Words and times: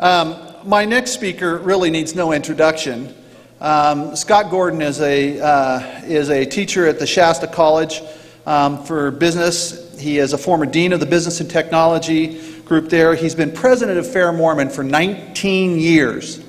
Um, 0.00 0.36
my 0.64 0.84
next 0.84 1.12
speaker 1.12 1.56
really 1.58 1.88
needs 1.88 2.16
no 2.16 2.32
introduction. 2.32 3.14
Um, 3.60 4.16
Scott 4.16 4.50
Gordon 4.50 4.82
is 4.82 5.00
a, 5.00 5.40
uh, 5.40 6.02
is 6.04 6.30
a 6.30 6.44
teacher 6.44 6.88
at 6.88 6.98
the 6.98 7.06
Shasta 7.06 7.46
College 7.46 8.02
um, 8.44 8.84
for 8.84 9.12
Business. 9.12 9.96
He 10.00 10.18
is 10.18 10.32
a 10.32 10.38
former 10.38 10.66
dean 10.66 10.92
of 10.92 10.98
the 10.98 11.06
Business 11.06 11.40
and 11.40 11.48
Technology 11.48 12.40
group 12.62 12.88
there. 12.88 13.14
He's 13.14 13.36
been 13.36 13.52
president 13.52 13.98
of 13.98 14.10
Fair 14.10 14.32
Mormon 14.32 14.68
for 14.68 14.82
19 14.82 15.78
years. 15.78 16.40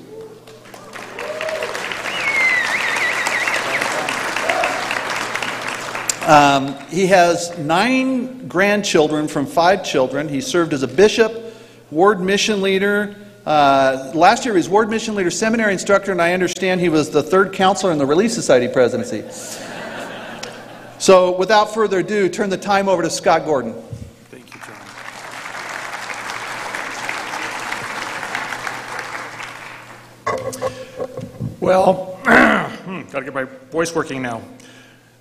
Um, 6.26 6.76
he 6.88 7.06
has 7.06 7.56
nine 7.56 8.48
grandchildren 8.48 9.28
from 9.28 9.46
five 9.46 9.84
children. 9.84 10.28
He 10.28 10.40
served 10.40 10.72
as 10.72 10.82
a 10.82 10.88
bishop, 10.88 11.54
ward 11.92 12.20
mission 12.20 12.60
leader. 12.60 13.14
Uh, 13.46 14.10
last 14.12 14.44
year, 14.44 14.54
he 14.54 14.58
was 14.58 14.68
ward 14.68 14.90
mission 14.90 15.14
leader, 15.14 15.30
seminary 15.30 15.72
instructor, 15.72 16.10
and 16.10 16.20
I 16.20 16.32
understand 16.32 16.80
he 16.80 16.88
was 16.88 17.10
the 17.10 17.22
third 17.22 17.52
counselor 17.52 17.92
in 17.92 17.98
the 17.98 18.04
Relief 18.04 18.32
Society 18.32 18.66
presidency. 18.66 19.22
so, 20.98 21.30
without 21.36 21.72
further 21.72 22.00
ado, 22.00 22.28
turn 22.28 22.50
the 22.50 22.56
time 22.58 22.88
over 22.88 23.02
to 23.02 23.10
Scott 23.10 23.44
Gordon. 23.44 23.80
Thank 24.30 24.52
you, 24.52 24.60
John. 31.06 31.46
Well, 31.60 32.18
got 32.24 33.12
to 33.12 33.22
get 33.22 33.32
my 33.32 33.44
voice 33.44 33.94
working 33.94 34.22
now. 34.22 34.42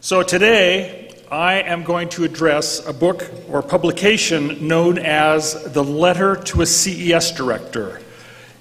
So 0.01 0.23
today, 0.23 1.15
I 1.31 1.61
am 1.61 1.83
going 1.83 2.09
to 2.09 2.23
address 2.23 2.87
a 2.87 2.93
book 2.93 3.29
or 3.49 3.61
publication 3.61 4.67
known 4.67 4.97
as 4.97 5.71
The 5.73 5.83
Letter 5.83 6.35
to 6.37 6.63
a 6.63 6.65
CES 6.65 7.31
Director. 7.33 8.01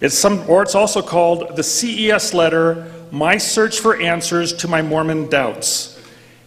It's 0.05 0.19
some, 0.19 0.45
or 0.51 0.63
it's 0.63 0.75
also 0.75 1.01
called 1.01 1.57
the 1.57 1.63
CES 1.63 2.35
Letter 2.35 2.93
My 3.11 3.39
Search 3.39 3.81
for 3.81 3.99
Answers 3.99 4.53
to 4.57 4.69
My 4.69 4.83
Mormon 4.83 5.31
Doubts. 5.31 5.99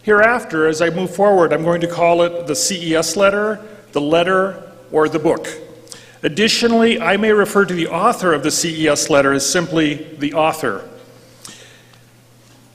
Hereafter, 0.04 0.68
as 0.68 0.80
I 0.80 0.90
move 0.90 1.12
forward, 1.12 1.52
I'm 1.52 1.64
going 1.64 1.80
to 1.80 1.88
call 1.88 2.22
it 2.22 2.46
the 2.46 2.54
CES 2.54 3.16
Letter, 3.16 3.60
the 3.90 4.00
letter, 4.00 4.62
or 4.92 5.08
the 5.08 5.18
book. 5.18 5.48
Additionally, 6.22 7.00
I 7.00 7.16
may 7.16 7.32
refer 7.32 7.64
to 7.64 7.74
the 7.74 7.88
author 7.88 8.32
of 8.32 8.44
the 8.44 8.52
CES 8.52 9.10
letter 9.10 9.32
as 9.32 9.44
simply 9.44 10.04
the 10.18 10.34
author. 10.34 10.88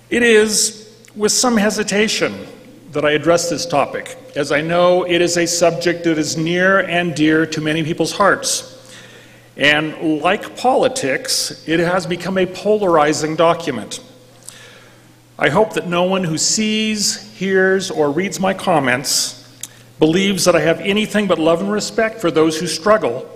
It 0.09 0.22
is 0.22 0.94
with 1.16 1.31
some 1.31 1.55
hesitation 1.55 2.45
that 2.91 3.05
I 3.05 3.11
address 3.11 3.50
this 3.50 3.66
topic, 3.66 4.17
as 4.35 4.52
I 4.52 4.59
know 4.59 5.03
it 5.03 5.22
is 5.22 5.38
a 5.38 5.47
subject 5.47 6.03
that 6.03 6.17
is 6.17 6.35
near 6.35 6.79
and 6.79 7.16
dear 7.16 7.45
to 7.45 7.61
many 7.61 7.85
people's 7.85 8.11
hearts. 8.11 8.72
And 9.55 10.21
like 10.21 10.57
politics, 10.57 11.67
it 11.67 11.79
has 11.79 12.07
become 12.07 12.37
a 12.37 12.45
polarizing 12.45 13.35
document. 13.35 14.03
I 15.37 15.49
hope 15.49 15.73
that 15.73 15.87
no 15.87 16.03
one 16.03 16.23
who 16.23 16.37
sees, 16.37 17.31
hears, 17.33 17.91
or 17.91 18.11
reads 18.11 18.39
my 18.39 18.53
comments 18.53 19.39
believes 19.99 20.45
that 20.45 20.55
I 20.55 20.61
have 20.61 20.79
anything 20.79 21.27
but 21.27 21.39
love 21.39 21.61
and 21.61 21.71
respect 21.71 22.19
for 22.19 22.31
those 22.31 22.59
who 22.59 22.67
struggle 22.67 23.29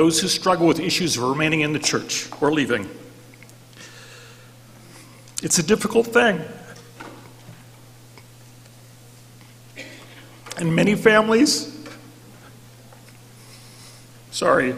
those 0.00 0.20
who 0.20 0.28
struggle 0.28 0.66
with 0.66 0.80
issues 0.80 1.16
of 1.18 1.24
remaining 1.24 1.60
in 1.60 1.74
the 1.74 1.78
church 1.78 2.26
or 2.40 2.50
leaving. 2.50 2.88
It's 5.42 5.58
a 5.58 5.62
difficult 5.62 6.06
thing. 6.06 6.40
And 10.58 10.76
many 10.76 10.94
families, 10.94 11.74
sorry, 14.30 14.74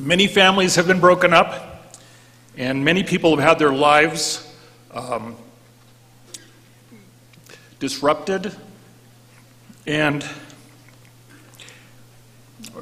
many 0.00 0.26
families 0.26 0.74
have 0.74 0.88
been 0.88 0.98
broken 0.98 1.32
up, 1.32 1.94
and 2.56 2.84
many 2.84 3.04
people 3.04 3.36
have 3.36 3.48
had 3.48 3.58
their 3.60 3.72
lives 3.72 4.52
um, 4.92 5.36
disrupted, 7.78 8.52
and 9.86 10.24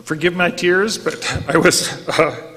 Forgive 0.04 0.34
my 0.34 0.50
tears, 0.50 0.98
but 0.98 1.44
I 1.48 1.58
was 1.58 2.08
uh, 2.08 2.49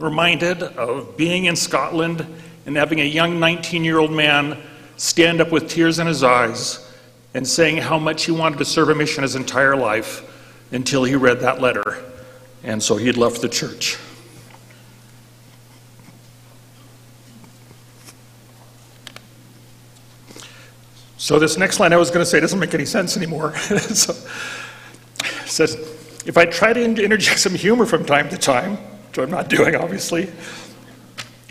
reminded 0.00 0.62
of 0.62 1.16
being 1.16 1.44
in 1.44 1.56
Scotland 1.56 2.26
and 2.66 2.76
having 2.76 3.00
a 3.00 3.04
young 3.04 3.38
19 3.38 3.84
year 3.84 3.98
old 3.98 4.12
man 4.12 4.60
stand 4.96 5.40
up 5.40 5.50
with 5.50 5.68
tears 5.68 5.98
in 5.98 6.06
his 6.06 6.22
eyes 6.22 6.86
and 7.34 7.46
saying 7.46 7.76
how 7.76 7.98
much 7.98 8.24
he 8.24 8.32
wanted 8.32 8.58
to 8.58 8.64
serve 8.64 8.88
a 8.88 8.94
mission 8.94 9.22
his 9.22 9.36
entire 9.36 9.76
life 9.76 10.26
until 10.72 11.04
he 11.04 11.14
read 11.14 11.40
that 11.40 11.60
letter. 11.60 12.02
And 12.62 12.82
so 12.82 12.96
he'd 12.96 13.16
left 13.16 13.40
the 13.40 13.48
church. 13.48 13.98
So 21.16 21.38
this 21.38 21.56
next 21.56 21.78
line 21.78 21.92
I 21.92 21.96
was 21.96 22.10
going 22.10 22.22
to 22.22 22.26
say 22.26 22.40
doesn't 22.40 22.58
make 22.58 22.74
any 22.74 22.86
sense 22.86 23.16
anymore. 23.16 23.54
so, 23.58 24.12
it 24.12 25.48
says, 25.48 25.74
if 26.26 26.36
I 26.36 26.46
try 26.46 26.72
to 26.72 26.82
interject 26.82 27.38
some 27.38 27.54
humor 27.54 27.86
from 27.86 28.04
time 28.04 28.28
to 28.30 28.38
time, 28.38 28.78
which 29.10 29.18
I'm 29.18 29.30
not 29.30 29.48
doing, 29.48 29.74
obviously, 29.74 30.26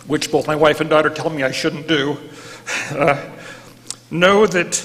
which 0.07 0.31
both 0.31 0.47
my 0.47 0.55
wife 0.55 0.79
and 0.79 0.89
daughter 0.89 1.09
tell 1.09 1.29
me 1.29 1.43
I 1.43 1.51
shouldn't 1.51 1.87
do, 1.87 2.17
uh, 2.91 3.21
know 4.09 4.47
that 4.47 4.81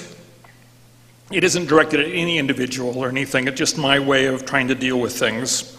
it 1.31 1.43
isn't 1.43 1.67
directed 1.67 2.01
at 2.01 2.11
any 2.11 2.37
individual 2.37 2.97
or 2.97 3.07
anything. 3.07 3.47
It's 3.47 3.57
just 3.57 3.77
my 3.77 3.97
way 3.99 4.25
of 4.25 4.45
trying 4.45 4.67
to 4.67 4.75
deal 4.75 4.99
with 4.99 5.17
things. 5.17 5.71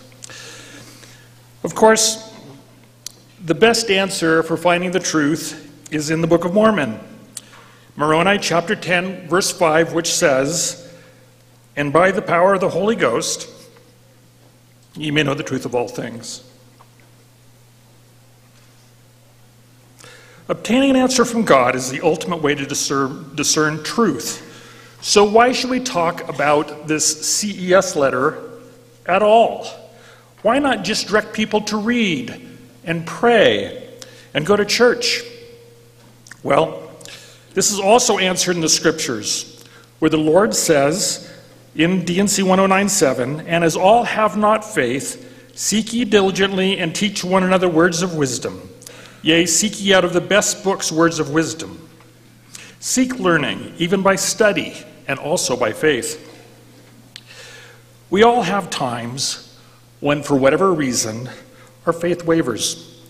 Of 1.62 1.74
course, 1.74 2.34
the 3.44 3.54
best 3.54 3.90
answer 3.90 4.42
for 4.42 4.56
finding 4.56 4.90
the 4.90 5.00
truth 5.00 5.62
is 5.92 6.10
in 6.10 6.22
the 6.22 6.26
Book 6.26 6.44
of 6.44 6.54
Mormon. 6.54 6.98
Moroni 7.94 8.38
chapter 8.38 8.74
10, 8.74 9.28
verse 9.28 9.52
5, 9.52 9.92
which 9.92 10.12
says, 10.12 10.90
And 11.76 11.92
by 11.92 12.10
the 12.10 12.22
power 12.22 12.54
of 12.54 12.60
the 12.60 12.70
Holy 12.70 12.96
Ghost, 12.96 13.50
Ye 14.96 15.10
may 15.10 15.22
know 15.22 15.34
the 15.34 15.42
truth 15.42 15.66
of 15.66 15.74
all 15.74 15.88
things. 15.88 16.42
Obtaining 20.48 20.90
an 20.90 20.96
answer 20.96 21.24
from 21.24 21.44
God 21.44 21.74
is 21.74 21.90
the 21.90 22.02
ultimate 22.02 22.40
way 22.40 22.54
to 22.54 22.64
discern, 22.64 23.34
discern, 23.34 23.82
truth. 23.82 24.42
So, 25.02 25.24
why 25.24 25.52
should 25.52 25.70
we 25.70 25.80
talk 25.80 26.28
about 26.28 26.86
this 26.86 27.26
CES 27.26 27.96
letter 27.96 28.38
at 29.04 29.22
all? 29.22 29.66
Why 30.42 30.58
not 30.60 30.84
just 30.84 31.08
direct 31.08 31.32
people 31.32 31.62
to 31.62 31.76
read 31.76 32.48
and 32.84 33.04
pray 33.04 33.88
and 34.34 34.46
go 34.46 34.56
to 34.56 34.64
church? 34.64 35.22
Well, 36.44 36.90
this 37.54 37.72
is 37.72 37.80
also 37.80 38.18
answered 38.18 38.54
in 38.54 38.62
the 38.62 38.68
scriptures, 38.68 39.64
where 39.98 40.10
the 40.10 40.16
Lord 40.16 40.54
says, 40.54 41.32
in 41.74 42.04
D&C 42.04 42.42
1097, 42.42 43.40
and 43.40 43.64
as 43.64 43.76
all 43.76 44.04
have 44.04 44.36
not 44.36 44.64
faith, 44.64 45.52
seek 45.56 45.92
ye 45.92 46.04
diligently 46.04 46.78
and 46.78 46.94
teach 46.94 47.24
one 47.24 47.42
another 47.42 47.68
words 47.68 48.02
of 48.02 48.14
wisdom. 48.14 48.68
Yea, 49.22 49.46
seek 49.46 49.82
ye 49.82 49.92
out 49.94 50.04
of 50.04 50.12
the 50.12 50.20
best 50.20 50.62
books 50.62 50.92
words 50.92 51.18
of 51.18 51.30
wisdom. 51.30 51.88
Seek 52.80 53.18
learning, 53.18 53.74
even 53.78 54.02
by 54.02 54.16
study, 54.16 54.74
and 55.08 55.18
also 55.18 55.56
by 55.56 55.72
faith. 55.72 56.22
We 58.10 58.22
all 58.22 58.42
have 58.42 58.70
times 58.70 59.58
when, 60.00 60.22
for 60.22 60.36
whatever 60.36 60.72
reason, 60.72 61.28
our 61.86 61.92
faith 61.92 62.24
wavers. 62.24 63.02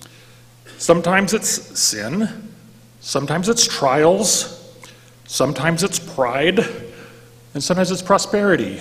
Sometimes 0.78 1.34
it's 1.34 1.78
sin, 1.78 2.50
sometimes 3.00 3.48
it's 3.48 3.66
trials, 3.66 4.74
sometimes 5.26 5.82
it's 5.82 5.98
pride 5.98 6.60
and 7.54 7.62
sometimes 7.62 7.90
it's 7.90 8.02
prosperity. 8.02 8.80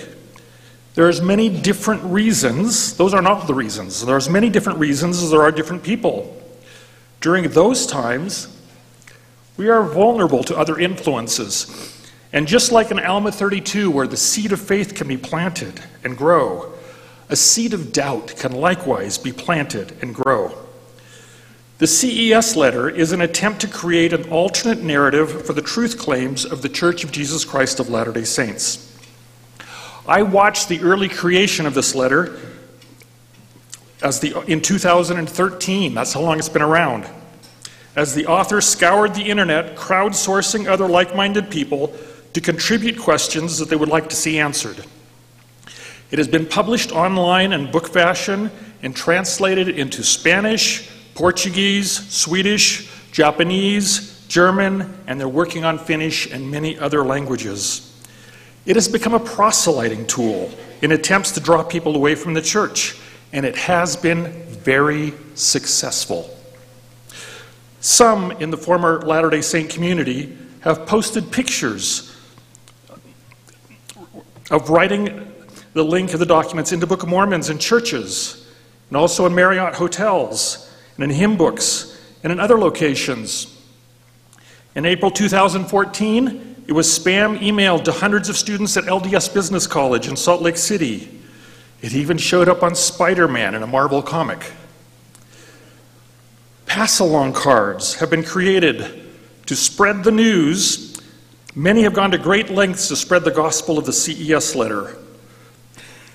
There's 0.94 1.20
many 1.20 1.48
different 1.48 2.02
reasons. 2.04 2.96
Those 2.96 3.12
are 3.12 3.22
not 3.22 3.46
the 3.46 3.54
reasons. 3.54 4.04
There's 4.04 4.28
many 4.30 4.48
different 4.48 4.78
reasons 4.78 5.22
as 5.22 5.30
there 5.30 5.42
are 5.42 5.52
different 5.52 5.82
people. 5.82 6.42
During 7.20 7.48
those 7.50 7.86
times, 7.86 8.48
we 9.56 9.68
are 9.68 9.82
vulnerable 9.82 10.44
to 10.44 10.56
other 10.56 10.78
influences. 10.78 11.92
And 12.32 12.46
just 12.46 12.72
like 12.72 12.90
in 12.90 12.98
Alma 12.98 13.32
32, 13.32 13.90
where 13.90 14.06
the 14.06 14.16
seed 14.16 14.52
of 14.52 14.60
faith 14.60 14.94
can 14.94 15.08
be 15.08 15.16
planted 15.16 15.80
and 16.04 16.16
grow, 16.16 16.72
a 17.28 17.36
seed 17.36 17.72
of 17.72 17.92
doubt 17.92 18.34
can 18.36 18.52
likewise 18.52 19.18
be 19.18 19.32
planted 19.32 19.96
and 20.02 20.14
grow. 20.14 20.52
The 21.78 21.86
CES 21.86 22.56
letter 22.56 22.88
is 22.88 23.12
an 23.12 23.20
attempt 23.20 23.60
to 23.60 23.68
create 23.68 24.12
an 24.12 24.30
alternate 24.30 24.82
narrative 24.82 25.44
for 25.44 25.52
the 25.52 25.62
truth 25.62 25.98
claims 25.98 26.44
of 26.44 26.62
the 26.62 26.68
Church 26.68 27.04
of 27.04 27.12
Jesus 27.12 27.44
Christ 27.44 27.80
of 27.80 27.90
Latter 27.90 28.12
day 28.12 28.24
Saints. 28.24 28.96
I 30.08 30.22
watched 30.22 30.68
the 30.68 30.80
early 30.80 31.08
creation 31.08 31.66
of 31.66 31.74
this 31.74 31.94
letter 31.94 32.38
as 34.02 34.20
the, 34.20 34.38
in 34.42 34.60
2013. 34.60 35.94
That's 35.94 36.12
how 36.12 36.20
long 36.20 36.38
it's 36.38 36.48
been 36.48 36.62
around. 36.62 37.06
as 37.96 38.14
the 38.14 38.26
author 38.26 38.60
scoured 38.60 39.14
the 39.14 39.22
internet, 39.22 39.74
crowdsourcing 39.74 40.68
other 40.68 40.86
like 40.86 41.16
minded 41.16 41.50
people 41.50 41.94
to 42.34 42.40
contribute 42.42 42.98
questions 42.98 43.58
that 43.58 43.70
they 43.70 43.76
would 43.76 43.88
like 43.88 44.10
to 44.10 44.16
see 44.16 44.38
answered. 44.38 44.84
It 46.10 46.18
has 46.18 46.28
been 46.28 46.46
published 46.46 46.92
online 46.92 47.52
in 47.52 47.70
book 47.70 47.88
fashion 47.88 48.50
and 48.82 48.94
translated 48.94 49.70
into 49.70 50.04
Spanish, 50.04 50.90
Portuguese, 51.14 51.90
Swedish, 52.12 52.90
Japanese, 53.10 54.26
German, 54.28 54.94
and 55.06 55.18
they're 55.18 55.28
working 55.28 55.64
on 55.64 55.78
Finnish 55.78 56.30
and 56.30 56.50
many 56.50 56.78
other 56.78 57.02
languages. 57.02 57.98
It 58.66 58.76
has 58.76 58.88
become 58.88 59.14
a 59.14 59.20
proselyting 59.20 60.06
tool 60.06 60.50
in 60.82 60.92
attempts 60.92 61.32
to 61.32 61.40
draw 61.40 61.62
people 61.62 61.96
away 61.96 62.14
from 62.14 62.34
the 62.34 62.42
church, 62.42 62.96
and 63.32 63.44
it 63.44 63.56
has 63.56 63.96
been 63.96 64.32
very 64.48 65.12
successful. 65.34 66.30
Some 67.80 68.32
in 68.32 68.50
the 68.50 68.56
former 68.56 69.00
Latter 69.02 69.30
day 69.30 69.40
Saint 69.40 69.70
community 69.70 70.36
have 70.60 70.86
posted 70.86 71.30
pictures 71.30 72.16
of 74.50 74.70
writing 74.70 75.32
the 75.72 75.84
link 75.84 76.12
of 76.12 76.18
the 76.18 76.26
documents 76.26 76.72
into 76.72 76.86
Book 76.86 77.02
of 77.02 77.08
Mormons 77.08 77.50
in 77.50 77.58
churches, 77.58 78.48
and 78.88 78.96
also 78.96 79.26
in 79.26 79.34
Marriott 79.34 79.74
hotels, 79.74 80.74
and 80.96 81.04
in 81.04 81.10
hymn 81.10 81.36
books, 81.36 82.00
and 82.22 82.32
in 82.32 82.40
other 82.40 82.58
locations. 82.58 83.56
In 84.74 84.86
April 84.86 85.10
2014, 85.10 86.64
it 86.66 86.72
was 86.72 86.86
spam 86.86 87.38
emailed 87.38 87.84
to 87.84 87.92
hundreds 87.92 88.28
of 88.28 88.36
students 88.36 88.76
at 88.76 88.84
LDS 88.84 89.32
Business 89.32 89.66
College 89.66 90.08
in 90.08 90.16
Salt 90.16 90.42
Lake 90.42 90.56
City. 90.56 91.08
It 91.82 91.94
even 91.94 92.18
showed 92.18 92.48
up 92.48 92.62
on 92.62 92.74
Spider 92.74 93.28
Man 93.28 93.54
in 93.54 93.62
a 93.62 93.66
Marvel 93.66 94.02
comic. 94.02 94.52
Pass 96.64 96.98
along 96.98 97.34
cards 97.34 97.94
have 97.96 98.10
been 98.10 98.24
created 98.24 99.04
to 99.46 99.56
spread 99.56 100.02
the 100.02 100.10
news. 100.10 101.00
Many 101.54 101.82
have 101.82 101.94
gone 101.94 102.10
to 102.10 102.18
great 102.18 102.50
lengths 102.50 102.88
to 102.88 102.96
spread 102.96 103.24
the 103.24 103.30
gospel 103.30 103.78
of 103.78 103.86
the 103.86 103.92
CES 103.92 104.54
letter. 104.54 104.96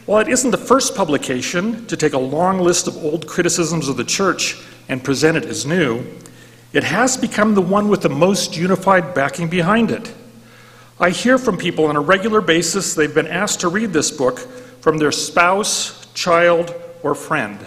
While 0.05 0.21
it 0.21 0.27
isn't 0.27 0.51
the 0.51 0.57
first 0.57 0.95
publication 0.95 1.85
to 1.87 1.95
take 1.95 2.13
a 2.13 2.19
long 2.19 2.59
list 2.59 2.87
of 2.87 2.97
old 2.97 3.27
criticisms 3.27 3.87
of 3.87 3.97
the 3.97 4.03
church 4.03 4.61
and 4.89 5.03
present 5.03 5.37
it 5.37 5.45
as 5.45 5.65
new, 5.65 6.03
it 6.73 6.83
has 6.83 7.17
become 7.17 7.53
the 7.53 7.61
one 7.61 7.87
with 7.87 8.01
the 8.01 8.09
most 8.09 8.57
unified 8.57 9.13
backing 9.13 9.47
behind 9.47 9.91
it. 9.91 10.13
I 10.99 11.11
hear 11.11 11.37
from 11.37 11.57
people 11.57 11.85
on 11.85 11.95
a 11.95 12.01
regular 12.01 12.41
basis 12.41 12.93
they've 12.93 13.13
been 13.13 13.27
asked 13.27 13.61
to 13.61 13.67
read 13.67 13.93
this 13.93 14.11
book 14.11 14.47
from 14.81 14.97
their 14.97 15.11
spouse, 15.11 16.05
child, 16.13 16.73
or 17.03 17.15
friend. 17.15 17.59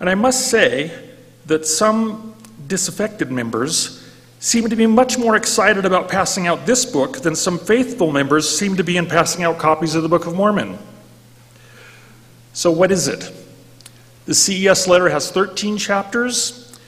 And 0.00 0.08
I 0.08 0.14
must 0.14 0.50
say 0.50 1.08
that 1.46 1.66
some 1.66 2.34
disaffected 2.66 3.30
members 3.30 4.00
seem 4.38 4.68
to 4.70 4.76
be 4.76 4.86
much 4.86 5.18
more 5.18 5.36
excited 5.36 5.84
about 5.84 6.08
passing 6.08 6.46
out 6.46 6.64
this 6.64 6.86
book 6.86 7.18
than 7.18 7.36
some 7.36 7.58
faithful 7.58 8.10
members 8.10 8.48
seem 8.48 8.76
to 8.76 8.82
be 8.82 8.96
in 8.96 9.06
passing 9.06 9.44
out 9.44 9.58
copies 9.58 9.94
of 9.94 10.02
the 10.02 10.08
Book 10.08 10.26
of 10.26 10.34
Mormon. 10.34 10.78
So, 12.54 12.70
what 12.70 12.90
is 12.90 13.06
it? 13.06 13.30
The 14.24 14.34
CES 14.34 14.88
letter 14.88 15.10
has 15.10 15.30
13 15.30 15.76
chapters 15.76 16.78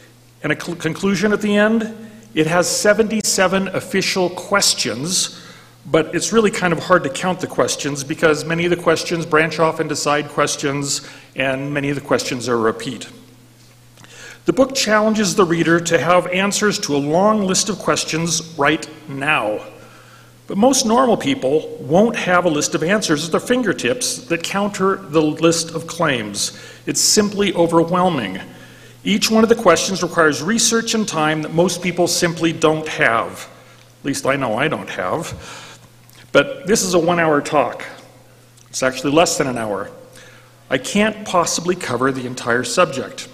and 0.43 0.53
a 0.53 0.61
cl- 0.61 0.77
conclusion 0.77 1.33
at 1.33 1.43
the 1.43 1.57
end. 1.57 1.95
It 2.35 2.47
has 2.47 2.69
77 2.69 3.69
official 3.69 4.31
questions, 4.31 5.42
but 5.87 6.15
it's 6.15 6.33
really 6.33 6.51
kind 6.51 6.73
of 6.73 6.79
hard 6.79 7.03
to 7.03 7.11
count 7.11 7.41
the 7.41 7.47
questions 7.47 8.05
because 8.05 8.45
many 8.45 8.65
of 8.65 8.71
the 8.71 8.77
questions 8.77 9.27
branch 9.27 9.59
off 9.59 9.81
into 9.81 9.97
side 9.97 10.29
questions, 10.29 11.09
and 11.35 11.75
many 11.75 11.89
of 11.89 11.95
the 11.95 12.01
questions 12.01 12.49
are 12.49 12.59
repeat. 12.59 13.09
The 14.45 14.53
book 14.53 14.75
challenges 14.75 15.35
the 15.35 15.45
reader 15.45 15.81
to 15.81 15.99
have 15.99 16.27
answers 16.29 16.79
to 16.81 16.97
a 16.97 16.99
long 16.99 17.43
list 17.47 17.69
of 17.69 17.79
questions 17.79 18.55
right 18.59 18.89
now. 19.09 19.61
But 20.49 20.59
most 20.59 20.85
normal 20.85 21.17
people 21.17 21.79
won't 21.81 22.17
have 22.17 22.45
a 22.45 22.49
list 22.49 22.75
of 22.75 22.83
answers 22.83 23.25
at 23.25 23.31
their 23.31 23.41
fingertips 23.41 24.19
that 24.27 24.43
counter 24.43 24.97
the 24.97 25.23
list 25.23 25.71
of 25.75 25.87
claims. 25.87 26.61
It's 26.87 27.01
simply 27.01 27.55
overwhelming. 27.55 28.41
Each 29.05 29.31
one 29.31 29.45
of 29.45 29.49
the 29.49 29.55
questions 29.55 30.03
requires 30.03 30.43
research 30.43 30.95
and 30.95 31.07
time 31.07 31.43
that 31.43 31.55
most 31.55 31.81
people 31.83 32.09
simply 32.09 32.53
don't 32.53 32.87
have. 32.87 33.49
At 34.01 34.05
least 34.05 34.27
I 34.27 34.37
know 34.37 34.55
I 34.55 34.69
don't 34.69 34.91
have. 34.91 35.62
But 36.33 36.67
this 36.67 36.83
is 36.83 36.95
a 36.95 36.99
one 36.99 37.21
hour 37.21 37.41
talk. 37.41 37.85
It's 38.69 38.83
actually 38.83 39.13
less 39.13 39.39
than 39.39 39.47
an 39.47 39.57
hour. 39.59 39.93
I 40.71 40.79
can't 40.79 41.25
possibly 41.27 41.77
cover 41.77 42.11
the 42.11 42.27
entire 42.27 42.65
subject. 42.65 43.29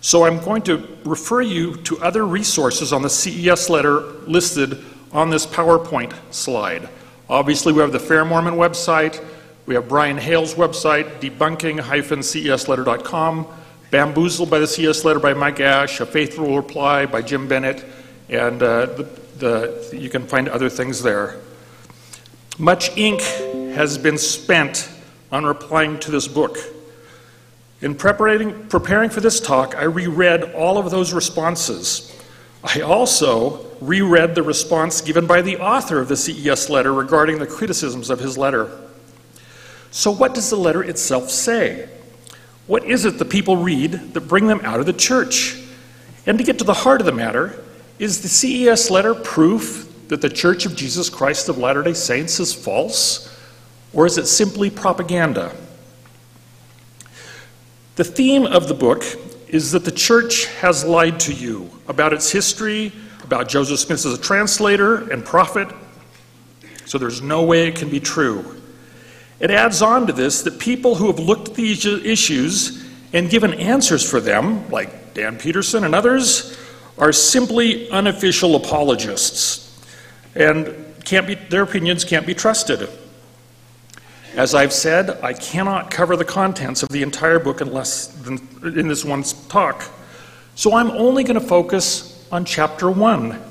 So 0.00 0.24
I'm 0.24 0.40
going 0.40 0.62
to 0.62 0.84
refer 1.04 1.42
you 1.42 1.76
to 1.76 2.02
other 2.02 2.26
resources 2.26 2.92
on 2.92 3.02
the 3.02 3.08
CES 3.08 3.70
letter 3.70 4.00
listed 4.26 4.84
on 5.12 5.30
this 5.30 5.46
PowerPoint 5.46 6.12
slide. 6.32 6.88
Obviously, 7.30 7.72
we 7.72 7.80
have 7.80 7.92
the 7.92 8.00
Fair 8.00 8.24
Mormon 8.24 8.54
website, 8.54 9.24
we 9.66 9.76
have 9.76 9.88
Brian 9.88 10.18
Hales' 10.18 10.54
website, 10.54 11.20
debunking-cesletter.com, 11.20 13.46
Bamboozled 13.92 14.50
by 14.50 14.58
the 14.58 14.66
CES 14.66 15.04
letter 15.04 15.20
by 15.20 15.34
Mike 15.34 15.60
Ash, 15.60 16.00
A 16.00 16.06
Faithful 16.06 16.56
Reply 16.56 17.06
by 17.06 17.22
Jim 17.22 17.46
Bennett, 17.46 17.84
and 18.28 18.60
uh, 18.60 18.86
the, 18.86 19.21
the, 19.42 19.90
you 19.92 20.08
can 20.08 20.26
find 20.26 20.48
other 20.48 20.70
things 20.70 21.02
there. 21.02 21.40
Much 22.58 22.96
ink 22.96 23.20
has 23.74 23.98
been 23.98 24.16
spent 24.16 24.88
on 25.30 25.44
replying 25.44 25.98
to 26.00 26.10
this 26.10 26.28
book. 26.28 26.56
In 27.80 27.96
preparing, 27.96 28.68
preparing 28.68 29.10
for 29.10 29.20
this 29.20 29.40
talk, 29.40 29.74
I 29.74 29.82
reread 29.82 30.54
all 30.54 30.78
of 30.78 30.90
those 30.90 31.12
responses. 31.12 32.08
I 32.62 32.82
also 32.82 33.66
reread 33.80 34.36
the 34.36 34.44
response 34.44 35.00
given 35.00 35.26
by 35.26 35.42
the 35.42 35.56
author 35.58 35.98
of 35.98 36.08
the 36.08 36.16
CES 36.16 36.70
letter 36.70 36.92
regarding 36.92 37.40
the 37.40 37.46
criticisms 37.46 38.10
of 38.10 38.20
his 38.20 38.38
letter. 38.38 38.70
So, 39.90 40.12
what 40.12 40.34
does 40.34 40.48
the 40.50 40.56
letter 40.56 40.84
itself 40.84 41.30
say? 41.30 41.88
What 42.68 42.84
is 42.84 43.04
it 43.04 43.18
that 43.18 43.28
people 43.28 43.56
read 43.56 44.14
that 44.14 44.20
bring 44.20 44.46
them 44.46 44.60
out 44.62 44.78
of 44.78 44.86
the 44.86 44.92
church? 44.92 45.58
And 46.26 46.38
to 46.38 46.44
get 46.44 46.58
to 46.58 46.64
the 46.64 46.74
heart 46.74 47.00
of 47.00 47.06
the 47.06 47.12
matter, 47.12 47.64
is 47.98 48.22
the 48.22 48.28
CES 48.28 48.90
letter 48.90 49.14
proof 49.14 49.88
that 50.08 50.20
the 50.20 50.28
Church 50.28 50.66
of 50.66 50.76
Jesus 50.76 51.08
Christ 51.08 51.48
of 51.48 51.58
Latter 51.58 51.82
day 51.82 51.94
Saints 51.94 52.40
is 52.40 52.52
false? 52.52 53.28
Or 53.92 54.06
is 54.06 54.18
it 54.18 54.26
simply 54.26 54.70
propaganda? 54.70 55.54
The 57.96 58.04
theme 58.04 58.46
of 58.46 58.68
the 58.68 58.74
book 58.74 59.04
is 59.48 59.72
that 59.72 59.84
the 59.84 59.92
church 59.92 60.46
has 60.60 60.82
lied 60.82 61.20
to 61.20 61.34
you 61.34 61.70
about 61.88 62.14
its 62.14 62.32
history, 62.32 62.90
about 63.22 63.48
Joseph 63.48 63.78
Smith 63.78 64.06
as 64.06 64.14
a 64.14 64.20
translator 64.20 65.10
and 65.10 65.24
prophet, 65.24 65.68
so 66.86 66.96
there's 66.96 67.20
no 67.20 67.42
way 67.42 67.68
it 67.68 67.76
can 67.76 67.90
be 67.90 68.00
true. 68.00 68.60
It 69.40 69.50
adds 69.50 69.82
on 69.82 70.06
to 70.06 70.12
this 70.12 70.42
that 70.42 70.58
people 70.58 70.94
who 70.94 71.08
have 71.08 71.18
looked 71.18 71.50
at 71.50 71.54
these 71.54 71.84
issues 71.84 72.82
and 73.12 73.28
given 73.28 73.52
answers 73.54 74.08
for 74.08 74.20
them, 74.20 74.70
like 74.70 75.14
Dan 75.14 75.36
Peterson 75.38 75.84
and 75.84 75.94
others, 75.94 76.56
are 76.98 77.12
simply 77.12 77.90
unofficial 77.90 78.56
apologists, 78.56 79.80
and 80.34 80.66
be, 81.08 81.34
their 81.34 81.62
opinions 81.62 82.04
can't 82.04 82.26
be 82.26 82.34
trusted. 82.34 82.88
As 84.34 84.54
I've 84.54 84.72
said, 84.72 85.10
I 85.22 85.34
cannot 85.34 85.90
cover 85.90 86.16
the 86.16 86.24
contents 86.24 86.82
of 86.82 86.88
the 86.88 87.02
entire 87.02 87.38
book 87.38 87.60
in 87.60 87.72
less 87.72 88.06
than 88.06 88.38
in 88.62 88.88
this 88.88 89.04
one 89.04 89.22
talk. 89.48 89.90
So 90.54 90.74
I'm 90.74 90.90
only 90.90 91.22
going 91.22 91.38
to 91.38 91.46
focus 91.46 92.26
on 92.32 92.44
chapter 92.44 92.90
1. 92.90 93.42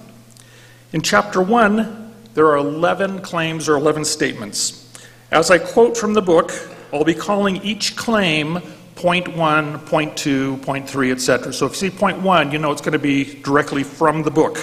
In 0.94 1.02
chapter 1.02 1.42
1, 1.42 2.14
there 2.34 2.48
are 2.48 2.58
11 2.58 3.22
claims 3.22 3.70
or 3.70 3.76
11 3.76 4.06
statements. 4.06 4.92
As 5.30 5.52
I 5.52 5.60
quote 5.60 5.96
from 5.96 6.14
the 6.14 6.22
book, 6.22 6.52
I'll 6.92 7.04
be 7.04 7.14
calling 7.14 7.58
each 7.58 7.96
claim 7.96 8.60
point 8.96 9.36
1, 9.36 9.80
point 9.80 10.16
2, 10.18 10.58
point 10.58 10.90
3, 10.90 11.12
etc. 11.12 11.54
So 11.54 11.66
if 11.66 11.74
you 11.74 11.90
see 11.90 11.96
point 11.96 12.22
1, 12.22 12.52
you 12.52 12.60
know 12.60 12.72
it's 12.72 12.82
going 12.82 12.94
to 12.94 13.00
be 13.00 13.42
directly 13.42 13.84
from 13.84 14.24
the 14.24 14.32
book. 14.32 14.58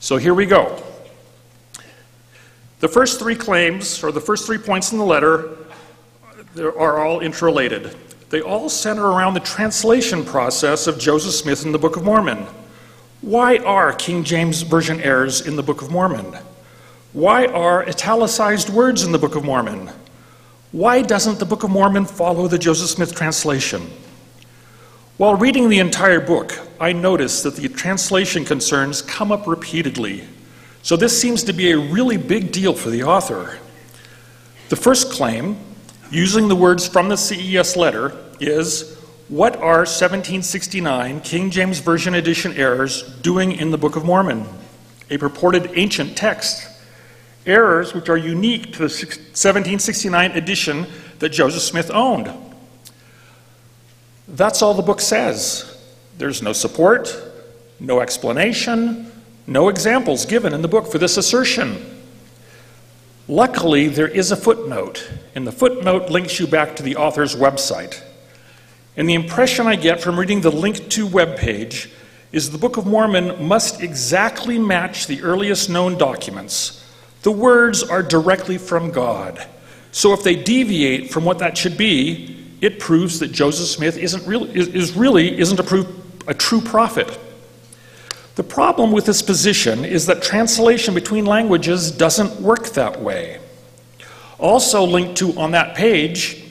So 0.00 0.16
here 0.16 0.34
we 0.34 0.46
go. 0.46 0.82
The 2.80 2.88
first 2.88 3.20
three 3.20 3.36
claims, 3.36 4.02
or 4.02 4.10
the 4.10 4.20
first 4.20 4.44
three 4.44 4.58
points 4.58 4.90
in 4.90 4.98
the 4.98 5.04
letter, 5.04 5.56
uh, 6.58 6.74
are 6.74 6.98
all 6.98 7.20
interrelated. 7.20 7.96
They 8.28 8.40
all 8.40 8.68
center 8.68 9.06
around 9.06 9.34
the 9.34 9.40
translation 9.40 10.24
process 10.24 10.86
of 10.86 10.98
Joseph 10.98 11.34
Smith 11.34 11.64
in 11.64 11.70
the 11.70 11.78
Book 11.78 11.96
of 11.96 12.02
Mormon. 12.02 12.46
Why 13.20 13.58
are 13.58 13.92
King 13.92 14.24
James 14.24 14.62
Version 14.62 15.00
errors 15.00 15.46
in 15.46 15.54
the 15.54 15.62
Book 15.62 15.82
of 15.82 15.92
Mormon? 15.92 16.36
Why 17.12 17.46
are 17.46 17.86
italicized 17.86 18.70
words 18.70 19.04
in 19.04 19.12
the 19.12 19.18
Book 19.18 19.36
of 19.36 19.44
Mormon? 19.44 19.90
Why 20.72 21.02
doesn't 21.02 21.38
the 21.38 21.44
Book 21.44 21.64
of 21.64 21.70
Mormon 21.70 22.06
follow 22.06 22.48
the 22.48 22.56
Joseph 22.56 22.88
Smith 22.88 23.14
translation? 23.14 23.90
While 25.18 25.34
reading 25.34 25.68
the 25.68 25.80
entire 25.80 26.18
book, 26.18 26.58
I 26.80 26.94
noticed 26.94 27.42
that 27.42 27.56
the 27.56 27.68
translation 27.68 28.46
concerns 28.46 29.02
come 29.02 29.30
up 29.30 29.46
repeatedly. 29.46 30.24
So 30.80 30.96
this 30.96 31.20
seems 31.20 31.42
to 31.44 31.52
be 31.52 31.72
a 31.72 31.78
really 31.78 32.16
big 32.16 32.52
deal 32.52 32.72
for 32.72 32.88
the 32.88 33.02
author. 33.02 33.58
The 34.70 34.76
first 34.76 35.12
claim, 35.12 35.58
using 36.10 36.48
the 36.48 36.56
words 36.56 36.88
from 36.88 37.10
the 37.10 37.18
CES 37.18 37.76
letter, 37.76 38.16
is 38.40 38.96
What 39.28 39.56
are 39.56 39.84
1769 39.84 41.20
King 41.20 41.50
James 41.50 41.80
Version 41.80 42.14
edition 42.14 42.54
errors 42.54 43.02
doing 43.20 43.52
in 43.52 43.72
the 43.72 43.78
Book 43.78 43.94
of 43.94 44.06
Mormon, 44.06 44.46
a 45.10 45.18
purported 45.18 45.70
ancient 45.74 46.16
text? 46.16 46.66
Errors 47.46 47.94
which 47.94 48.08
are 48.08 48.16
unique 48.16 48.72
to 48.72 48.78
the 48.78 48.84
1769 48.84 50.32
edition 50.32 50.86
that 51.18 51.30
Joseph 51.30 51.62
Smith 51.62 51.90
owned. 51.90 52.30
That's 54.28 54.62
all 54.62 54.74
the 54.74 54.82
book 54.82 55.00
says. 55.00 55.68
There's 56.18 56.42
no 56.42 56.52
support, 56.52 57.14
no 57.80 58.00
explanation, 58.00 59.10
no 59.46 59.68
examples 59.68 60.24
given 60.24 60.52
in 60.54 60.62
the 60.62 60.68
book 60.68 60.90
for 60.90 60.98
this 60.98 61.16
assertion. 61.16 62.00
Luckily, 63.28 63.88
there 63.88 64.08
is 64.08 64.30
a 64.30 64.36
footnote, 64.36 65.10
and 65.34 65.46
the 65.46 65.52
footnote 65.52 66.10
links 66.10 66.38
you 66.38 66.46
back 66.46 66.76
to 66.76 66.82
the 66.82 66.96
author's 66.96 67.34
website. 67.34 68.02
And 68.96 69.08
the 69.08 69.14
impression 69.14 69.66
I 69.66 69.76
get 69.76 70.00
from 70.00 70.18
reading 70.18 70.42
the 70.42 70.50
link 70.50 70.88
to 70.90 71.06
webpage 71.06 71.90
is 72.30 72.50
the 72.50 72.58
Book 72.58 72.76
of 72.76 72.86
Mormon 72.86 73.46
must 73.46 73.80
exactly 73.80 74.58
match 74.58 75.06
the 75.06 75.22
earliest 75.22 75.70
known 75.70 75.96
documents. 75.98 76.81
The 77.22 77.32
words 77.32 77.82
are 77.82 78.02
directly 78.02 78.58
from 78.58 78.90
God. 78.90 79.46
So 79.92 80.12
if 80.12 80.22
they 80.22 80.34
deviate 80.34 81.10
from 81.10 81.24
what 81.24 81.38
that 81.38 81.56
should 81.56 81.76
be, 81.76 82.56
it 82.60 82.78
proves 82.78 83.18
that 83.20 83.32
Joseph 83.32 83.66
Smith 83.66 83.96
isn't 83.96 84.26
really, 84.26 84.50
is 84.54 84.92
really 84.94 85.38
isn't 85.38 85.58
a, 85.58 85.62
proof, 85.62 85.86
a 86.28 86.34
true 86.34 86.60
prophet. 86.60 87.18
The 88.34 88.42
problem 88.42 88.92
with 88.92 89.04
this 89.04 89.20
position 89.20 89.84
is 89.84 90.06
that 90.06 90.22
translation 90.22 90.94
between 90.94 91.26
languages 91.26 91.90
doesn't 91.90 92.40
work 92.40 92.70
that 92.70 93.00
way. 93.00 93.40
Also 94.38 94.84
linked 94.84 95.18
to 95.18 95.38
on 95.38 95.50
that 95.50 95.76
page 95.76 96.42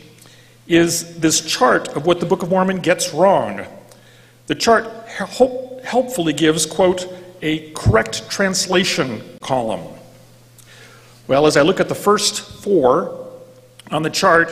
is 0.67 1.17
this 1.17 1.41
chart 1.41 1.89
of 1.89 2.05
what 2.05 2.19
the 2.19 2.25
Book 2.25 2.43
of 2.43 2.49
Mormon 2.49 2.77
gets 2.77 3.13
wrong. 3.13 3.65
The 4.47 4.55
chart 4.55 4.85
help, 5.07 5.83
helpfully 5.83 6.33
gives, 6.33 6.65
quote, 6.65 7.07
a 7.41 7.71
correct 7.71 8.29
translation 8.29 9.37
column. 9.41 9.81
Well, 11.27 11.45
as 11.45 11.55
I 11.55 11.61
look 11.61 11.79
at 11.79 11.87
the 11.87 11.95
first 11.95 12.41
four 12.41 13.29
on 13.91 14.03
the 14.03 14.09
chart, 14.09 14.51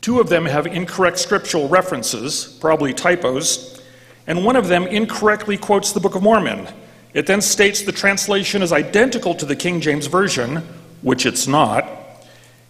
two 0.00 0.20
of 0.20 0.28
them 0.28 0.44
have 0.44 0.66
incorrect 0.66 1.18
scriptural 1.18 1.68
references, 1.68 2.58
probably 2.60 2.92
typos, 2.92 3.82
and 4.26 4.44
one 4.44 4.56
of 4.56 4.68
them 4.68 4.86
incorrectly 4.86 5.56
quotes 5.56 5.92
the 5.92 6.00
Book 6.00 6.14
of 6.14 6.22
Mormon. 6.22 6.68
It 7.14 7.26
then 7.26 7.40
states 7.40 7.82
the 7.82 7.92
translation 7.92 8.62
is 8.62 8.72
identical 8.72 9.34
to 9.36 9.46
the 9.46 9.56
King 9.56 9.80
James 9.80 10.06
Version, 10.06 10.56
which 11.00 11.24
it's 11.24 11.46
not, 11.46 11.88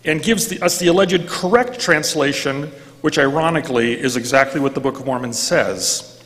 and 0.04 0.22
gives 0.22 0.46
the, 0.48 0.60
us 0.62 0.78
the 0.78 0.86
alleged 0.86 1.26
correct 1.28 1.80
translation, 1.80 2.70
which 3.00 3.18
ironically 3.18 3.98
is 3.98 4.16
exactly 4.16 4.60
what 4.60 4.74
the 4.74 4.80
Book 4.80 5.00
of 5.00 5.06
Mormon 5.06 5.32
says. 5.32 6.22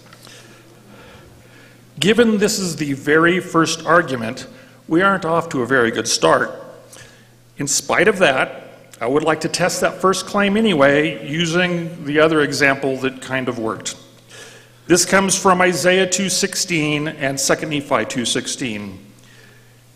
Given 1.98 2.36
this 2.38 2.58
is 2.58 2.76
the 2.76 2.92
very 2.92 3.40
first 3.40 3.86
argument, 3.86 4.46
we 4.88 5.00
aren't 5.00 5.24
off 5.24 5.48
to 5.50 5.62
a 5.62 5.66
very 5.66 5.90
good 5.90 6.06
start. 6.06 6.61
In 7.58 7.66
spite 7.66 8.08
of 8.08 8.18
that, 8.18 8.68
I 9.00 9.06
would 9.06 9.24
like 9.24 9.40
to 9.40 9.48
test 9.48 9.80
that 9.80 10.00
first 10.00 10.26
claim 10.26 10.56
anyway 10.56 11.28
using 11.28 12.04
the 12.04 12.20
other 12.20 12.40
example 12.40 12.96
that 12.98 13.20
kind 13.20 13.48
of 13.48 13.58
worked. 13.58 13.96
This 14.86 15.04
comes 15.04 15.36
from 15.36 15.60
Isaiah 15.60 16.06
2:16 16.06 17.08
and 17.08 17.38
2 17.38 17.66
Nephi 17.66 18.04
2:16. 18.04 18.98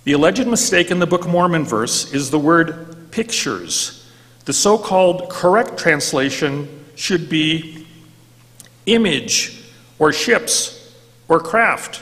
The 0.05 0.13
alleged 0.13 0.47
mistake 0.47 0.91
in 0.91 0.99
the 0.99 1.07
Book 1.07 1.25
of 1.25 1.31
Mormon 1.31 1.65
verse 1.65 2.13
is 2.13 2.31
the 2.31 2.39
word 2.39 3.11
pictures. 3.11 4.05
The 4.45 4.53
so 4.53 4.79
called 4.79 5.29
correct 5.29 5.79
translation 5.79 6.69
should 6.95 7.29
be 7.29 7.87
image 8.87 9.65
or 9.99 10.13
ships 10.13 10.93
or 11.29 11.41
craft. 11.41 12.01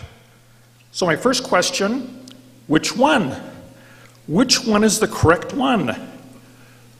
So, 0.92 1.06
my 1.06 1.16
first 1.16 1.42
question 1.42 2.26
which 2.66 2.96
one? 2.96 3.34
Which 4.26 4.64
one 4.64 4.84
is 4.84 5.00
the 5.00 5.08
correct 5.08 5.52
one? 5.52 5.94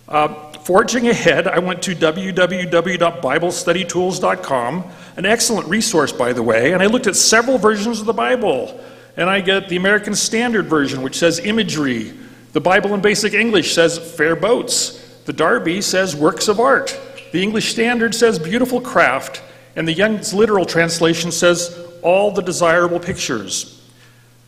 Uh, 0.08 0.52
forging 0.58 1.08
ahead, 1.08 1.48
I 1.48 1.58
went 1.58 1.82
to 1.82 1.94
www.biblestudytools.com, 1.94 4.84
an 5.16 5.26
excellent 5.26 5.68
resource, 5.68 6.12
by 6.12 6.32
the 6.32 6.42
way, 6.42 6.72
and 6.72 6.82
I 6.82 6.86
looked 6.86 7.06
at 7.06 7.14
several 7.16 7.58
versions 7.58 8.00
of 8.00 8.06
the 8.06 8.12
Bible. 8.12 8.80
And 9.16 9.30
I 9.30 9.40
get 9.40 9.68
the 9.68 9.76
American 9.76 10.12
Standard 10.14 10.66
Version, 10.66 11.02
which 11.02 11.16
says 11.16 11.38
imagery, 11.38 12.12
the 12.54 12.60
Bible 12.60 12.94
in 12.94 13.00
Basic 13.00 13.34
English 13.34 13.74
says 13.74 13.98
fair 13.98 14.36
boats. 14.36 14.92
The 15.24 15.32
Darby 15.32 15.80
says 15.80 16.14
works 16.14 16.46
of 16.46 16.60
art. 16.60 16.96
The 17.32 17.42
English 17.42 17.72
Standard 17.72 18.14
says 18.14 18.38
beautiful 18.38 18.80
craft. 18.80 19.42
And 19.74 19.88
the 19.88 19.92
Young's 19.92 20.32
Literal 20.32 20.64
Translation 20.64 21.32
says 21.32 21.76
all 22.00 22.30
the 22.30 22.42
desirable 22.42 23.00
pictures. 23.00 23.90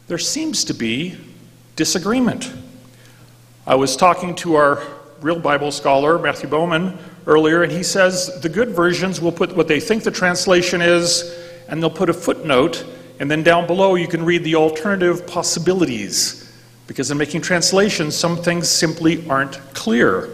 There 0.07 0.19
seems 0.19 0.63
to 0.67 0.73
be 0.73 1.19
disagreement. 1.75 2.53
I 3.69 3.75
was 3.75 3.97
talking 3.97 4.37
to 4.37 4.55
our 4.55 4.81
real 5.21 5.41
Bible 5.41 5.73
scholar, 5.73 6.21
Matthew 6.21 6.49
Bowman, 6.49 6.97
earlier, 7.27 7.65
and 7.65 7.73
he 7.73 7.83
says 7.83 8.41
the 8.41 8.49
good 8.49 8.69
versions 8.69 9.21
will 9.21 9.33
put 9.33 9.57
what 9.57 9.67
they 9.67 9.81
think 9.81 10.05
the 10.05 10.13
translation 10.13 10.81
is, 10.81 11.37
and 11.67 11.83
they'll 11.83 11.91
put 11.91 12.09
a 12.09 12.15
footnote, 12.15 12.87
and 13.19 13.29
then 13.29 13.43
down 13.43 13.67
below 13.67 13.97
you 13.97 14.07
can 14.07 14.25
read 14.25 14.45
the 14.45 14.55
alternative 14.55 15.27
possibilities. 15.27 16.45
Because 16.87 17.11
in 17.11 17.19
making 17.19 17.41
translations, 17.41 18.15
some 18.15 18.37
things 18.37 18.69
simply 18.69 19.29
aren't 19.29 19.59
clear. 19.75 20.29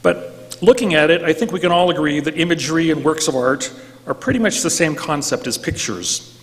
But 0.00 0.56
looking 0.62 0.94
at 0.94 1.10
it, 1.10 1.24
I 1.24 1.34
think 1.34 1.52
we 1.52 1.60
can 1.60 1.72
all 1.72 1.90
agree 1.90 2.20
that 2.20 2.38
imagery 2.38 2.90
and 2.90 3.04
works 3.04 3.28
of 3.28 3.36
art 3.36 3.70
are 4.06 4.14
pretty 4.14 4.38
much 4.38 4.62
the 4.62 4.70
same 4.70 4.94
concept 4.94 5.46
as 5.46 5.58
pictures. 5.58 6.35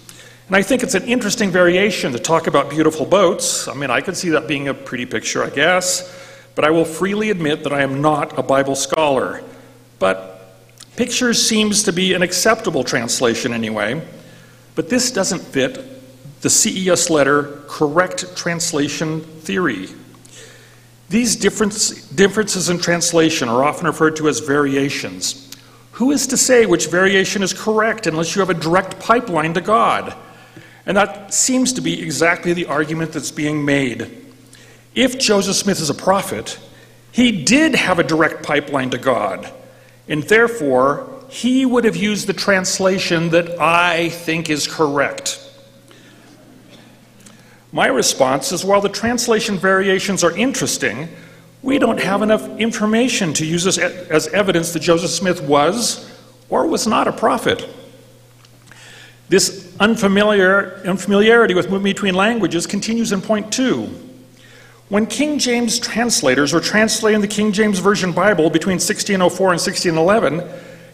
And 0.47 0.55
I 0.55 0.61
think 0.61 0.83
it's 0.83 0.95
an 0.95 1.03
interesting 1.03 1.51
variation 1.51 2.11
to 2.11 2.19
talk 2.19 2.47
about 2.47 2.69
beautiful 2.69 3.05
boats. 3.05 3.67
I 3.67 3.73
mean, 3.73 3.89
I 3.89 4.01
could 4.01 4.17
see 4.17 4.29
that 4.29 4.47
being 4.47 4.67
a 4.67 4.73
pretty 4.73 5.05
picture, 5.05 5.43
I 5.43 5.49
guess. 5.49 6.19
But 6.55 6.65
I 6.65 6.69
will 6.69 6.85
freely 6.85 7.29
admit 7.29 7.63
that 7.63 7.73
I 7.73 7.81
am 7.81 8.01
not 8.01 8.37
a 8.37 8.43
Bible 8.43 8.75
scholar. 8.75 9.41
But 9.99 10.57
pictures 10.97 11.41
seems 11.41 11.83
to 11.83 11.93
be 11.93 12.13
an 12.13 12.21
acceptable 12.21 12.83
translation 12.83 13.53
anyway. 13.53 14.05
But 14.75 14.89
this 14.89 15.11
doesn't 15.11 15.39
fit 15.39 16.41
the 16.41 16.49
CES 16.49 17.09
letter 17.09 17.61
correct 17.67 18.35
translation 18.35 19.21
theory. 19.21 19.87
These 21.09 21.37
difference, 21.37 22.09
differences 22.09 22.69
in 22.69 22.79
translation 22.79 23.47
are 23.47 23.63
often 23.63 23.87
referred 23.87 24.17
to 24.17 24.27
as 24.27 24.39
variations. 24.39 25.49
Who 25.93 26.11
is 26.11 26.27
to 26.27 26.37
say 26.37 26.65
which 26.65 26.87
variation 26.87 27.43
is 27.43 27.53
correct 27.53 28.07
unless 28.07 28.35
you 28.35 28.41
have 28.41 28.49
a 28.49 28.55
direct 28.55 28.99
pipeline 28.99 29.53
to 29.53 29.61
God? 29.61 30.15
And 30.85 30.97
that 30.97 31.33
seems 31.33 31.73
to 31.73 31.81
be 31.81 32.01
exactly 32.01 32.53
the 32.53 32.65
argument 32.65 33.13
that's 33.13 33.31
being 33.31 33.63
made. 33.63 34.23
If 34.95 35.17
Joseph 35.17 35.55
Smith 35.55 35.79
is 35.79 35.89
a 35.89 35.95
prophet, 35.95 36.59
he 37.11 37.43
did 37.43 37.75
have 37.75 37.99
a 37.99 38.03
direct 38.03 38.43
pipeline 38.43 38.89
to 38.89 38.97
God, 38.97 39.51
and 40.07 40.23
therefore 40.23 41.09
he 41.29 41.65
would 41.65 41.85
have 41.85 41.95
used 41.95 42.27
the 42.27 42.33
translation 42.33 43.29
that 43.29 43.59
I 43.59 44.09
think 44.09 44.49
is 44.49 44.67
correct. 44.67 45.39
My 47.71 47.87
response 47.87 48.51
is 48.51 48.63
while 48.63 48.81
the 48.81 48.89
translation 48.89 49.57
variations 49.57 50.23
are 50.23 50.35
interesting, 50.37 51.09
we 51.63 51.79
don't 51.79 51.99
have 51.99 52.21
enough 52.21 52.47
information 52.59 53.33
to 53.33 53.45
use 53.45 53.65
as, 53.65 53.79
as 53.79 54.27
evidence 54.27 54.73
that 54.73 54.81
Joseph 54.81 55.09
Smith 55.09 55.41
was 55.41 56.11
or 56.49 56.67
was 56.67 56.85
not 56.85 57.07
a 57.07 57.11
prophet. 57.11 57.67
This 59.33 59.75
unfamiliar, 59.79 60.79
unfamiliarity 60.85 61.55
with 61.55 61.67
moving 61.67 61.91
between 61.91 62.13
languages 62.13 62.67
continues 62.67 63.11
in 63.11 63.19
point 63.19 63.51
two. 63.51 63.89
When 64.89 65.07
King 65.07 65.39
James 65.39 65.79
translators 65.79 66.53
were 66.53 66.59
translating 66.59 67.19
the 67.19 67.27
King 67.27 67.51
James 67.51 67.79
Version 67.79 68.11
Bible 68.11 68.51
between 68.51 68.75
1604 68.75 69.53
and 69.53 69.59
1611, 69.59 70.47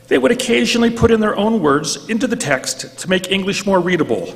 they 0.08 0.18
would 0.18 0.32
occasionally 0.32 0.90
put 0.90 1.12
in 1.12 1.20
their 1.20 1.36
own 1.36 1.62
words 1.62 2.08
into 2.08 2.28
the 2.28 2.38
text 2.38 2.98
to 3.00 3.10
make 3.10 3.30
English 3.30 3.66
more 3.66 3.82
readable. 3.82 4.34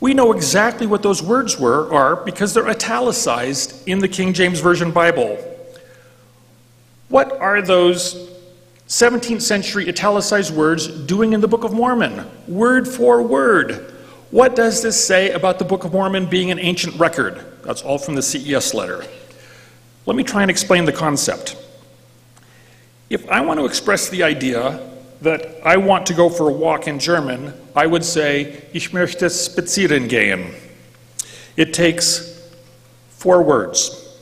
We 0.00 0.14
know 0.14 0.32
exactly 0.32 0.86
what 0.86 1.02
those 1.02 1.22
words 1.22 1.60
were 1.60 1.92
are 1.92 2.16
because 2.16 2.54
they're 2.54 2.70
italicized 2.70 3.86
in 3.86 3.98
the 3.98 4.08
King 4.08 4.32
James 4.32 4.60
Version 4.60 4.90
Bible. 4.90 5.36
What 7.10 7.30
are 7.42 7.60
those 7.60 8.33
17th 8.94 9.42
century 9.42 9.88
italicized 9.88 10.54
words 10.54 10.86
doing 10.86 11.32
in 11.32 11.40
the 11.40 11.48
Book 11.48 11.64
of 11.64 11.72
Mormon? 11.72 12.24
Word 12.46 12.86
for 12.86 13.20
word. 13.20 13.92
What 14.30 14.54
does 14.54 14.84
this 14.84 15.04
say 15.04 15.32
about 15.32 15.58
the 15.58 15.64
Book 15.64 15.82
of 15.82 15.92
Mormon 15.92 16.26
being 16.26 16.52
an 16.52 16.60
ancient 16.60 16.94
record? 16.94 17.44
That's 17.64 17.82
all 17.82 17.98
from 17.98 18.14
the 18.14 18.22
CES 18.22 18.72
letter. 18.72 19.04
Let 20.06 20.16
me 20.16 20.22
try 20.22 20.42
and 20.42 20.50
explain 20.50 20.84
the 20.84 20.92
concept. 20.92 21.56
If 23.10 23.28
I 23.28 23.40
want 23.40 23.58
to 23.58 23.66
express 23.66 24.10
the 24.10 24.22
idea 24.22 24.88
that 25.22 25.66
I 25.66 25.76
want 25.76 26.06
to 26.06 26.14
go 26.14 26.30
for 26.30 26.48
a 26.48 26.52
walk 26.52 26.86
in 26.86 27.00
German, 27.00 27.52
I 27.74 27.88
would 27.88 28.04
say, 28.04 28.62
Ich 28.72 28.90
möchte 28.90 29.28
spazieren 29.28 30.08
gehen. 30.08 30.54
It 31.56 31.74
takes 31.74 32.48
four 33.08 33.42
words. 33.42 34.20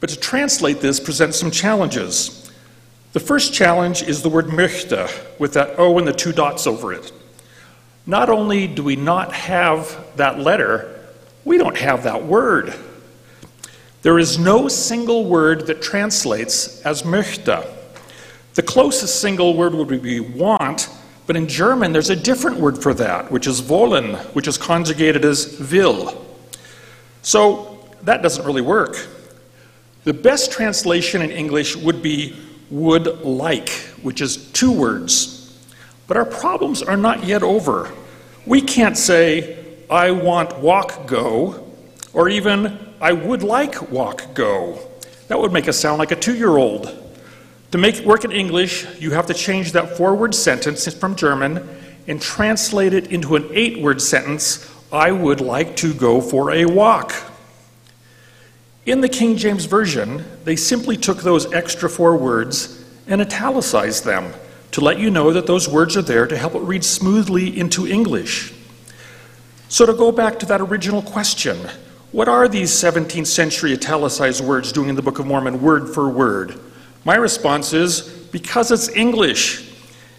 But 0.00 0.10
to 0.10 0.18
translate 0.18 0.80
this 0.80 0.98
presents 0.98 1.38
some 1.38 1.52
challenges. 1.52 2.41
The 3.12 3.20
first 3.20 3.52
challenge 3.52 4.02
is 4.02 4.22
the 4.22 4.30
word 4.30 4.46
möchte, 4.46 5.08
with 5.38 5.52
that 5.52 5.78
O 5.78 5.98
and 5.98 6.08
the 6.08 6.14
two 6.14 6.32
dots 6.32 6.66
over 6.66 6.92
it. 6.94 7.12
Not 8.06 8.30
only 8.30 8.66
do 8.66 8.82
we 8.82 8.96
not 8.96 9.32
have 9.32 10.16
that 10.16 10.38
letter, 10.38 10.98
we 11.44 11.58
don't 11.58 11.76
have 11.76 12.04
that 12.04 12.24
word. 12.24 12.74
There 14.00 14.18
is 14.18 14.38
no 14.38 14.66
single 14.66 15.26
word 15.26 15.66
that 15.66 15.82
translates 15.82 16.80
as 16.82 17.02
möchte. 17.02 17.64
The 18.54 18.62
closest 18.62 19.20
single 19.20 19.56
word 19.56 19.74
would 19.74 20.02
be 20.02 20.20
want, 20.20 20.88
but 21.26 21.36
in 21.36 21.48
German 21.48 21.92
there's 21.92 22.10
a 22.10 22.16
different 22.16 22.58
word 22.58 22.82
for 22.82 22.94
that, 22.94 23.30
which 23.30 23.46
is 23.46 23.60
wollen, 23.62 24.16
which 24.34 24.48
is 24.48 24.56
conjugated 24.56 25.24
as 25.24 25.58
will. 25.70 26.24
So 27.20 27.86
that 28.02 28.22
doesn't 28.22 28.44
really 28.44 28.62
work. 28.62 29.06
The 30.04 30.14
best 30.14 30.50
translation 30.50 31.22
in 31.22 31.30
English 31.30 31.76
would 31.76 32.02
be 32.02 32.34
would 32.72 33.20
like, 33.22 33.68
which 34.02 34.22
is 34.22 34.50
two 34.52 34.72
words. 34.72 35.54
But 36.08 36.16
our 36.16 36.24
problems 36.24 36.82
are 36.82 36.96
not 36.96 37.24
yet 37.24 37.42
over. 37.42 37.92
We 38.46 38.62
can't 38.62 38.96
say, 38.96 39.62
I 39.90 40.10
want 40.10 40.58
walk 40.58 41.06
go, 41.06 41.70
or 42.14 42.30
even, 42.30 42.78
I 43.00 43.12
would 43.12 43.42
like 43.42 43.90
walk 43.92 44.34
go. 44.34 44.78
That 45.28 45.38
would 45.38 45.52
make 45.52 45.68
us 45.68 45.78
sound 45.78 45.98
like 45.98 46.12
a 46.12 46.16
two 46.16 46.34
year 46.34 46.56
old. 46.56 46.98
To 47.72 47.78
make 47.78 47.98
it 47.98 48.06
work 48.06 48.24
in 48.24 48.32
English, 48.32 48.86
you 48.98 49.12
have 49.12 49.26
to 49.26 49.34
change 49.34 49.72
that 49.72 49.96
four 49.96 50.14
word 50.14 50.34
sentence 50.34 50.92
from 50.92 51.14
German 51.14 51.68
and 52.06 52.20
translate 52.20 52.94
it 52.94 53.12
into 53.12 53.36
an 53.36 53.48
eight 53.52 53.80
word 53.80 54.00
sentence 54.00 54.68
I 54.90 55.10
would 55.10 55.40
like 55.40 55.76
to 55.76 55.94
go 55.94 56.20
for 56.20 56.50
a 56.50 56.64
walk. 56.66 57.14
In 58.84 59.00
the 59.00 59.08
King 59.08 59.36
James 59.36 59.66
Version, 59.66 60.24
they 60.42 60.56
simply 60.56 60.96
took 60.96 61.18
those 61.18 61.52
extra 61.52 61.88
four 61.88 62.16
words 62.16 62.84
and 63.06 63.20
italicized 63.20 64.04
them 64.04 64.34
to 64.72 64.80
let 64.80 64.98
you 64.98 65.08
know 65.08 65.32
that 65.32 65.46
those 65.46 65.68
words 65.68 65.96
are 65.96 66.02
there 66.02 66.26
to 66.26 66.36
help 66.36 66.56
it 66.56 66.62
read 66.62 66.84
smoothly 66.84 67.56
into 67.56 67.86
English. 67.86 68.52
So, 69.68 69.86
to 69.86 69.92
go 69.92 70.10
back 70.10 70.40
to 70.40 70.46
that 70.46 70.60
original 70.60 71.00
question, 71.00 71.56
what 72.10 72.28
are 72.28 72.48
these 72.48 72.72
17th 72.72 73.28
century 73.28 73.72
italicized 73.72 74.44
words 74.44 74.72
doing 74.72 74.88
in 74.88 74.96
the 74.96 75.02
Book 75.02 75.20
of 75.20 75.26
Mormon 75.26 75.62
word 75.62 75.88
for 75.94 76.08
word? 76.08 76.58
My 77.04 77.14
response 77.14 77.72
is 77.72 78.00
because 78.32 78.72
it's 78.72 78.88
English. 78.88 79.72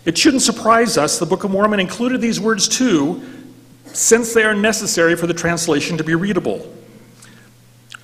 It 0.05 0.17
shouldn't 0.17 0.41
surprise 0.41 0.97
us 0.97 1.19
the 1.19 1.25
Book 1.25 1.43
of 1.43 1.51
Mormon 1.51 1.81
included 1.81 2.21
these 2.21 2.39
words 2.39 2.69
too, 2.69 3.21
since 3.87 4.33
they 4.33 4.43
are 4.43 4.55
necessary 4.55 5.17
for 5.17 5.27
the 5.27 5.33
translation 5.33 5.97
to 5.97 6.03
be 6.03 6.15
readable. 6.15 6.73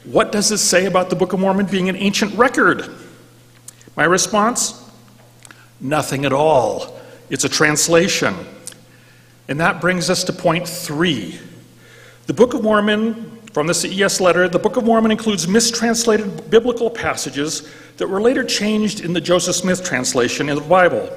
What 0.09 0.31
does 0.31 0.49
this 0.49 0.67
say 0.67 0.87
about 0.87 1.11
the 1.11 1.15
Book 1.15 1.33
of 1.33 1.39
Mormon 1.39 1.67
being 1.67 1.87
an 1.87 1.95
ancient 1.95 2.33
record? 2.33 2.89
My 3.95 4.05
response? 4.05 4.89
Nothing 5.79 6.25
at 6.25 6.33
all. 6.33 6.99
It's 7.29 7.43
a 7.43 7.49
translation. 7.49 8.35
And 9.47 9.59
that 9.59 9.79
brings 9.79 10.09
us 10.09 10.23
to 10.23 10.33
point 10.33 10.67
three. 10.67 11.39
The 12.25 12.33
Book 12.33 12.55
of 12.55 12.63
Mormon 12.63 13.39
from 13.53 13.67
the 13.67 13.73
CES 13.75 14.19
letter, 14.19 14.49
the 14.49 14.57
Book 14.57 14.77
of 14.77 14.83
Mormon 14.83 15.11
includes 15.11 15.47
mistranslated 15.47 16.49
biblical 16.49 16.89
passages 16.89 17.69
that 17.97 18.07
were 18.07 18.19
later 18.19 18.43
changed 18.43 19.01
in 19.01 19.13
the 19.13 19.21
Joseph 19.21 19.57
Smith 19.57 19.83
translation 19.83 20.49
in 20.49 20.55
the 20.55 20.61
Bible. 20.61 21.07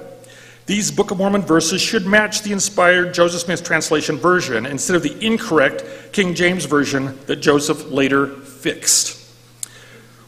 These 0.67 0.91
Book 0.91 1.11
of 1.11 1.17
Mormon 1.17 1.41
verses 1.41 1.81
should 1.81 2.07
match 2.07 2.43
the 2.43 2.53
inspired 2.53 3.15
Joseph 3.15 3.41
Smith 3.41 3.65
translation 3.65 4.19
version 4.19 4.67
instead 4.67 4.97
of 4.97 5.03
the 5.03 5.19
incorrect 5.25 6.13
King 6.13 6.35
James 6.35 6.67
version 6.67 7.19
that 7.27 7.37
Joseph 7.37 7.91
later 7.91 8.37
fixed. 8.63 9.19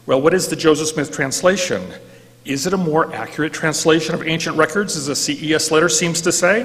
Well, 0.05 0.21
what 0.21 0.33
is 0.33 0.49
the 0.49 0.55
Joseph 0.55 0.89
Smith 0.89 1.11
translation? 1.11 1.81
Is 2.43 2.67
it 2.67 2.73
a 2.73 2.77
more 2.77 3.11
accurate 3.13 3.53
translation 3.53 4.13
of 4.13 4.27
ancient 4.27 4.57
records, 4.57 4.95
as 4.95 5.07
the 5.07 5.15
CES 5.15 5.71
letter 5.71 5.89
seems 5.89 6.21
to 6.21 6.31
say? 6.31 6.61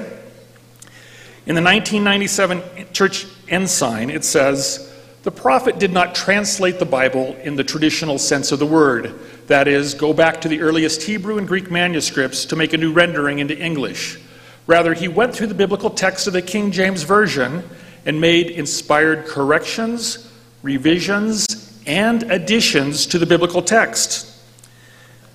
In 1.47 1.55
the 1.55 1.61
1997 1.63 2.93
Church 2.93 3.25
Ensign, 3.47 4.09
it 4.09 4.23
says, 4.23 4.93
the 5.23 5.31
prophet 5.31 5.79
did 5.79 5.91
not 5.91 6.15
translate 6.15 6.79
the 6.79 6.85
Bible 6.85 7.35
in 7.43 7.55
the 7.55 7.63
traditional 7.63 8.17
sense 8.17 8.51
of 8.51 8.59
the 8.59 8.65
word. 8.65 9.19
That 9.47 9.67
is, 9.67 9.93
go 9.93 10.13
back 10.13 10.41
to 10.41 10.47
the 10.47 10.61
earliest 10.61 11.03
Hebrew 11.03 11.37
and 11.37 11.47
Greek 11.47 11.69
manuscripts 11.69 12.45
to 12.45 12.55
make 12.55 12.73
a 12.73 12.77
new 12.77 12.91
rendering 12.91 13.39
into 13.39 13.57
English. 13.57 14.19
Rather, 14.65 14.93
he 14.93 15.07
went 15.07 15.35
through 15.35 15.47
the 15.47 15.53
biblical 15.53 15.91
text 15.91 16.25
of 16.25 16.33
the 16.33 16.41
King 16.41 16.71
James 16.71 17.03
Version 17.03 17.63
and 18.05 18.19
made 18.19 18.49
inspired 18.49 19.25
corrections, 19.25 20.31
revisions, 20.63 21.45
and 21.85 22.23
additions 22.31 23.05
to 23.07 23.19
the 23.19 23.25
biblical 23.25 23.61
text. 23.61 24.27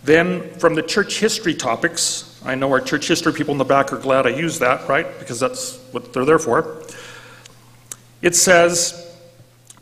Then, 0.05 0.49
from 0.59 0.75
the 0.75 0.83
church 0.83 1.19
history 1.19 1.55
topics, 1.55 2.41
I 2.45 2.55
know 2.55 2.71
our 2.71 2.81
church 2.81 3.09
history 3.09 3.33
people 3.33 3.53
in 3.53 3.59
the 3.59 3.65
back 3.65 3.93
are 3.93 3.99
glad 3.99 4.27
I 4.27 4.31
use 4.31 4.59
that, 4.61 4.89
right? 4.89 5.07
Because 5.19 5.41
that's 5.41 5.79
what 5.91 6.13
they're 6.13 6.25
there 6.25 6.39
for. 6.39 6.83
It 8.23 8.37
says, 8.37 9.17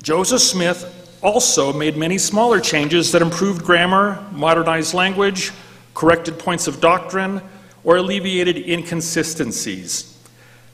Joseph 0.02 0.40
Smith 0.40 1.18
also 1.22 1.72
made 1.72 1.96
many 1.96 2.18
smaller 2.18 2.60
changes 2.60 3.12
that 3.12 3.22
improved 3.22 3.64
grammar, 3.64 4.26
modernized 4.32 4.94
language, 4.94 5.52
corrected 5.94 6.38
points 6.38 6.66
of 6.66 6.80
doctrine, 6.80 7.40
or 7.84 7.96
alleviated 7.96 8.56
inconsistencies. 8.68 10.18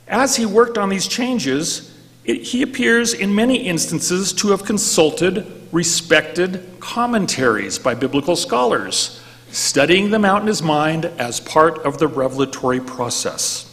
As 0.08 0.36
he 0.36 0.46
worked 0.46 0.78
on 0.78 0.88
these 0.88 1.06
changes, 1.06 1.99
it, 2.24 2.42
he 2.42 2.62
appears 2.62 3.14
in 3.14 3.34
many 3.34 3.56
instances 3.66 4.32
to 4.34 4.48
have 4.48 4.64
consulted 4.64 5.46
respected 5.72 6.66
commentaries 6.80 7.78
by 7.78 7.94
biblical 7.94 8.36
scholars, 8.36 9.22
studying 9.50 10.10
them 10.10 10.24
out 10.24 10.40
in 10.40 10.46
his 10.46 10.62
mind 10.62 11.04
as 11.04 11.40
part 11.40 11.78
of 11.84 11.98
the 11.98 12.06
revelatory 12.06 12.80
process. 12.80 13.66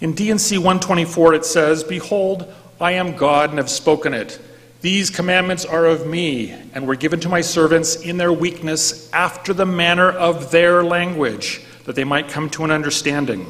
In 0.00 0.12
D&C 0.12 0.58
124, 0.58 1.34
it 1.34 1.44
says, 1.44 1.82
Behold, 1.82 2.52
I 2.80 2.92
am 2.92 3.16
God 3.16 3.50
and 3.50 3.58
have 3.58 3.70
spoken 3.70 4.12
it. 4.12 4.40
These 4.80 5.08
commandments 5.08 5.64
are 5.64 5.86
of 5.86 6.06
me, 6.06 6.50
and 6.74 6.86
were 6.86 6.96
given 6.96 7.20
to 7.20 7.28
my 7.28 7.40
servants 7.40 7.96
in 7.96 8.18
their 8.18 8.32
weakness 8.32 9.10
after 9.12 9.54
the 9.54 9.64
manner 9.64 10.10
of 10.10 10.50
their 10.50 10.84
language, 10.84 11.62
that 11.84 11.94
they 11.94 12.04
might 12.04 12.28
come 12.28 12.50
to 12.50 12.64
an 12.64 12.70
understanding. 12.70 13.46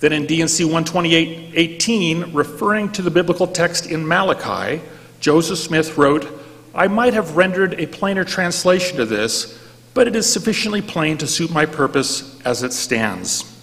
Then 0.00 0.12
in 0.12 0.26
D&C 0.26 0.64
128 0.64 1.52
18, 1.54 2.32
referring 2.32 2.92
to 2.92 3.02
the 3.02 3.10
biblical 3.10 3.46
text 3.46 3.86
in 3.86 4.06
Malachi, 4.06 4.82
Joseph 5.20 5.58
Smith 5.58 5.98
wrote, 5.98 6.26
I 6.74 6.86
might 6.86 7.14
have 7.14 7.36
rendered 7.36 7.74
a 7.80 7.86
plainer 7.86 8.24
translation 8.24 8.98
to 8.98 9.04
this, 9.04 9.58
but 9.94 10.06
it 10.06 10.14
is 10.14 10.32
sufficiently 10.32 10.82
plain 10.82 11.18
to 11.18 11.26
suit 11.26 11.50
my 11.50 11.66
purpose 11.66 12.40
as 12.42 12.62
it 12.62 12.72
stands. 12.72 13.54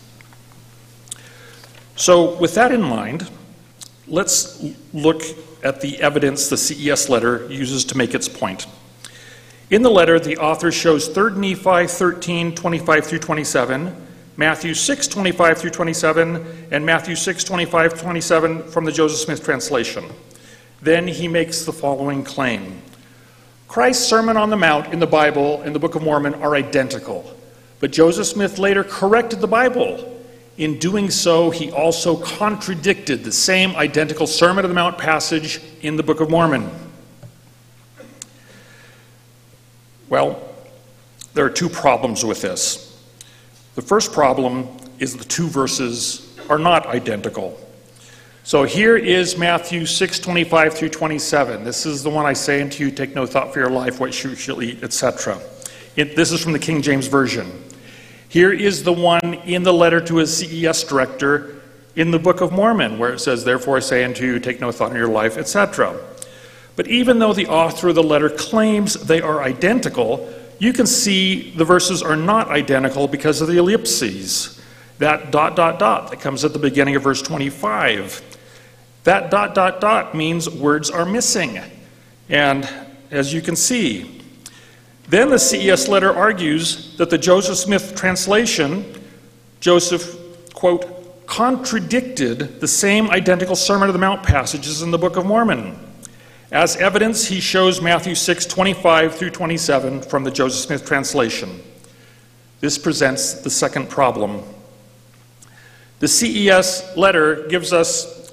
So, 1.95 2.35
with 2.35 2.55
that 2.55 2.73
in 2.73 2.81
mind, 2.81 3.29
Let's 4.07 4.63
look 4.93 5.23
at 5.63 5.81
the 5.81 5.99
evidence 5.99 6.47
the 6.47 6.57
CES 6.57 7.09
letter 7.09 7.47
uses 7.49 7.83
to 7.85 7.97
make 7.97 8.13
its 8.13 8.29
point. 8.29 8.67
In 9.71 9.81
the 9.81 9.89
letter, 9.89 10.19
the 10.19 10.37
author 10.37 10.71
shows 10.71 11.07
3 11.07 11.33
Nephi 11.33 11.87
13, 11.87 12.53
25 12.53 13.05
through 13.05 13.19
27, 13.19 14.04
Matthew 14.37 14.73
6, 14.73 15.07
25 15.07 15.57
through 15.57 15.69
27, 15.69 16.67
and 16.71 16.85
Matthew 16.85 17.15
6, 17.15 17.43
25, 17.43 17.99
27 17.99 18.63
from 18.63 18.85
the 18.85 18.91
Joseph 18.91 19.19
Smith 19.19 19.43
translation. 19.43 20.05
Then 20.81 21.07
he 21.07 21.27
makes 21.27 21.65
the 21.65 21.73
following 21.73 22.23
claim 22.23 22.81
Christ's 23.67 24.07
Sermon 24.07 24.37
on 24.37 24.49
the 24.49 24.57
Mount 24.57 24.93
in 24.93 24.99
the 24.99 25.07
Bible 25.07 25.61
and 25.61 25.73
the 25.73 25.79
Book 25.79 25.95
of 25.95 26.03
Mormon 26.03 26.35
are 26.35 26.55
identical, 26.55 27.35
but 27.79 27.91
Joseph 27.91 28.27
Smith 28.27 28.59
later 28.59 28.83
corrected 28.83 29.41
the 29.41 29.47
Bible 29.47 30.15
in 30.57 30.79
doing 30.79 31.09
so, 31.09 31.49
he 31.49 31.69
also 31.71 32.15
contradicted 32.15 33.23
the 33.23 33.31
same 33.31 33.75
identical 33.75 34.25
Sermon 34.25 34.63
on 34.63 34.69
the 34.69 34.75
Mount 34.75 34.97
passage 34.97 35.59
in 35.81 35.97
the 35.97 36.03
Book 36.03 36.21
of 36.21 36.29
Mormon. 36.29 36.69
Well, 40.07 40.41
there 41.33 41.45
are 41.45 41.49
two 41.49 41.67
problems 41.67 42.23
with 42.23 42.41
this. 42.41 42.94
The 43.75 43.81
first 43.81 44.13
problem 44.13 44.69
is 44.99 45.17
the 45.17 45.25
two 45.25 45.47
verses 45.47 46.33
are 46.49 46.57
not 46.57 46.85
identical. 46.87 47.59
So 48.45 48.63
here 48.63 48.95
is 48.95 49.37
Matthew 49.37 49.85
6, 49.85 50.19
25 50.19 50.73
through 50.73 50.89
27. 50.89 51.65
This 51.65 51.85
is 51.85 52.01
the 52.01 52.09
one 52.09 52.25
I 52.25 52.31
say 52.31 52.61
unto 52.61 52.85
you, 52.85 52.91
take 52.91 53.13
no 53.15 53.25
thought 53.25 53.53
for 53.53 53.59
your 53.59 53.69
life, 53.69 53.99
what 53.99 54.23
you 54.23 54.33
shall 54.35 54.63
eat, 54.63 54.81
etc. 54.81 55.37
This 55.95 56.31
is 56.31 56.41
from 56.41 56.53
the 56.53 56.59
King 56.59 56.81
James 56.81 57.07
Version. 57.07 57.51
Here 58.29 58.53
is 58.53 58.83
the 58.83 58.93
one 58.93 59.33
in 59.43 59.63
the 59.63 59.73
letter 59.73 59.99
to 59.99 60.17
his 60.17 60.37
CES 60.37 60.85
director 60.85 61.61
in 61.97 62.11
the 62.11 62.19
Book 62.19 62.39
of 62.39 62.53
Mormon, 62.53 62.97
where 62.97 63.11
it 63.11 63.19
says, 63.19 63.43
Therefore 63.43 63.75
I 63.75 63.81
say 63.81 64.05
unto 64.05 64.25
you, 64.25 64.39
take 64.39 64.61
no 64.61 64.71
thought 64.71 64.91
in 64.91 64.97
your 64.97 65.09
life, 65.09 65.37
etc. 65.37 65.99
But 66.77 66.87
even 66.87 67.19
though 67.19 67.33
the 67.33 67.47
author 67.47 67.89
of 67.89 67.95
the 67.95 68.03
letter 68.03 68.29
claims 68.29 68.93
they 68.93 69.19
are 69.19 69.41
identical, 69.41 70.33
you 70.59 70.73
can 70.73 70.85
see 70.85 71.51
the 71.51 71.65
verses 71.65 72.01
are 72.01 72.15
not 72.15 72.49
identical 72.49 73.07
because 73.07 73.41
of 73.41 73.47
the 73.47 73.57
ellipses. 73.57 74.61
That 74.99 75.31
dot, 75.31 75.55
dot, 75.55 75.79
dot 75.79 76.09
that 76.09 76.19
comes 76.21 76.45
at 76.45 76.53
the 76.53 76.59
beginning 76.59 76.95
of 76.95 77.03
verse 77.03 77.21
25. 77.21 78.37
That 79.03 79.29
dot, 79.29 79.53
dot, 79.53 79.81
dot 79.81 80.15
means 80.15 80.49
words 80.49 80.89
are 80.89 81.05
missing. 81.05 81.59
And 82.29 82.69
as 83.11 83.33
you 83.33 83.41
can 83.41 83.55
see, 83.55 84.21
Then 85.07 85.29
the 85.29 85.37
CES 85.37 85.87
letter 85.87 86.13
argues 86.13 86.97
that 86.97 87.09
the 87.09 87.17
Joseph 87.17 87.57
Smith 87.57 87.95
translation, 87.95 88.85
Joseph, 89.59 90.17
quote, 90.53 91.27
contradicted 91.27 92.59
the 92.59 92.67
same 92.67 93.09
identical 93.11 93.55
Sermon 93.55 93.87
on 93.87 93.93
the 93.93 93.99
Mount 93.99 94.23
passages 94.23 94.81
in 94.81 94.91
the 94.91 94.97
Book 94.97 95.15
of 95.15 95.25
Mormon. 95.25 95.77
As 96.51 96.75
evidence, 96.75 97.25
he 97.25 97.39
shows 97.39 97.81
Matthew 97.81 98.13
6, 98.13 98.45
25 98.45 99.15
through 99.15 99.31
27 99.31 100.03
from 100.03 100.23
the 100.23 100.31
Joseph 100.31 100.65
Smith 100.65 100.85
translation. 100.85 101.59
This 102.59 102.77
presents 102.77 103.33
the 103.33 103.49
second 103.49 103.89
problem. 103.89 104.43
The 105.99 106.07
CES 106.07 106.95
letter 106.95 107.47
gives 107.47 107.73
us 107.73 108.31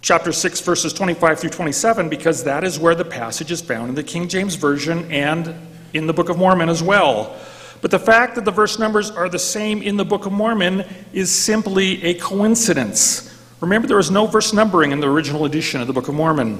chapter 0.00 0.32
6, 0.32 0.60
verses 0.60 0.94
25 0.94 1.40
through 1.40 1.50
27, 1.50 2.08
because 2.08 2.44
that 2.44 2.64
is 2.64 2.78
where 2.78 2.94
the 2.94 3.04
passage 3.04 3.50
is 3.50 3.60
found 3.60 3.90
in 3.90 3.94
the 3.94 4.02
King 4.02 4.26
James 4.26 4.54
Version 4.54 5.10
and 5.12 5.54
in 5.92 6.06
the 6.06 6.14
Book 6.14 6.30
of 6.30 6.38
Mormon 6.38 6.70
as 6.70 6.82
well. 6.82 7.36
But 7.82 7.90
the 7.90 7.98
fact 7.98 8.36
that 8.36 8.46
the 8.46 8.50
verse 8.50 8.78
numbers 8.78 9.10
are 9.10 9.28
the 9.28 9.38
same 9.38 9.82
in 9.82 9.98
the 9.98 10.04
Book 10.04 10.24
of 10.24 10.32
Mormon 10.32 10.86
is 11.12 11.30
simply 11.30 12.02
a 12.04 12.14
coincidence. 12.14 13.38
Remember, 13.60 13.86
there 13.86 13.98
was 13.98 14.10
no 14.10 14.26
verse 14.26 14.54
numbering 14.54 14.92
in 14.92 15.00
the 15.00 15.10
original 15.10 15.44
edition 15.44 15.82
of 15.82 15.86
the 15.86 15.92
Book 15.92 16.08
of 16.08 16.14
Mormon. 16.14 16.58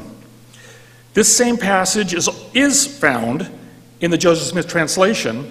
This 1.14 1.35
same 1.35 1.57
passage 1.57 2.12
is, 2.12 2.29
is 2.53 2.87
found 2.87 3.50
in 4.00 4.11
the 4.11 4.18
Joseph 4.18 4.48
Smith 4.48 4.66
translation, 4.66 5.50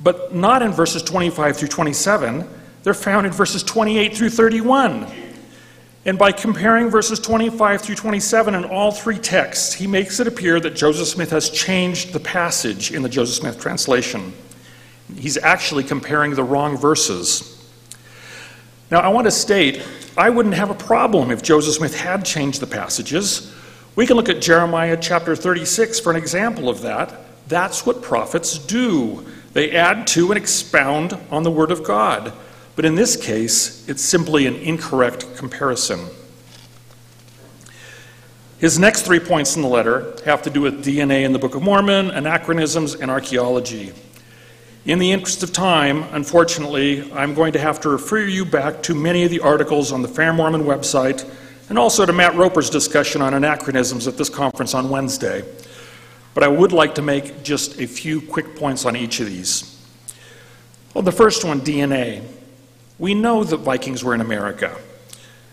but 0.00 0.32
not 0.32 0.62
in 0.62 0.70
verses 0.70 1.02
25 1.02 1.56
through 1.56 1.68
27. 1.68 2.48
They're 2.84 2.94
found 2.94 3.26
in 3.26 3.32
verses 3.32 3.64
28 3.64 4.16
through 4.16 4.30
31. 4.30 5.06
And 6.04 6.16
by 6.16 6.30
comparing 6.30 6.90
verses 6.90 7.18
25 7.18 7.82
through 7.82 7.96
27 7.96 8.54
in 8.54 8.64
all 8.64 8.92
three 8.92 9.18
texts, 9.18 9.74
he 9.74 9.88
makes 9.88 10.20
it 10.20 10.28
appear 10.28 10.60
that 10.60 10.76
Joseph 10.76 11.08
Smith 11.08 11.30
has 11.30 11.50
changed 11.50 12.12
the 12.12 12.20
passage 12.20 12.92
in 12.92 13.02
the 13.02 13.08
Joseph 13.08 13.34
Smith 13.34 13.60
translation. 13.60 14.32
He's 15.16 15.36
actually 15.36 15.82
comparing 15.82 16.34
the 16.34 16.44
wrong 16.44 16.76
verses. 16.76 17.68
Now, 18.90 19.00
I 19.00 19.08
want 19.08 19.26
to 19.26 19.30
state 19.32 19.82
I 20.16 20.30
wouldn't 20.30 20.54
have 20.54 20.70
a 20.70 20.74
problem 20.74 21.30
if 21.30 21.42
Joseph 21.42 21.74
Smith 21.74 21.98
had 21.98 22.24
changed 22.24 22.60
the 22.60 22.66
passages. 22.66 23.54
We 23.98 24.06
can 24.06 24.14
look 24.14 24.28
at 24.28 24.40
Jeremiah 24.40 24.96
chapter 24.96 25.34
36 25.34 25.98
for 25.98 26.10
an 26.10 26.16
example 26.16 26.68
of 26.68 26.82
that. 26.82 27.12
That's 27.48 27.84
what 27.84 28.00
prophets 28.00 28.56
do. 28.56 29.26
They 29.54 29.72
add 29.72 30.06
to 30.08 30.30
and 30.30 30.38
expound 30.38 31.18
on 31.32 31.42
the 31.42 31.50
Word 31.50 31.72
of 31.72 31.82
God. 31.82 32.32
But 32.76 32.84
in 32.84 32.94
this 32.94 33.16
case, 33.16 33.88
it's 33.88 34.00
simply 34.00 34.46
an 34.46 34.54
incorrect 34.54 35.34
comparison. 35.34 36.06
His 38.58 38.78
next 38.78 39.02
three 39.02 39.18
points 39.18 39.56
in 39.56 39.62
the 39.62 39.68
letter 39.68 40.14
have 40.24 40.42
to 40.42 40.50
do 40.50 40.60
with 40.60 40.84
DNA 40.84 41.24
in 41.24 41.32
the 41.32 41.40
Book 41.40 41.56
of 41.56 41.62
Mormon, 41.62 42.12
anachronisms, 42.12 42.94
and 42.94 43.10
archaeology. 43.10 43.92
In 44.84 45.00
the 45.00 45.10
interest 45.10 45.42
of 45.42 45.52
time, 45.52 46.04
unfortunately, 46.12 47.12
I'm 47.14 47.34
going 47.34 47.52
to 47.54 47.58
have 47.58 47.80
to 47.80 47.88
refer 47.88 48.20
you 48.20 48.44
back 48.44 48.80
to 48.84 48.94
many 48.94 49.24
of 49.24 49.30
the 49.30 49.40
articles 49.40 49.90
on 49.90 50.02
the 50.02 50.08
Fair 50.08 50.32
Mormon 50.32 50.62
website 50.62 51.28
and 51.68 51.78
also 51.78 52.06
to 52.06 52.12
Matt 52.12 52.34
Roper's 52.34 52.70
discussion 52.70 53.22
on 53.22 53.34
anachronisms 53.34 54.06
at 54.06 54.16
this 54.16 54.28
conference 54.28 54.74
on 54.74 54.88
Wednesday. 54.88 55.44
But 56.34 56.44
I 56.44 56.48
would 56.48 56.72
like 56.72 56.94
to 56.96 57.02
make 57.02 57.42
just 57.42 57.80
a 57.80 57.86
few 57.86 58.20
quick 58.20 58.56
points 58.56 58.84
on 58.84 58.96
each 58.96 59.20
of 59.20 59.26
these. 59.26 59.78
Well, 60.94 61.02
the 61.02 61.12
first 61.12 61.44
one 61.44 61.60
DNA. 61.60 62.24
We 62.98 63.14
know 63.14 63.44
that 63.44 63.58
Vikings 63.58 64.02
were 64.02 64.14
in 64.14 64.20
America. 64.20 64.76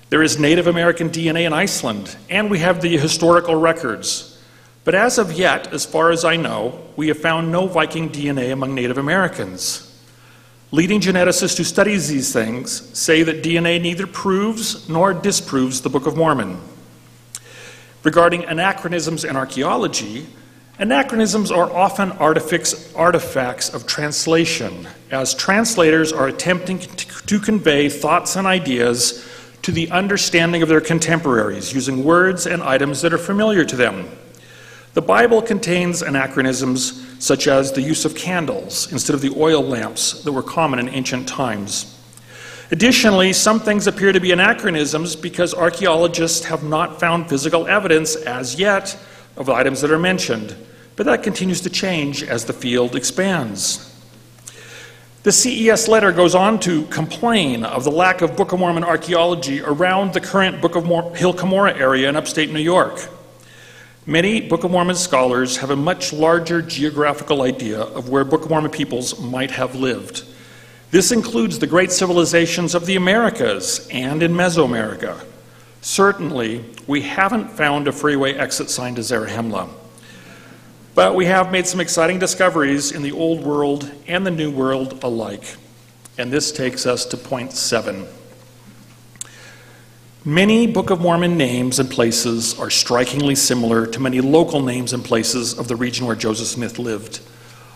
There 0.09 0.23
is 0.23 0.39
Native 0.39 0.67
American 0.67 1.09
DNA 1.09 1.45
in 1.45 1.53
Iceland, 1.53 2.15
and 2.29 2.49
we 2.49 2.59
have 2.59 2.81
the 2.81 2.97
historical 2.97 3.55
records. 3.55 4.41
But 4.83 4.95
as 4.95 5.17
of 5.17 5.33
yet, 5.33 5.73
as 5.73 5.85
far 5.85 6.11
as 6.11 6.23
I 6.23 6.35
know, 6.35 6.79
we 6.95 7.07
have 7.09 7.17
found 7.19 7.51
no 7.51 7.67
Viking 7.67 8.09
DNA 8.09 8.53
among 8.53 8.75
Native 8.75 8.97
Americans. 8.97 9.84
Leading 10.71 10.99
geneticists 10.99 11.57
who 11.57 11.63
study 11.63 11.91
these 11.91 12.33
things 12.33 12.89
say 12.97 13.23
that 13.23 13.43
DNA 13.43 13.79
neither 13.81 14.07
proves 14.07 14.89
nor 14.89 15.13
disproves 15.13 15.81
the 15.81 15.89
Book 15.89 16.07
of 16.07 16.17
Mormon. 16.17 16.59
Regarding 18.03 18.43
anachronisms 18.45 19.23
in 19.23 19.35
archaeology, 19.35 20.25
anachronisms 20.79 21.51
are 21.51 21.71
often 21.71 22.11
artifacts 22.13 23.73
of 23.73 23.87
translation, 23.87 24.87
as 25.11 25.35
translators 25.35 26.11
are 26.11 26.27
attempting 26.27 26.79
to 26.79 27.39
convey 27.39 27.87
thoughts 27.87 28.35
and 28.35 28.47
ideas 28.47 29.25
to 29.61 29.71
the 29.71 29.89
understanding 29.91 30.61
of 30.61 30.69
their 30.69 30.81
contemporaries 30.81 31.73
using 31.73 32.03
words 32.03 32.45
and 32.47 32.61
items 32.61 33.01
that 33.01 33.13
are 33.13 33.19
familiar 33.19 33.63
to 33.65 33.75
them. 33.75 34.09
The 34.93 35.01
Bible 35.01 35.41
contains 35.41 36.01
anachronisms 36.01 37.04
such 37.19 37.47
as 37.47 37.71
the 37.71 37.81
use 37.81 38.05
of 38.05 38.15
candles 38.15 38.91
instead 38.91 39.13
of 39.13 39.21
the 39.21 39.33
oil 39.37 39.61
lamps 39.61 40.23
that 40.23 40.31
were 40.31 40.43
common 40.43 40.79
in 40.79 40.89
ancient 40.89 41.27
times. 41.27 41.91
Additionally, 42.71 43.31
some 43.31 43.59
things 43.59 43.85
appear 43.85 44.11
to 44.11 44.19
be 44.19 44.31
anachronisms 44.31 45.15
because 45.15 45.53
archaeologists 45.53 46.45
have 46.45 46.63
not 46.63 46.99
found 46.99 47.29
physical 47.29 47.67
evidence 47.67 48.15
as 48.15 48.59
yet 48.59 48.97
of 49.37 49.49
items 49.49 49.81
that 49.81 49.91
are 49.91 49.99
mentioned, 49.99 50.55
but 50.95 51.05
that 51.05 51.21
continues 51.21 51.61
to 51.61 51.69
change 51.69 52.23
as 52.23 52.45
the 52.45 52.53
field 52.53 52.95
expands. 52.95 53.91
The 55.23 55.31
CES 55.31 55.87
letter 55.87 56.11
goes 56.11 56.35
on 56.35 56.59
to 56.61 56.85
complain 56.85 57.63
of 57.63 57.83
the 57.83 57.91
lack 57.91 58.21
of 58.21 58.35
Book 58.35 58.51
of 58.51 58.59
Mormon 58.59 58.83
archaeology 58.83 59.59
around 59.59 60.13
the 60.13 60.21
current 60.21 60.61
Book 60.61 60.75
of 60.75 60.85
Mor- 60.85 61.15
Hill 61.15 61.33
Cumorah 61.33 61.75
area 61.79 62.07
in 62.09 62.15
upstate 62.15 62.51
New 62.51 62.59
York. 62.59 63.09
Many 64.07 64.39
Book 64.39 64.63
of 64.63 64.69
Mormon 64.69 64.95
scholars 64.95 65.57
have 65.57 65.71
a 65.71 65.75
much 65.75 66.13
larger 66.13 66.61
geographical 66.61 67.41
idea 67.41 67.81
of 67.81 68.07
where 68.07 68.23
Book 68.23 68.43
of 68.43 68.51
Mormon 68.51 68.69
peoples 68.69 69.19
might 69.19 69.49
have 69.49 69.73
lived. 69.73 70.25
This 70.91 71.11
includes 71.11 71.57
the 71.57 71.65
great 71.65 71.91
civilizations 71.91 72.75
of 72.75 72.85
the 72.85 72.97
Americas 72.97 73.87
and 73.91 74.21
in 74.21 74.31
Mesoamerica. 74.31 75.25
Certainly, 75.81 76.63
we 76.85 77.01
haven't 77.01 77.49
found 77.49 77.87
a 77.87 77.91
freeway 77.91 78.35
exit 78.35 78.69
sign 78.69 78.93
to 78.93 79.01
Zarahemla. 79.01 79.69
But 80.93 81.15
we 81.15 81.25
have 81.25 81.51
made 81.51 81.65
some 81.65 81.79
exciting 81.79 82.19
discoveries 82.19 82.91
in 82.91 83.01
the 83.01 83.11
Old 83.11 83.43
World 83.43 83.91
and 84.05 84.23
the 84.23 84.29
New 84.29 84.51
World 84.51 85.03
alike. 85.03 85.55
And 86.19 86.31
this 86.31 86.51
takes 86.51 86.85
us 86.85 87.05
to 87.07 87.17
point 87.17 87.53
seven. 87.53 88.05
Many 90.27 90.65
Book 90.65 90.89
of 90.89 90.99
Mormon 90.99 91.37
names 91.37 91.77
and 91.77 91.87
places 91.87 92.59
are 92.59 92.71
strikingly 92.71 93.35
similar 93.35 93.85
to 93.85 93.99
many 93.99 94.21
local 94.21 94.59
names 94.59 94.91
and 94.91 95.05
places 95.05 95.55
of 95.59 95.67
the 95.67 95.75
region 95.75 96.07
where 96.07 96.15
Joseph 96.15 96.47
Smith 96.47 96.79
lived. 96.79 97.19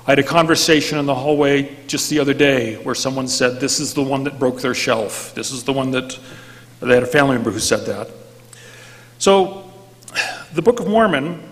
I 0.07 0.13
had 0.13 0.17
a 0.17 0.23
conversation 0.23 0.97
in 0.97 1.05
the 1.05 1.13
hallway 1.13 1.77
just 1.85 2.09
the 2.09 2.17
other 2.17 2.33
day 2.33 2.77
where 2.77 2.95
someone 2.95 3.27
said, 3.27 3.59
This 3.59 3.79
is 3.79 3.93
the 3.93 4.01
one 4.01 4.23
that 4.23 4.39
broke 4.39 4.61
their 4.61 4.73
shelf. 4.73 5.35
This 5.35 5.51
is 5.51 5.63
the 5.63 5.73
one 5.73 5.91
that 5.91 6.17
they 6.79 6.95
had 6.95 7.03
a 7.03 7.05
family 7.05 7.35
member 7.35 7.51
who 7.51 7.59
said 7.59 7.85
that. 7.85 8.09
So, 9.19 9.71
the 10.51 10.63
Book 10.63 10.79
of 10.79 10.87
Mormon 10.87 11.43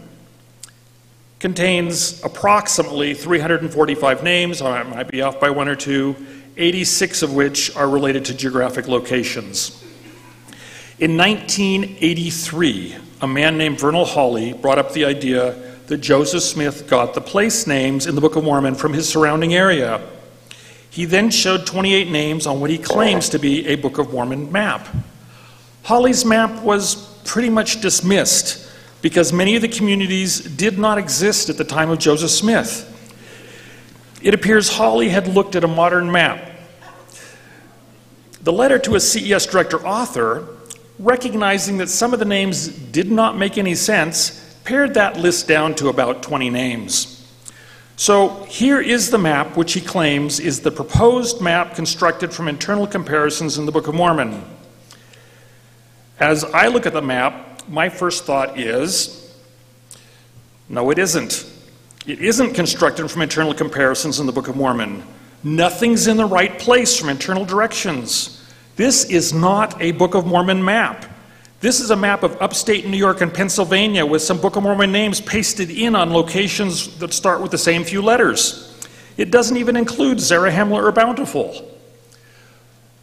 contains 1.40 2.24
approximately 2.24 3.14
345 3.14 4.24
names. 4.24 4.64
I 4.64 4.82
might 4.82 5.12
be 5.12 5.22
off 5.22 5.40
by 5.40 5.52
one 5.52 5.68
or 5.68 5.76
two, 5.76 6.16
86 6.58 7.22
of 7.22 7.36
which 7.36 7.76
are 7.76 7.88
related 7.88 8.26
to 8.26 8.34
geographic 8.34 8.88
locations. 8.88 9.84
In 11.00 11.16
1983, 11.16 12.96
a 13.22 13.28
man 13.28 13.56
named 13.56 13.80
Vernal 13.80 14.04
Holley 14.04 14.54
brought 14.54 14.80
up 14.80 14.94
the 14.94 15.06
idea 15.06 15.52
that 15.86 15.98
Joseph 15.98 16.42
Smith 16.42 16.88
got 16.90 17.14
the 17.14 17.22
place 17.22 17.68
names 17.68 18.08
in 18.08 18.16
the 18.16 18.22
Book 18.22 18.36
of 18.36 18.44
Mormon 18.44 18.74
from 18.74 18.94
his 18.94 19.08
surrounding 19.08 19.54
area. 19.54 20.02
He 20.90 21.06
then 21.06 21.30
showed 21.30 21.68
28 21.68 22.10
names 22.10 22.48
on 22.48 22.60
what 22.60 22.72
he 22.72 22.80
claims 22.80 23.30
to 23.30 23.38
be 23.38 23.68
a 23.68 23.76
Book 23.76 24.00
of 24.00 24.12
Mormon 24.12 24.52
map. 24.52 24.88
Holley's 25.84 26.26
map 26.26 26.64
was 26.64 26.96
pretty 27.26 27.52
much 27.52 27.80
dismissed 27.80 28.68
because 29.04 29.32
many 29.32 29.56
of 29.56 29.62
the 29.62 29.68
communities 29.68 30.40
did 30.40 30.80
not 30.80 30.98
exist 30.98 31.48
at 31.48 31.58
the 31.58 31.64
time 31.64 31.92
of 31.92 32.00
Joseph 32.00 32.32
Smith. 32.32 32.92
It 34.24 34.34
appears 34.34 34.68
Holley 34.68 35.10
had 35.10 35.28
looked 35.28 35.56
at 35.56 35.64
a 35.64 35.68
modern 35.68 36.12
map. 36.12 36.54
The 38.42 38.52
letter 38.52 38.80
to 38.80 38.96
a 38.96 39.00
CES 39.00 39.46
director 39.46 39.78
author 39.86 40.57
recognizing 41.00 41.78
that 41.78 41.90
some 41.90 42.14
of 42.14 42.20
the 42.20 42.26
names 42.26 42.68
did 42.68 43.12
not 43.12 43.38
make 43.38 43.58
any 43.58 43.76
sense, 43.76 44.60
pared 44.64 44.94
that 44.96 45.18
list 45.18 45.48
down 45.48 45.76
to 45.76 45.90
about 45.90 46.24
20 46.24 46.50
names. 46.50 47.14
So 47.96 48.44
here 48.46 48.80
is 48.80 49.10
the 49.10 49.18
map, 49.18 49.58
which 49.58 49.74
he 49.74 49.82
claims 49.82 50.40
is 50.40 50.60
the 50.60 50.72
proposed 50.72 51.42
map 51.42 51.76
constructed 51.76 52.32
from 52.32 52.48
internal 52.48 52.86
comparisons 52.86 53.58
in 53.58 53.66
the 53.66 53.72
Book 53.72 53.88
of 53.88 53.96
Mormon. 53.96 54.44
As 56.20 56.44
I 56.44 56.68
look 56.68 56.86
at 56.86 56.94
the 56.94 57.02
map, 57.02 57.68
my 57.68 57.90
first 57.90 58.26
thought 58.26 58.60
is 58.60 59.24
no, 60.70 60.90
it 60.90 61.00
isn't. 61.00 61.50
It 62.06 62.20
isn't 62.20 62.54
constructed 62.54 63.10
from 63.10 63.22
internal 63.22 63.54
comparisons 63.54 64.20
in 64.20 64.26
the 64.26 64.32
Book 64.32 64.48
of 64.48 64.56
Mormon. 64.56 65.04
Nothing's 65.44 66.08
in 66.08 66.18
the 66.18 66.26
right 66.26 66.60
place 66.60 66.98
from 66.98 67.10
internal 67.10 67.46
directions. 67.46 68.37
This 68.78 69.04
is 69.06 69.34
not 69.34 69.82
a 69.82 69.92
Book 69.92 70.16
of 70.16 70.26
Mormon 70.26 70.64
map. 70.64 71.06
This 71.60 71.82
is 71.82 71.90
a 71.90 71.96
map 71.96 72.24
of 72.24 72.42
upstate 72.42 72.88
New 72.88 72.98
York 72.98 73.20
and 73.20 73.34
Pennsylvania 73.34 74.06
with 74.06 74.22
some 74.22 74.40
Book 74.40 74.56
of 74.56 74.64
Mormon 74.64 74.92
names 74.92 75.20
pasted 75.20 75.70
in 75.70 75.96
on 75.96 76.14
locations 76.14 76.98
that 77.00 77.12
start 77.12 77.42
with 77.42 77.52
the 77.52 77.58
same 77.58 77.84
few 77.84 78.02
letters. 78.02 78.74
It 79.18 79.32
doesn't 79.32 79.58
even 79.58 79.76
include 79.76 80.20
Zarahemla 80.20 80.82
or 80.82 80.92
Bountiful. 80.94 81.70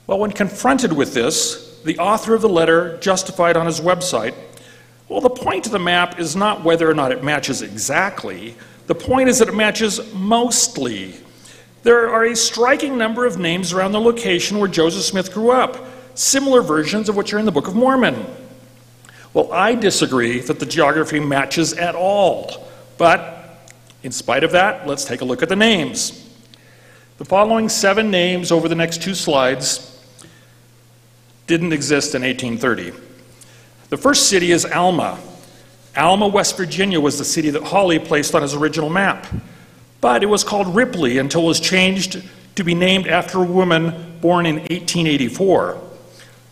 Well, 0.07 0.21
when 0.21 0.31
confronted 0.31 0.93
with 0.93 1.13
this, 1.13 1.81
the 1.85 1.99
author 1.99 2.35
of 2.35 2.41
the 2.41 2.49
letter 2.49 2.97
justified 2.99 3.57
on 3.57 3.67
his 3.67 3.81
website 3.81 4.35
well, 5.09 5.21
the 5.21 5.31
point 5.31 5.67
of 5.67 5.73
the 5.73 5.79
map 5.79 6.19
is 6.19 6.35
not 6.35 6.65
whether 6.65 6.89
or 6.89 6.95
not 6.95 7.13
it 7.13 7.23
matches 7.23 7.63
exactly, 7.63 8.57
the 8.87 8.95
point 8.95 9.29
is 9.29 9.39
that 9.39 9.49
it 9.49 9.55
matches 9.55 10.01
mostly. 10.15 11.15
There 11.85 12.09
are 12.09 12.25
a 12.25 12.35
striking 12.35 12.97
number 12.97 13.27
of 13.27 13.39
names 13.39 13.75
around 13.75 13.93
the 13.93 14.01
location 14.01 14.59
where 14.59 14.69
Joseph 14.69 15.03
Smith 15.03 15.35
grew 15.35 15.51
up, 15.51 15.77
similar 16.15 16.63
versions 16.63 17.11
of 17.11 17.17
which 17.17 17.35
are 17.35 17.39
in 17.39 17.45
the 17.45 17.53
Book 17.53 17.69
of 17.69 17.77
Mormon. 17.77 18.25
Well, 19.35 19.53
I 19.53 19.75
disagree 19.75 20.41
that 20.41 20.59
the 20.61 20.65
geography 20.65 21.21
matches 21.21 21.75
at 21.75 21.95
all, 21.95 22.67
but 22.97 23.71
in 24.03 24.13
spite 24.13 24.45
of 24.45 24.53
that, 24.53 24.87
let's 24.87 25.05
take 25.05 25.21
a 25.21 25.27
look 25.27 25.43
at 25.43 25.51
the 25.51 25.57
names. 25.57 26.27
The 27.19 27.27
following 27.27 27.69
seven 27.69 28.11
names 28.11 28.51
over 28.51 28.67
the 28.67 28.75
next 28.75 29.03
two 29.03 29.15
slides 29.15 29.91
didn't 31.47 31.75
exist 31.75 32.15
in 32.15 32.23
1830. 32.23 32.93
The 33.91 33.97
first 33.99 34.31
city 34.31 34.53
is 34.53 34.65
Alma. 34.65 35.21
Alma, 35.95 36.29
West 36.29 36.57
Virginia 36.57 36.99
was 36.99 37.19
the 37.19 37.25
city 37.27 37.51
that 37.51 37.63
Holley 37.63 37.99
placed 37.99 38.35
on 38.35 38.41
his 38.41 38.55
original 38.55 38.89
map. 38.89 39.27
But 40.05 40.23
it 40.23 40.27
was 40.27 40.45
called 40.45 40.75
Ripley 40.77 41.17
until 41.17 41.45
it 41.45 41.47
was 41.47 41.61
changed 41.61 42.23
to 42.57 42.63
be 42.63 42.75
named 42.75 43.07
after 43.07 43.39
a 43.39 43.47
woman 43.47 44.19
born 44.21 44.45
in 44.45 44.57
1884. 44.57 45.81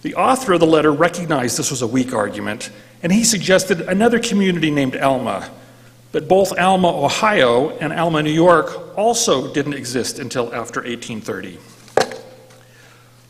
The 0.00 0.14
author 0.14 0.54
of 0.54 0.60
the 0.60 0.66
letter 0.66 0.90
recognized 0.90 1.58
this 1.58 1.70
was 1.70 1.82
a 1.82 1.86
weak 1.86 2.14
argument, 2.14 2.70
and 3.02 3.12
he 3.12 3.24
suggested 3.24 3.82
another 3.82 4.18
community 4.18 4.70
named 4.70 4.96
Alma. 4.96 5.50
But 6.12 6.28
both 6.28 6.58
Alma, 6.58 6.88
Ohio 7.04 7.76
and 7.76 7.92
Alma, 7.92 8.22
New 8.22 8.30
York 8.30 8.96
also 8.96 9.52
didn't 9.52 9.74
exist 9.74 10.18
until 10.18 10.46
after 10.54 10.80
1830. 10.80 11.58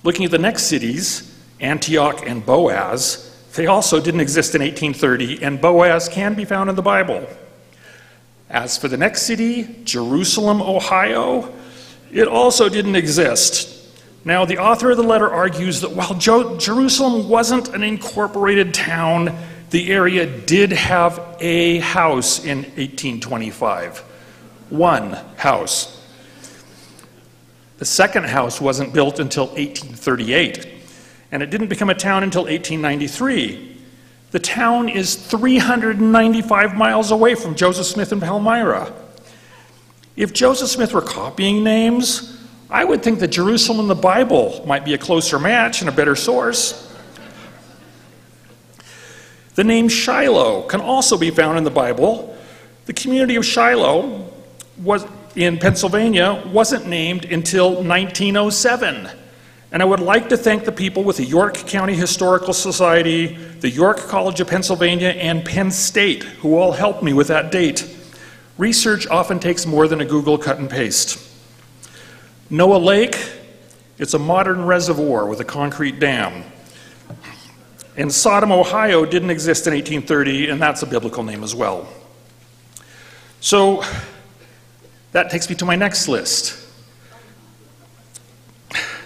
Looking 0.04 0.24
at 0.24 0.30
the 0.30 0.38
next 0.38 0.66
cities, 0.66 1.36
Antioch 1.58 2.22
and 2.24 2.46
Boaz, 2.46 3.28
they 3.56 3.66
also 3.66 4.00
didn't 4.00 4.20
exist 4.20 4.54
in 4.54 4.62
1830, 4.62 5.42
and 5.42 5.60
Boaz 5.60 6.08
can 6.08 6.34
be 6.34 6.44
found 6.44 6.70
in 6.70 6.76
the 6.76 6.80
Bible. 6.80 7.26
As 8.52 8.78
for 8.78 8.86
the 8.86 8.96
next 8.96 9.22
city, 9.22 9.68
Jerusalem, 9.82 10.62
Ohio, 10.62 11.52
it 12.12 12.28
also 12.28 12.68
didn't 12.68 12.94
exist. 12.94 13.70
Now, 14.24 14.44
the 14.44 14.58
author 14.58 14.92
of 14.92 14.98
the 14.98 15.02
letter 15.02 15.28
argues 15.28 15.80
that 15.80 15.90
while 15.90 16.14
jo- 16.14 16.56
Jerusalem 16.58 17.28
wasn't 17.28 17.68
an 17.68 17.82
incorporated 17.82 18.72
town, 18.72 19.36
the 19.70 19.90
area 19.90 20.26
did 20.26 20.70
have 20.70 21.36
a 21.40 21.78
house 21.78 22.44
in 22.44 22.58
1825. 22.58 23.98
One 24.68 25.14
house. 25.36 26.00
The 27.78 27.84
second 27.84 28.26
house 28.26 28.60
wasn't 28.60 28.92
built 28.92 29.18
until 29.18 29.46
1838 29.46 30.72
and 31.32 31.42
it 31.42 31.48
didn't 31.48 31.68
become 31.68 31.88
a 31.88 31.94
town 31.94 32.22
until 32.22 32.42
1893. 32.42 33.71
The 34.32 34.40
town 34.40 34.88
is 34.88 35.14
395 35.14 36.74
miles 36.74 37.10
away 37.10 37.34
from 37.34 37.54
Joseph 37.54 37.86
Smith 37.86 38.12
and 38.12 38.20
Palmyra. 38.20 38.92
If 40.16 40.32
Joseph 40.32 40.70
Smith 40.70 40.94
were 40.94 41.02
copying 41.02 41.62
names, 41.62 42.38
I 42.70 42.84
would 42.84 43.02
think 43.02 43.20
that 43.20 43.28
Jerusalem 43.28 43.80
in 43.80 43.88
the 43.88 43.94
Bible 43.94 44.64
might 44.66 44.86
be 44.86 44.94
a 44.94 44.98
closer 44.98 45.38
match 45.38 45.80
and 45.80 45.88
a 45.88 45.92
better 45.92 46.16
source. 46.16 46.90
The 49.54 49.64
name 49.64 49.90
Shiloh 49.90 50.62
can 50.62 50.80
also 50.80 51.18
be 51.18 51.30
found 51.30 51.58
in 51.58 51.64
the 51.64 51.70
Bible. 51.70 52.34
The 52.86 52.94
community 52.94 53.36
of 53.36 53.44
Shiloh 53.44 54.30
was 54.82 55.06
in 55.36 55.58
Pennsylvania 55.58 56.42
wasn't 56.46 56.86
named 56.86 57.26
until 57.26 57.82
1907. 57.82 59.10
And 59.72 59.80
I 59.80 59.86
would 59.86 60.00
like 60.00 60.28
to 60.28 60.36
thank 60.36 60.66
the 60.66 60.72
people 60.72 61.02
with 61.02 61.16
the 61.16 61.24
York 61.24 61.54
County 61.54 61.94
Historical 61.94 62.52
Society, 62.52 63.38
the 63.60 63.70
York 63.70 63.96
College 63.96 64.38
of 64.40 64.48
Pennsylvania, 64.48 65.08
and 65.08 65.42
Penn 65.42 65.70
State, 65.70 66.24
who 66.24 66.58
all 66.58 66.72
helped 66.72 67.02
me 67.02 67.14
with 67.14 67.28
that 67.28 67.50
date. 67.50 67.88
Research 68.58 69.06
often 69.06 69.40
takes 69.40 69.64
more 69.64 69.88
than 69.88 70.02
a 70.02 70.04
Google 70.04 70.36
cut 70.36 70.58
and 70.58 70.68
paste. 70.68 71.18
Noah 72.50 72.76
Lake, 72.76 73.16
it's 73.96 74.12
a 74.12 74.18
modern 74.18 74.66
reservoir 74.66 75.26
with 75.26 75.40
a 75.40 75.44
concrete 75.44 75.98
dam. 75.98 76.44
And 77.96 78.12
Sodom, 78.12 78.52
Ohio 78.52 79.06
didn't 79.06 79.30
exist 79.30 79.66
in 79.66 79.72
1830, 79.72 80.50
and 80.50 80.60
that's 80.60 80.82
a 80.82 80.86
biblical 80.86 81.22
name 81.22 81.42
as 81.42 81.54
well. 81.54 81.88
So 83.40 83.82
that 85.12 85.30
takes 85.30 85.48
me 85.48 85.56
to 85.56 85.64
my 85.64 85.76
next 85.76 86.08
list. 86.08 86.61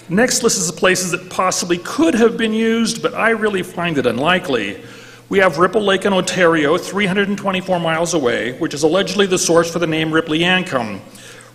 Next 0.09 0.45
list 0.45 0.59
is 0.59 0.69
the 0.69 0.79
places 0.79 1.11
that 1.11 1.31
possibly 1.31 1.79
could 1.79 2.14
have 2.14 2.37
been 2.37 2.53
used, 2.53 3.03
but 3.03 3.12
I 3.14 3.31
really 3.31 3.64
find 3.64 3.99
it 3.99 4.07
unlikely. 4.07 4.81
We 5.29 5.40
have 5.40 5.59
Ripple 5.59 5.83
Lake 5.83 6.05
in 6.05 6.12
Ontario, 6.12 6.79
324 6.79 7.81
miles 7.81 8.14
away, 8.14 8.57
which 8.61 8.73
is 8.73 8.85
allegedly 8.85 9.27
the 9.27 9.38
source 9.38 9.69
for 9.69 9.81
the 9.81 9.87
name 9.87 10.11
Ripliancum. 10.11 11.01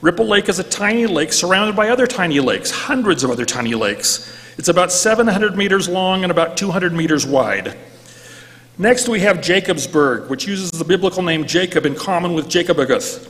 Ripple 0.02 0.28
Lake 0.28 0.50
is 0.50 0.60
a 0.60 0.66
tiny 0.66 1.06
lake 1.06 1.32
surrounded 1.32 1.78
by 1.78 1.90
other 1.90 2.06
tiny 2.06 2.42
lakes, 2.42 2.72
hundreds 2.72 3.24
of 3.24 3.32
other 3.32 3.46
tiny 3.46 3.74
lakes. 3.74 4.36
It's 4.58 4.68
about 4.68 4.92
700 4.92 5.56
meters 5.56 5.88
long 5.88 6.24
and 6.24 6.32
about 6.32 6.58
200 6.58 6.92
meters 6.92 7.26
wide. 7.26 7.78
Next, 8.78 9.08
we 9.08 9.22
have 9.22 9.38
Jacobsburg, 9.38 10.28
which 10.28 10.46
uses 10.46 10.72
the 10.72 10.84
biblical 10.84 11.24
name 11.24 11.46
Jacob 11.46 11.86
in 11.86 11.96
common 11.96 12.34
with 12.34 12.50
Jacobugath. 12.50 13.30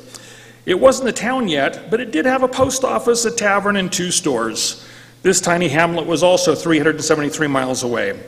It 0.66 0.80
wasn't 0.80 1.10
a 1.10 1.14
town 1.14 1.48
yet, 1.48 1.92
but 1.92 2.00
it 2.00 2.10
did 2.10 2.26
have 2.26 2.42
a 2.42 2.48
post 2.48 2.84
office, 2.84 3.26
a 3.26 3.32
tavern, 3.32 3.76
and 3.76 3.94
two 3.94 4.10
stores. 4.10 4.88
This 5.22 5.40
tiny 5.40 5.68
hamlet 5.68 6.08
was 6.08 6.24
also 6.24 6.56
373 6.56 7.48
miles 7.48 7.84
away. 7.84 8.20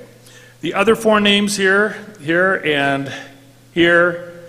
The 0.62 0.76
other 0.76 0.96
four 0.96 1.20
names 1.20 1.58
here, 1.58 1.98
here, 2.22 2.62
and 2.64 3.12
here 3.74 4.44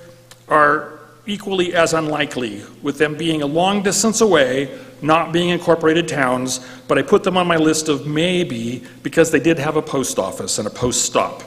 are 0.48 0.98
equally 1.26 1.74
as 1.74 1.94
unlikely, 1.94 2.62
with 2.82 2.98
them 2.98 3.16
being 3.16 3.40
a 3.40 3.46
long 3.46 3.82
distance 3.82 4.20
away, 4.20 4.78
not 5.00 5.32
being 5.32 5.48
incorporated 5.48 6.06
towns, 6.06 6.60
but 6.86 6.98
I 6.98 7.02
put 7.02 7.24
them 7.24 7.38
on 7.38 7.46
my 7.46 7.56
list 7.56 7.88
of 7.88 8.06
maybe 8.06 8.84
because 9.02 9.30
they 9.30 9.40
did 9.40 9.58
have 9.58 9.76
a 9.76 9.82
post 9.82 10.18
office 10.18 10.58
and 10.58 10.66
a 10.66 10.70
post 10.70 11.02
stop. 11.02 11.42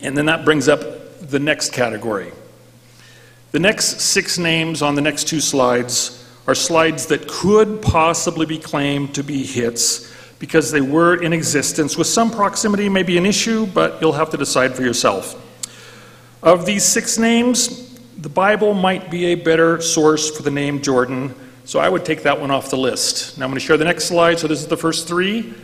And 0.00 0.18
then 0.18 0.26
that 0.26 0.44
brings 0.44 0.68
up 0.68 0.80
the 1.20 1.38
next 1.38 1.72
category. 1.72 2.32
The 3.52 3.60
next 3.60 4.00
six 4.00 4.36
names 4.36 4.82
on 4.82 4.96
the 4.96 5.00
next 5.00 5.28
two 5.28 5.40
slides 5.40 6.21
are 6.46 6.54
slides 6.54 7.06
that 7.06 7.28
could 7.28 7.80
possibly 7.82 8.46
be 8.46 8.58
claimed 8.58 9.14
to 9.14 9.22
be 9.22 9.44
hits 9.44 10.12
because 10.38 10.72
they 10.72 10.80
were 10.80 11.22
in 11.22 11.32
existence. 11.32 11.96
With 11.96 12.08
some 12.08 12.30
proximity 12.30 12.88
may 12.88 13.04
be 13.04 13.16
an 13.16 13.26
issue, 13.26 13.66
but 13.66 14.00
you'll 14.00 14.12
have 14.12 14.30
to 14.30 14.36
decide 14.36 14.74
for 14.74 14.82
yourself. 14.82 15.38
Of 16.42 16.66
these 16.66 16.84
six 16.84 17.16
names, 17.16 17.96
the 18.18 18.28
Bible 18.28 18.74
might 18.74 19.10
be 19.10 19.26
a 19.26 19.34
better 19.36 19.80
source 19.80 20.36
for 20.36 20.42
the 20.42 20.50
name 20.50 20.82
Jordan, 20.82 21.32
so 21.64 21.78
I 21.78 21.88
would 21.88 22.04
take 22.04 22.24
that 22.24 22.40
one 22.40 22.50
off 22.50 22.70
the 22.70 22.76
list. 22.76 23.38
Now 23.38 23.44
I'm 23.44 23.50
going 23.50 23.60
to 23.60 23.64
share 23.64 23.76
the 23.76 23.84
next 23.84 24.06
slide. 24.06 24.40
So 24.40 24.48
this 24.48 24.60
is 24.60 24.66
the 24.66 24.76
first 24.76 25.06
three, 25.06 25.54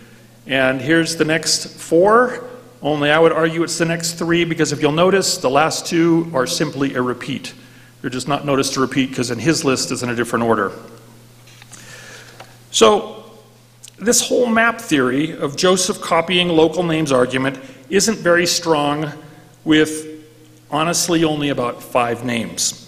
and 0.47 0.81
here's 0.81 1.17
the 1.17 1.25
next 1.25 1.67
four. 1.67 2.45
Only 2.81 3.11
I 3.11 3.19
would 3.19 3.33
argue 3.33 3.64
it's 3.64 3.79
the 3.79 3.85
next 3.85 4.12
three 4.12 4.45
because 4.45 4.71
if 4.71 4.81
you'll 4.81 4.93
notice, 4.93 5.38
the 5.38 5.51
last 5.51 5.87
two 5.87 6.31
are 6.33 6.47
simply 6.47 6.95
a 6.95 7.03
repeat. 7.03 7.53
They're 8.01 8.11
just 8.11 8.29
not 8.29 8.45
noticed 8.45 8.75
to 8.75 8.81
repeat 8.81 9.11
because 9.11 9.31
in 9.31 9.39
his 9.39 9.65
list 9.65 9.91
is 9.91 10.03
in 10.03 10.09
a 10.09 10.15
different 10.15 10.45
order. 10.45 10.73
So, 12.71 13.25
this 13.99 14.29
whole 14.29 14.47
map 14.47 14.81
theory 14.81 15.37
of 15.37 15.57
Joseph 15.57 16.01
copying 16.01 16.49
local 16.49 16.85
names 16.85 17.11
argument 17.11 17.59
isn't 17.91 18.19
very 18.19 18.47
strong 18.47 19.13
with 19.65 20.07
honestly 20.71 21.25
only 21.25 21.49
about 21.49 21.83
five 21.83 22.25
names. 22.25 22.85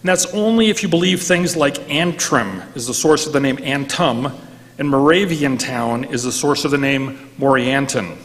And 0.00 0.08
that's 0.08 0.26
only 0.26 0.68
if 0.68 0.82
you 0.82 0.88
believe 0.88 1.22
things 1.22 1.56
like 1.56 1.90
Antrim 1.90 2.62
is 2.74 2.86
the 2.86 2.94
source 2.94 3.26
of 3.26 3.32
the 3.32 3.40
name 3.40 3.56
Antum, 3.56 4.32
and 4.78 4.88
Moravian 4.88 5.56
Town 5.56 6.04
is 6.04 6.24
the 6.24 6.32
source 6.32 6.64
of 6.64 6.70
the 6.70 6.78
name 6.78 7.30
Morianton. 7.38 8.16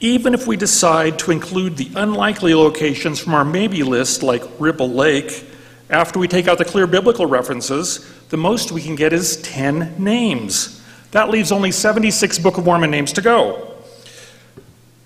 Even 0.00 0.32
if 0.32 0.46
we 0.46 0.56
decide 0.56 1.18
to 1.18 1.32
include 1.32 1.76
the 1.76 1.90
unlikely 1.96 2.54
locations 2.54 3.18
from 3.18 3.34
our 3.34 3.44
maybe 3.44 3.82
list, 3.82 4.22
like 4.22 4.42
Ripple 4.60 4.90
Lake, 4.90 5.44
after 5.90 6.18
we 6.18 6.28
take 6.28 6.46
out 6.46 6.58
the 6.58 6.64
clear 6.64 6.86
biblical 6.86 7.26
references, 7.26 8.08
the 8.28 8.36
most 8.36 8.70
we 8.70 8.80
can 8.80 8.94
get 8.94 9.12
is 9.12 9.38
10 9.42 10.02
names. 10.02 10.84
That 11.10 11.30
leaves 11.30 11.50
only 11.50 11.72
76 11.72 12.38
Book 12.38 12.58
of 12.58 12.64
Mormon 12.64 12.90
names 12.90 13.12
to 13.14 13.22
go. 13.22 13.74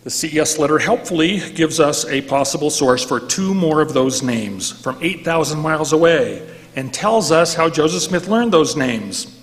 The 0.04 0.10
CES 0.10 0.58
letter 0.58 0.80
helpfully 0.80 1.38
gives 1.52 1.78
us 1.78 2.04
a 2.06 2.22
possible 2.22 2.70
source 2.70 3.04
for 3.04 3.20
two 3.20 3.54
more 3.54 3.80
of 3.80 3.94
those 3.94 4.22
names 4.22 4.72
from 4.72 4.98
8,000 5.00 5.60
miles 5.60 5.92
away 5.92 6.46
and 6.74 6.92
tells 6.92 7.30
us 7.30 7.54
how 7.54 7.70
Joseph 7.70 8.02
Smith 8.02 8.26
learned 8.26 8.52
those 8.52 8.76
names. 8.76 9.38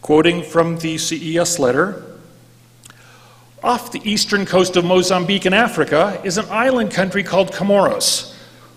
Quoting 0.00 0.42
from 0.44 0.78
the 0.78 0.96
CES 0.96 1.58
letter, 1.58 2.07
Off 3.62 3.90
the 3.90 4.00
eastern 4.08 4.46
coast 4.46 4.76
of 4.76 4.84
Mozambique 4.84 5.44
in 5.44 5.52
Africa 5.52 6.20
is 6.22 6.38
an 6.38 6.46
island 6.48 6.92
country 6.92 7.24
called 7.24 7.50
Comoros. 7.50 8.32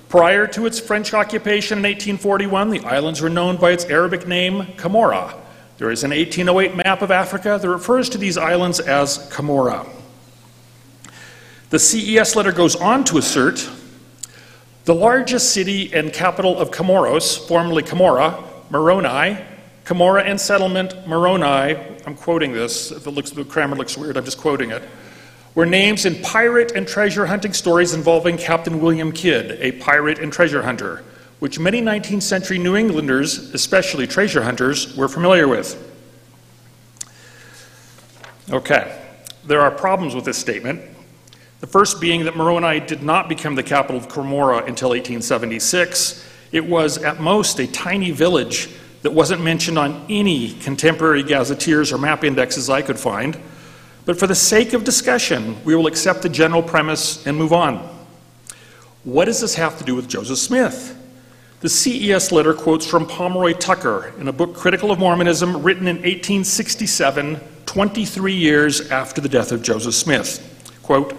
Prior 0.10 0.48
to 0.48 0.66
its 0.66 0.80
French 0.80 1.14
occupation 1.14 1.78
in 1.78 1.84
1841, 1.84 2.72
the 2.72 2.80
islands 2.80 3.22
were 3.22 3.30
known 3.30 3.58
by 3.58 3.72
its 3.72 3.86
Arabic 3.86 4.28
name, 4.28 4.64
Camora. 4.78 5.36
There 5.78 5.92
is 5.92 6.04
an 6.04 6.10
1808 6.10 6.76
map 6.76 7.04
of 7.04 7.12
Africa 7.12 7.60
that 7.62 7.70
refers 7.70 8.10
to 8.10 8.18
these 8.18 8.38
islands 8.38 8.80
as 8.80 9.30
Camora. 9.32 9.88
The 11.70 11.78
CES 11.78 12.36
letter 12.36 12.52
goes 12.52 12.76
on 12.76 13.04
to 13.06 13.20
assert 13.20 13.70
the 14.86 14.96
largest 14.96 15.54
city 15.54 15.94
and 15.94 16.12
capital 16.12 16.58
of 16.58 16.72
Comoros, 16.72 17.48
formerly 17.48 17.84
Camora, 17.84 18.44
Moroni, 18.72 19.38
Camora 19.86 20.24
and 20.24 20.40
settlement 20.40 21.08
Moroni, 21.08 21.78
I'm 22.06 22.16
quoting 22.16 22.54
this, 22.54 22.92
if 22.92 23.08
it 23.08 23.12
looks, 23.12 23.32
the 23.32 23.44
grammar 23.44 23.76
looks 23.76 23.98
weird, 23.98 24.16
I'm 24.16 24.26
just 24.26 24.38
quoting 24.38 24.72
it, 24.72 24.84
were 25.56 25.66
names 25.66 26.06
in 26.06 26.22
pirate 26.22 26.74
and 26.74 26.88
treasure 26.88 27.26
hunting 27.26 27.54
stories 27.54 27.94
involving 27.94 28.38
Captain 28.38 28.80
William 28.80 29.12
Kidd, 29.12 29.58
a 29.60 29.74
pirate 29.74 30.20
and 30.20 30.32
treasure 30.32 30.62
hunter, 30.62 31.04
which 31.40 31.60
many 31.60 31.82
19th 31.82 32.22
century 32.22 32.58
New 32.58 32.76
Englanders, 32.76 33.38
especially 33.54 34.08
treasure 34.08 34.44
hunters, 34.44 34.96
were 34.96 35.08
familiar 35.08 35.48
with. 35.48 35.88
Okay, 38.50 39.00
there 39.46 39.62
are 39.62 39.72
problems 39.72 40.14
with 40.14 40.26
this 40.26 40.38
statement. 40.38 40.82
The 41.60 41.68
first 41.68 42.00
being 42.00 42.26
that 42.26 42.36
Moroni 42.36 42.80
did 42.80 43.04
not 43.04 43.28
become 43.28 43.56
the 43.56 43.64
capital 43.64 43.98
of 43.98 44.08
Camora 44.08 44.68
until 44.68 44.90
1876. 44.90 46.28
It 46.52 46.66
was 46.66 46.98
at 46.98 47.20
most 47.20 47.60
a 47.60 47.68
tiny 47.68 48.12
village 48.12 48.70
that 49.02 49.12
wasn't 49.12 49.42
mentioned 49.42 49.78
on 49.78 50.06
any 50.10 50.54
contemporary 50.54 51.24
gazetteers 51.24 51.92
or 51.92 51.98
map 51.98 52.24
indexes 52.24 52.70
I 52.70 52.82
could 52.82 53.00
find. 53.00 53.40
But 54.06 54.20
for 54.20 54.28
the 54.28 54.36
sake 54.36 54.74
of 54.74 54.84
discussion, 54.84 55.64
we 55.64 55.76
will 55.76 55.88
accept 55.88 56.22
the 56.22 56.30
general 56.30 56.64
premise 56.64 57.26
and 57.26 57.38
move 57.38 57.54
on. 57.54 57.78
What 59.04 59.26
does 59.26 59.42
this 59.42 59.56
have 59.56 59.78
to 59.80 59.84
do 59.84 59.96
with 59.96 60.08
Joseph 60.08 60.38
Smith? 60.38 60.98
The 61.62 61.70
CES 61.70 62.32
letter 62.32 62.54
quotes 62.54 62.86
from 62.86 63.06
Pomeroy 63.06 63.54
Tucker 63.54 64.14
in 64.20 64.28
a 64.28 64.34
book 64.34 64.56
critical 64.56 64.92
of 64.92 65.00
Mormonism 65.00 65.62
written 65.62 65.88
in 65.88 65.98
1867, 65.98 67.40
23 67.66 68.34
years 68.34 68.90
after 68.90 69.22
the 69.22 69.30
death 69.30 69.52
of 69.52 69.62
Joseph 69.62 69.94
Smith. 69.94 70.80
Quote, 70.82 71.16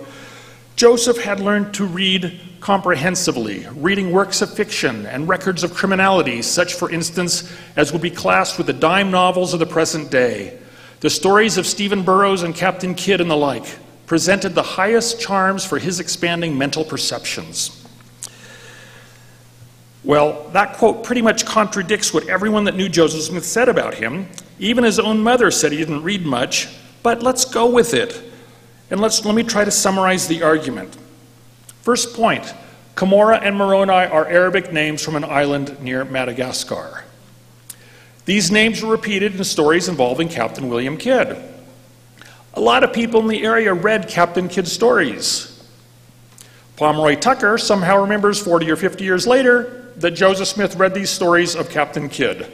Joseph 0.75 1.23
had 1.23 1.38
learned 1.38 1.75
to 1.75 1.85
read 1.85 2.40
comprehensively, 2.62 3.66
reading 3.75 4.12
works 4.12 4.40
of 4.40 4.55
fiction 4.55 5.05
and 5.07 5.29
records 5.29 5.64
of 5.64 5.75
criminality, 5.75 6.40
such, 6.40 6.75
for 6.75 6.88
instance, 6.92 7.53
as 7.75 7.92
would 7.92 8.01
be 8.01 8.11
classed 8.11 8.57
with 8.57 8.68
the 8.68 8.72
dime 8.72 9.11
novels 9.11 9.53
of 9.53 9.59
the 9.59 9.66
present 9.66 10.12
day. 10.12 10.57
The 11.01 11.11
stories 11.11 11.59
of 11.59 11.66
Stephen 11.66 12.05
Burroughs 12.05 12.44
and 12.44 12.55
Captain 12.55 12.94
Kidd 12.94 13.20
and 13.20 13.29
the 13.29 13.37
like 13.37 13.64
presented 14.07 14.55
the 14.55 14.62
highest 14.62 15.20
charms 15.20 15.64
for 15.64 15.81
his 15.81 15.98
expanding 15.98 16.57
mental 16.57 16.85
perceptions. 16.85 17.85
Well, 20.05 20.48
that 20.51 20.77
quote 20.77 21.03
pretty 21.03 21.22
much 21.22 21.44
contradicts 21.44 22.14
what 22.14 22.29
everyone 22.29 22.64
that 22.64 22.77
knew 22.77 22.88
Joseph 22.88 23.22
Smith 23.22 23.44
said 23.44 23.68
about 23.68 23.94
him. 23.94 24.29
Even 24.61 24.85
his 24.85 25.01
own 25.01 25.20
mother 25.20 25.51
said 25.51 25.72
he 25.72 25.79
didn't 25.79 26.05
read 26.05 26.25
much, 26.25 26.68
but 27.03 27.25
let's 27.25 27.44
go 27.44 27.68
with 27.68 27.92
it. 27.92 28.22
And 28.92 29.01
let's, 29.01 29.25
let 29.25 29.35
me 29.35 29.42
try 29.42 29.64
to 29.64 29.70
summarize 29.72 30.29
the 30.29 30.44
argument. 30.44 30.96
First 31.83 32.14
point 32.14 32.55
Camora 32.95 33.40
and 33.42 33.57
Moroni 33.57 33.90
are 33.90 34.27
Arabic 34.27 34.73
names 34.73 35.03
from 35.03 35.16
an 35.16 35.25
island 35.25 35.81
near 35.81 36.05
Madagascar. 36.05 37.05
These 38.25 38.53
names 38.53 38.83
were 38.83 38.90
repeated 38.90 39.35
in 39.35 39.42
stories 39.45 39.88
involving 39.88 40.29
Captain 40.29 40.68
William 40.68 40.97
Kidd. 40.97 41.37
A 42.55 42.61
lot 42.61 42.85
of 42.85 42.92
people 42.92 43.21
in 43.21 43.27
the 43.27 43.42
area 43.42 43.75
read 43.75 44.09
Captain 44.09 44.49
Kidd 44.49 44.68
stories. 44.68 45.49
Pomeroy 46.77 47.16
Tucker 47.16 47.59
somehow 47.59 48.01
remembers 48.01 48.40
40 48.40 48.71
or 48.71 48.77
50 48.77 49.03
years 49.03 49.27
later 49.27 49.90
that 49.97 50.12
Joseph 50.12 50.49
Smith 50.49 50.77
read 50.77 50.95
these 50.95 51.11
stories 51.11 51.57
of 51.57 51.68
Captain 51.68 52.09
Kidd. 52.09 52.47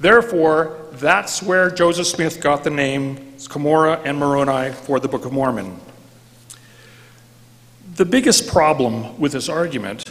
Therefore, 0.00 0.76
that's 0.92 1.42
where 1.42 1.70
Joseph 1.70 2.06
Smith 2.06 2.40
got 2.40 2.64
the 2.64 2.70
names 2.70 3.46
Camora 3.46 4.00
and 4.04 4.18
Moroni 4.18 4.72
for 4.72 4.98
the 4.98 5.08
Book 5.08 5.24
of 5.24 5.32
Mormon. 5.32 5.78
The 7.96 8.04
biggest 8.04 8.48
problem 8.48 9.18
with 9.18 9.32
this 9.32 9.48
argument 9.48 10.04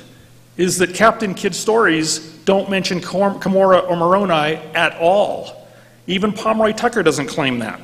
is 0.58 0.80
that 0.80 0.95
Captain 0.95 1.36
Kidd's 1.36 1.60
stories 1.60 2.19
don't 2.45 2.67
mention 2.67 3.00
Camora 3.00 3.88
or 3.88 3.95
Moroni 3.95 4.56
at 4.74 4.98
all. 4.98 5.67
Even 6.08 6.32
Pomeroy 6.32 6.71
Tucker 6.71 7.04
doesn't 7.04 7.28
claim 7.28 7.60
that. 7.60 7.80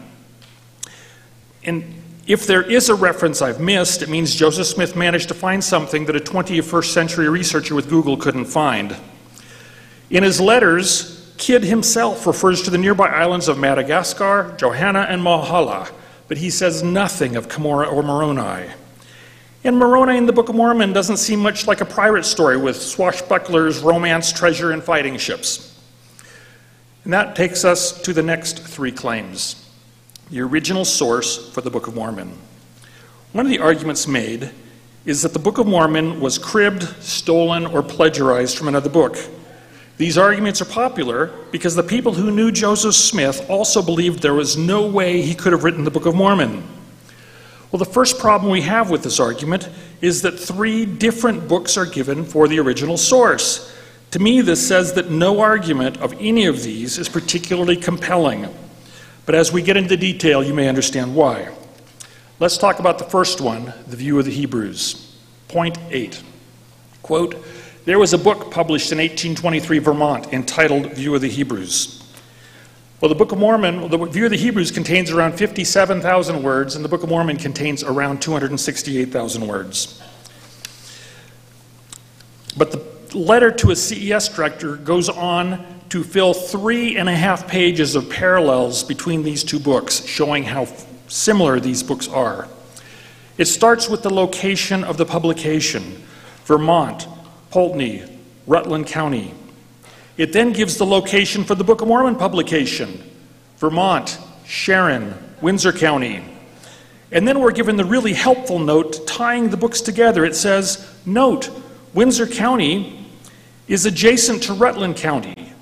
And 1.63 2.01
if 2.25 2.47
there 2.47 2.63
is 2.63 2.89
a 2.89 2.95
reference 2.95 3.43
I've 3.43 3.59
missed, 3.59 4.01
it 4.01 4.09
means 4.09 4.33
Joseph 4.33 4.65
Smith 4.65 4.95
managed 4.95 5.27
to 5.27 5.35
find 5.35 5.63
something 5.63 6.05
that 6.05 6.15
a 6.15 6.19
21st 6.19 6.85
century 6.85 7.29
researcher 7.29 7.75
with 7.75 7.87
Google 7.87 8.17
couldn't 8.17 8.45
find. 8.45 8.95
In 10.09 10.23
his 10.23 10.41
letters, 10.41 11.33
Kidd 11.37 11.63
himself 11.63 12.25
refers 12.25 12.63
to 12.63 12.71
the 12.71 12.77
nearby 12.77 13.07
islands 13.07 13.47
of 13.47 13.59
Madagascar, 13.59 14.55
Johanna, 14.57 15.01
and 15.01 15.21
Mahala, 15.21 15.91
but 16.27 16.37
he 16.37 16.49
says 16.49 16.81
nothing 16.81 17.35
of 17.35 17.47
Camora 17.47 17.91
or 17.91 18.01
Moroni. 18.01 18.71
And 19.63 19.77
Moroni 19.77 20.17
in 20.17 20.25
the 20.25 20.33
Book 20.33 20.49
of 20.49 20.55
Mormon 20.55 20.91
doesn't 20.91 21.17
seem 21.17 21.39
much 21.39 21.67
like 21.67 21.81
a 21.81 21.85
pirate 21.85 22.25
story 22.25 22.57
with 22.57 22.77
swashbucklers, 22.77 23.83
romance, 23.83 24.31
treasure, 24.31 24.71
and 24.71 24.83
fighting 24.83 25.17
ships. 25.17 25.79
And 27.03 27.13
that 27.13 27.35
takes 27.35 27.63
us 27.63 28.01
to 28.01 28.13
the 28.13 28.23
next 28.23 28.59
three 28.59 28.91
claims 28.91 29.57
the 30.31 30.39
original 30.39 30.85
source 30.85 31.51
for 31.51 31.59
the 31.59 31.69
Book 31.69 31.87
of 31.87 31.93
Mormon. 31.93 32.31
One 33.33 33.45
of 33.45 33.51
the 33.51 33.59
arguments 33.59 34.07
made 34.07 34.51
is 35.05 35.21
that 35.23 35.33
the 35.33 35.39
Book 35.39 35.57
of 35.57 35.67
Mormon 35.67 36.21
was 36.21 36.37
cribbed, 36.37 36.83
stolen, 37.03 37.65
or 37.65 37.83
plagiarized 37.83 38.57
from 38.57 38.69
another 38.69 38.89
book. 38.89 39.17
These 39.97 40.17
arguments 40.17 40.61
are 40.61 40.65
popular 40.65 41.27
because 41.51 41.75
the 41.75 41.83
people 41.83 42.13
who 42.13 42.31
knew 42.31 42.49
Joseph 42.49 42.95
Smith 42.95 43.45
also 43.49 43.81
believed 43.81 44.21
there 44.21 44.33
was 44.33 44.55
no 44.55 44.87
way 44.87 45.21
he 45.21 45.35
could 45.35 45.51
have 45.51 45.65
written 45.65 45.83
the 45.83 45.91
Book 45.91 46.05
of 46.05 46.15
Mormon. 46.15 46.63
Well, 47.71 47.79
the 47.79 47.85
first 47.85 48.19
problem 48.19 48.51
we 48.51 48.61
have 48.61 48.89
with 48.89 49.03
this 49.03 49.19
argument 49.19 49.69
is 50.01 50.23
that 50.23 50.37
three 50.37 50.85
different 50.85 51.47
books 51.47 51.77
are 51.77 51.85
given 51.85 52.25
for 52.25 52.47
the 52.47 52.59
original 52.59 52.97
source. 52.97 53.73
To 54.11 54.19
me, 54.19 54.41
this 54.41 54.67
says 54.67 54.93
that 54.93 55.09
no 55.09 55.39
argument 55.39 55.97
of 55.97 56.13
any 56.19 56.47
of 56.47 56.63
these 56.63 56.97
is 56.97 57.07
particularly 57.07 57.77
compelling. 57.77 58.53
But 59.25 59.35
as 59.35 59.53
we 59.53 59.61
get 59.61 59.77
into 59.77 59.95
detail, 59.95 60.43
you 60.43 60.53
may 60.53 60.67
understand 60.67 61.15
why. 61.15 61.49
Let's 62.39 62.57
talk 62.57 62.79
about 62.79 62.97
the 62.97 63.05
first 63.05 63.39
one, 63.39 63.71
the 63.87 63.95
view 63.95 64.19
of 64.19 64.25
the 64.25 64.31
Hebrews. 64.31 65.15
Point 65.47 65.77
8. 65.91 66.21
Quote, 67.03 67.35
there 67.85 67.99
was 67.99 68.11
a 68.13 68.17
book 68.17 68.51
published 68.51 68.91
in 68.91 68.97
1823 68.97 69.79
Vermont 69.79 70.33
entitled 70.33 70.91
View 70.93 71.15
of 71.15 71.21
the 71.21 71.29
Hebrews. 71.29 72.00
Well, 73.01 73.09
the 73.09 73.15
Book 73.15 73.31
of 73.31 73.39
Mormon, 73.39 73.89
the 73.89 73.97
View 73.97 74.25
of 74.25 74.31
the 74.31 74.37
Hebrews 74.37 74.69
contains 74.69 75.09
around 75.09 75.33
57,000 75.33 76.43
words, 76.43 76.75
and 76.75 76.85
the 76.85 76.89
Book 76.89 77.01
of 77.01 77.09
Mormon 77.09 77.37
contains 77.37 77.81
around 77.83 78.21
268,000 78.21 79.47
words. 79.47 79.99
But 82.55 82.71
the 82.71 83.17
letter 83.17 83.49
to 83.53 83.71
a 83.71 83.75
CES 83.75 84.29
director 84.29 84.75
goes 84.75 85.09
on 85.09 85.81
to 85.89 86.03
fill 86.03 86.35
three 86.35 86.95
and 86.95 87.09
a 87.09 87.15
half 87.15 87.47
pages 87.47 87.95
of 87.95 88.07
parallels 88.07 88.83
between 88.83 89.23
these 89.23 89.43
two 89.43 89.59
books, 89.59 90.05
showing 90.05 90.43
how 90.43 90.67
similar 91.07 91.59
these 91.59 91.81
books 91.81 92.07
are. 92.07 92.47
It 93.39 93.45
starts 93.45 93.89
with 93.89 94.03
the 94.03 94.13
location 94.13 94.83
of 94.83 94.97
the 94.97 95.07
publication 95.07 96.03
Vermont, 96.45 97.07
Poultney, 97.51 98.15
Rutland 98.45 98.85
County. 98.85 99.33
It 100.17 100.33
then 100.33 100.53
gives 100.53 100.77
the 100.77 100.85
location 100.85 101.43
for 101.43 101.55
the 101.55 101.63
Book 101.63 101.81
of 101.81 101.87
Mormon 101.87 102.15
publication 102.15 103.01
Vermont, 103.57 104.17
Sharon, 104.45 105.13
Windsor 105.41 105.71
County. 105.71 106.23
And 107.11 107.27
then 107.27 107.39
we're 107.39 107.51
given 107.51 107.75
the 107.75 107.85
really 107.85 108.13
helpful 108.13 108.57
note 108.57 109.05
tying 109.05 109.49
the 109.49 109.57
books 109.57 109.81
together. 109.81 110.25
It 110.25 110.35
says, 110.35 110.87
Note, 111.05 111.49
Windsor 111.93 112.25
County 112.25 113.05
is 113.67 113.85
adjacent 113.85 114.43
to 114.43 114.53
Rutland 114.53 114.95
County. 114.95 115.53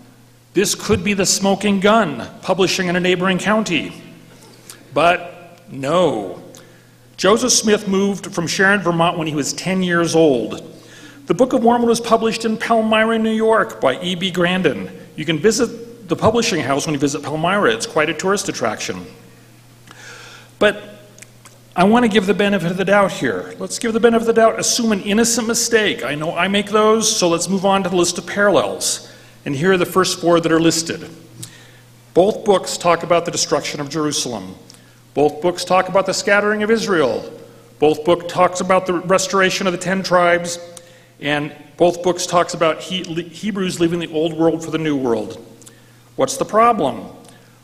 This 0.53 0.75
could 0.75 1.03
be 1.03 1.13
the 1.13 1.25
smoking 1.25 1.79
gun 1.79 2.27
publishing 2.41 2.87
in 2.87 2.95
a 2.95 2.99
neighboring 2.99 3.37
county. 3.37 3.93
But 4.93 5.61
no. 5.69 6.41
Joseph 7.17 7.51
Smith 7.51 7.87
moved 7.87 8.33
from 8.33 8.47
Sharon, 8.47 8.81
Vermont 8.81 9.17
when 9.17 9.27
he 9.27 9.35
was 9.35 9.53
10 9.53 9.83
years 9.83 10.15
old. 10.15 10.78
The 11.29 11.35
Book 11.35 11.53
of 11.53 11.61
Mormon 11.61 11.87
was 11.87 12.01
published 12.01 12.43
in 12.43 12.57
Palmyra, 12.57 13.19
New 13.19 13.29
York 13.29 13.79
by 13.79 14.01
E.B. 14.01 14.31
Grandin. 14.31 14.89
You 15.15 15.25
can 15.25 15.37
visit 15.37 16.09
the 16.09 16.15
publishing 16.15 16.59
house 16.59 16.87
when 16.87 16.95
you 16.95 16.99
visit 16.99 17.21
Palmyra, 17.21 17.71
it's 17.71 17.85
quite 17.85 18.09
a 18.09 18.15
tourist 18.15 18.49
attraction. 18.49 19.05
But 20.57 20.81
I 21.75 21.83
want 21.83 22.03
to 22.03 22.09
give 22.09 22.25
the 22.25 22.33
benefit 22.33 22.71
of 22.71 22.77
the 22.77 22.85
doubt 22.85 23.11
here. 23.11 23.53
Let's 23.59 23.77
give 23.77 23.93
the 23.93 23.99
benefit 23.99 24.27
of 24.27 24.35
the 24.35 24.41
doubt, 24.41 24.59
assume 24.59 24.91
an 24.91 25.01
innocent 25.01 25.47
mistake. 25.47 26.03
I 26.03 26.15
know 26.15 26.35
I 26.35 26.47
make 26.47 26.71
those, 26.71 27.15
so 27.15 27.29
let's 27.29 27.47
move 27.47 27.63
on 27.63 27.83
to 27.83 27.89
the 27.89 27.95
list 27.95 28.17
of 28.17 28.25
parallels. 28.25 29.13
And 29.45 29.55
here 29.55 29.73
are 29.73 29.77
the 29.77 29.85
first 29.85 30.19
four 30.19 30.39
that 30.39 30.51
are 30.51 30.59
listed. 30.59 31.11
Both 32.15 32.43
books 32.43 32.75
talk 32.75 33.03
about 33.03 33.25
the 33.25 33.31
destruction 33.31 33.79
of 33.79 33.89
Jerusalem. 33.89 34.55
Both 35.13 35.43
books 35.43 35.63
talk 35.63 35.89
about 35.89 36.07
the 36.07 36.13
scattering 36.15 36.63
of 36.63 36.71
Israel. 36.71 37.31
Both 37.77 38.03
book 38.03 38.27
talks 38.27 38.61
about 38.61 38.87
the 38.87 38.93
restoration 38.93 39.67
of 39.67 39.73
the 39.73 39.79
ten 39.79 40.01
tribes, 40.01 40.57
and 41.19 41.55
both 41.77 42.03
books 42.03 42.25
talks 42.25 42.53
about 42.53 42.79
he, 42.81 43.03
Hebrews 43.03 43.79
leaving 43.79 43.99
the 43.99 44.11
old 44.11 44.33
world 44.33 44.63
for 44.63 44.71
the 44.71 44.77
new 44.77 44.95
world. 44.95 45.45
What's 46.15 46.37
the 46.37 46.45
problem? 46.45 47.05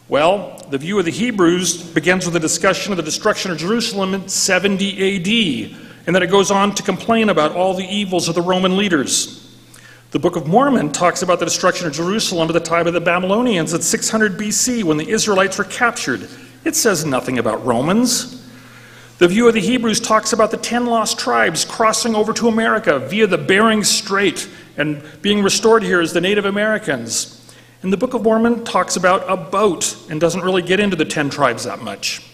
Well, 0.08 0.64
the 0.70 0.78
view 0.78 1.00
of 1.00 1.06
the 1.06 1.12
Hebrews 1.12 1.82
begins 1.82 2.26
with 2.26 2.36
a 2.36 2.40
discussion 2.40 2.94
of 2.94 2.98
the 2.98 3.04
destruction 3.04 3.52
of 3.52 3.58
Jerusalem 3.58 4.14
in 4.14 4.28
70 4.28 5.72
AD, 5.72 5.78
and 6.06 6.16
then 6.16 6.22
it 6.22 6.30
goes 6.30 6.52
on 6.52 6.76
to 6.76 6.84
complain 6.84 7.30
about 7.30 7.54
all 7.54 7.74
the 7.74 7.86
evils 7.86 8.30
of 8.30 8.36
the 8.36 8.42
Roman 8.42 8.78
leaders. 8.78 9.42
The 10.12 10.20
Book 10.20 10.36
of 10.36 10.48
Mormon 10.48 10.92
talks 10.92 11.24
about 11.24 11.40
the 11.40 11.46
destruction 11.46 11.88
of 11.88 11.94
Jerusalem 11.94 12.48
at 12.50 12.54
the 12.54 12.60
time 12.60 12.88
of 12.88 12.94
the 12.94 13.02
Babylonians 13.02 13.74
at 13.74 13.84
600 13.84 14.38
BC 14.38 14.84
when 14.84 14.98
the 14.98 15.10
Israelites 15.10 15.58
were 15.58 15.66
captured. 15.66 16.30
It 16.64 16.76
says 16.76 17.04
nothing 17.04 17.40
about 17.40 17.66
Romans. 17.66 18.45
The 19.18 19.30
view 19.30 19.48
of 19.48 19.54
the 19.54 19.62
Hebrews 19.62 20.02
talks 20.02 20.34
about 20.34 20.52
the 20.52 20.58
ten 20.58 20.88
lost 20.88 21.18
tribes 21.18 21.64
crossing 21.64 22.16
over 22.16 22.34
to 22.34 22.50
America 22.50 23.00
via 23.00 23.28
the 23.28 23.38
Bering 23.38 23.82
Strait 23.86 24.50
and 24.76 25.02
being 25.22 25.42
restored 25.42 25.84
here 25.84 26.02
as 26.02 26.12
the 26.12 26.20
Native 26.20 26.44
Americans. 26.44 27.42
And 27.82 27.94
the 27.94 27.98
Book 27.98 28.14
of 28.14 28.24
Mormon 28.24 28.66
talks 28.66 28.98
about 28.98 29.24
a 29.30 29.38
boat 29.38 29.96
and 30.10 30.20
doesn't 30.20 30.42
really 30.42 30.62
get 30.62 30.82
into 30.82 30.98
the 30.98 31.06
ten 31.06 31.30
tribes 31.30 31.64
that 31.64 31.82
much. 31.82 32.30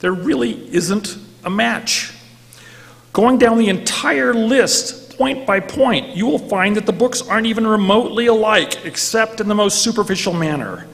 There 0.00 0.12
really 0.12 0.68
isn't 0.74 1.16
a 1.42 1.48
match. 1.48 2.12
Going 3.14 3.38
down 3.38 3.56
the 3.56 3.70
entire 3.70 4.34
list, 4.34 5.16
point 5.16 5.46
by 5.46 5.60
point, 5.60 6.14
you 6.14 6.26
will 6.26 6.38
find 6.38 6.76
that 6.76 6.84
the 6.84 6.92
books 6.92 7.22
aren't 7.22 7.46
even 7.46 7.66
remotely 7.66 8.26
alike, 8.26 8.84
except 8.84 9.40
in 9.40 9.48
the 9.48 9.54
most 9.54 9.80
superficial 9.80 10.34
manner. 10.34 10.86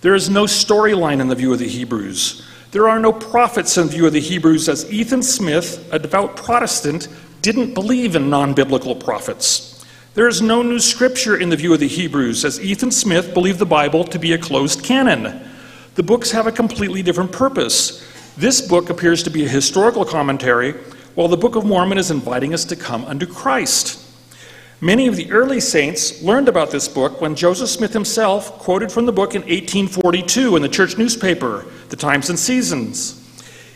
There 0.00 0.14
is 0.14 0.30
no 0.30 0.44
storyline 0.44 1.20
in 1.20 1.28
the 1.28 1.34
view 1.34 1.52
of 1.52 1.58
the 1.58 1.68
Hebrews. 1.68 2.46
There 2.74 2.88
are 2.88 2.98
no 2.98 3.12
prophets 3.12 3.78
in 3.78 3.86
view 3.86 4.04
of 4.08 4.14
the 4.14 4.20
Hebrews, 4.20 4.68
as 4.68 4.92
Ethan 4.92 5.22
Smith, 5.22 5.88
a 5.92 5.98
devout 6.00 6.34
Protestant, 6.34 7.06
didn't 7.40 7.72
believe 7.72 8.16
in 8.16 8.28
non 8.28 8.52
biblical 8.52 8.96
prophets. 8.96 9.86
There 10.14 10.26
is 10.26 10.42
no 10.42 10.60
new 10.60 10.80
scripture 10.80 11.36
in 11.36 11.50
the 11.50 11.56
view 11.56 11.72
of 11.72 11.78
the 11.78 11.86
Hebrews, 11.86 12.44
as 12.44 12.60
Ethan 12.60 12.90
Smith 12.90 13.32
believed 13.32 13.60
the 13.60 13.64
Bible 13.64 14.02
to 14.02 14.18
be 14.18 14.32
a 14.32 14.38
closed 14.38 14.82
canon. 14.82 15.48
The 15.94 16.02
books 16.02 16.32
have 16.32 16.48
a 16.48 16.52
completely 16.52 17.00
different 17.00 17.30
purpose. 17.30 18.04
This 18.36 18.60
book 18.60 18.90
appears 18.90 19.22
to 19.22 19.30
be 19.30 19.44
a 19.44 19.48
historical 19.48 20.04
commentary, 20.04 20.72
while 21.14 21.28
the 21.28 21.36
Book 21.36 21.54
of 21.54 21.64
Mormon 21.64 21.96
is 21.96 22.10
inviting 22.10 22.52
us 22.52 22.64
to 22.64 22.74
come 22.74 23.04
unto 23.04 23.24
Christ. 23.24 24.04
Many 24.80 25.06
of 25.06 25.14
the 25.14 25.30
early 25.30 25.60
saints 25.60 26.22
learned 26.22 26.48
about 26.48 26.70
this 26.72 26.88
book 26.88 27.20
when 27.20 27.36
Joseph 27.36 27.70
Smith 27.70 27.92
himself 27.92 28.58
quoted 28.58 28.90
from 28.90 29.06
the 29.06 29.12
book 29.12 29.36
in 29.36 29.42
1842 29.42 30.56
in 30.56 30.62
the 30.62 30.68
church 30.68 30.98
newspaper, 30.98 31.64
The 31.94 32.00
Times 32.00 32.28
and 32.28 32.36
Seasons. 32.36 33.22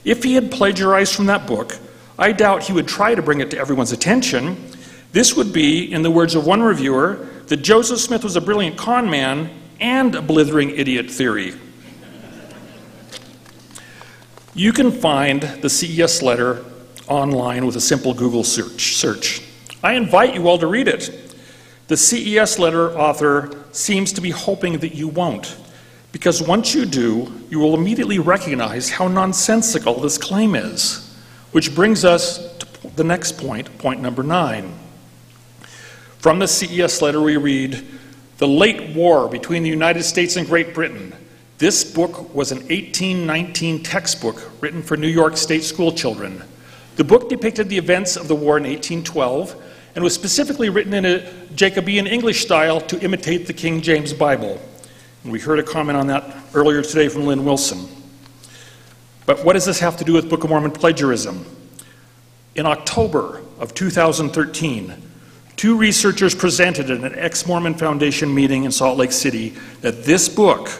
If 0.05 0.25
he 0.25 0.35
had 0.35 0.51
plagiarized 0.51 1.15
from 1.15 1.27
that 1.27 1.47
book, 1.47 1.79
I 2.19 2.33
doubt 2.33 2.65
he 2.65 2.73
would 2.73 2.89
try 2.89 3.15
to 3.15 3.23
bring 3.23 3.41
it 3.41 3.53
to 3.53 3.59
everyone's 3.59 3.93
attention. 3.93 4.73
This 5.13 5.37
would 5.37 5.53
be, 5.53 5.93
in 5.93 6.03
the 6.03 6.11
words 6.11 6.35
of 6.35 6.45
one 6.45 6.61
reviewer, 6.61 7.29
that 7.47 7.59
Joseph 7.59 8.01
Smith 8.01 8.25
was 8.25 8.35
a 8.35 8.41
brilliant 8.41 8.77
con 8.77 9.09
man 9.09 9.51
and 9.79 10.17
a 10.17 10.21
blithering 10.21 10.71
idiot 10.71 11.09
theory. 11.09 11.55
You 14.53 14.73
can 14.73 14.91
find 14.91 15.43
the 15.43 15.71
CES 15.71 16.21
letter 16.21 16.65
online 17.07 17.67
with 17.67 17.77
a 17.77 17.81
simple 17.81 18.15
Google 18.15 18.43
search. 18.43 18.97
search. 18.97 19.43
I 19.85 19.93
invite 19.93 20.35
you 20.35 20.49
all 20.49 20.59
to 20.59 20.67
read 20.67 20.89
it. 20.89 21.37
The 21.87 21.97
CES 21.97 22.59
letter 22.59 22.99
author 22.99 23.65
seems 23.71 24.13
to 24.15 24.21
be 24.21 24.31
hoping 24.31 24.79
that 24.79 24.97
you 24.97 25.07
won't, 25.07 25.57
because 26.13 26.43
once 26.43 26.75
you 26.75 26.87
do, 26.87 27.33
you 27.51 27.59
will 27.59 27.75
immediately 27.75 28.19
recognize 28.19 28.91
how 28.91 29.09
nonsensical 29.09 30.01
this 30.01 30.19
claim 30.19 30.55
is. 30.55 31.05
Which 31.53 31.75
brings 31.75 32.05
us 32.05 32.57
to 32.59 32.67
the 32.97 33.05
next 33.05 33.39
point, 33.39 33.77
point 33.79 34.01
number 34.01 34.23
nine. 34.23 34.75
From 36.19 36.39
the 36.39 36.49
CES 36.49 37.01
letter, 37.01 37.21
we 37.21 37.37
read 37.37 37.87
The 38.39 38.49
late 38.49 38.95
war 38.95 39.29
between 39.29 39.63
the 39.63 39.69
United 39.69 40.03
States 40.03 40.37
and 40.37 40.47
Great 40.47 40.75
Britain. 40.75 41.15
This 41.59 41.85
book 41.85 42.35
was 42.35 42.53
an 42.53 42.59
1819 42.59 43.83
textbook 43.83 44.51
written 44.61 44.83
for 44.83 44.97
New 44.97 45.09
York 45.09 45.37
State 45.37 45.65
school 45.65 45.93
children. 45.93 46.43
The 46.97 47.05
book 47.05 47.29
depicted 47.29 47.69
the 47.69 47.79
events 47.79 48.17
of 48.17 48.29
the 48.29 48.35
war 48.35 48.59
in 48.59 48.65
1812 48.65 49.55
and 49.95 50.05
was 50.05 50.15
specifically 50.15 50.69
written 50.69 50.95
in 50.95 51.05
a 51.05 51.33
Jacobean 51.55 52.07
English 52.07 52.43
style 52.43 52.81
to 52.83 53.01
imitate 53.01 53.47
the 53.47 53.53
King 53.53 53.81
James 53.81 54.13
Bible. 54.13 54.61
And 55.29 55.33
we 55.35 55.41
heard 55.41 55.59
a 55.59 55.63
comment 55.63 55.99
on 55.99 56.07
that 56.07 56.25
earlier 56.55 56.81
today 56.81 57.11
from 57.11 57.27
Lynn 57.27 57.45
Wilson. 57.45 57.87
But 59.27 59.45
what 59.45 59.53
does 59.53 59.67
this 59.67 59.79
have 59.79 59.95
to 59.99 60.05
do 60.05 60.15
with 60.15 60.31
Book 60.31 60.43
of 60.43 60.49
Mormon 60.49 60.71
plagiarism? 60.71 61.45
In 62.55 62.65
October 62.65 63.43
of 63.59 63.75
2013, 63.75 64.95
two 65.55 65.77
researchers 65.77 66.35
presented 66.35 66.91
at 66.91 67.05
an 67.05 67.15
ex 67.19 67.47
Mormon 67.47 67.75
Foundation 67.75 68.35
meeting 68.35 68.65
in 68.65 68.73
Salt 68.73 68.97
Lake 68.97 69.13
City 69.13 69.51
that 69.83 70.05
this 70.05 70.31
book 70.31 70.71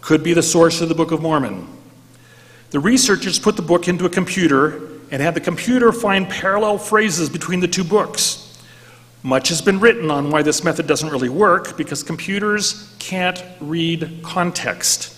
could 0.00 0.24
be 0.24 0.32
the 0.32 0.42
source 0.42 0.80
of 0.80 0.88
the 0.88 0.94
Book 0.94 1.12
of 1.12 1.20
Mormon. 1.20 1.68
The 2.70 2.80
researchers 2.80 3.38
put 3.38 3.56
the 3.56 3.62
book 3.62 3.88
into 3.88 4.06
a 4.06 4.10
computer 4.10 4.88
and 5.10 5.20
had 5.20 5.34
the 5.34 5.40
computer 5.42 5.92
find 5.92 6.30
parallel 6.30 6.78
phrases 6.78 7.28
between 7.28 7.60
the 7.60 7.68
two 7.68 7.84
books. 7.84 8.47
Much 9.22 9.48
has 9.48 9.60
been 9.60 9.80
written 9.80 10.10
on 10.10 10.30
why 10.30 10.42
this 10.42 10.62
method 10.62 10.86
doesn't 10.86 11.10
really 11.10 11.28
work 11.28 11.76
because 11.76 12.02
computers 12.02 12.94
can't 13.00 13.42
read 13.60 14.20
context. 14.22 15.14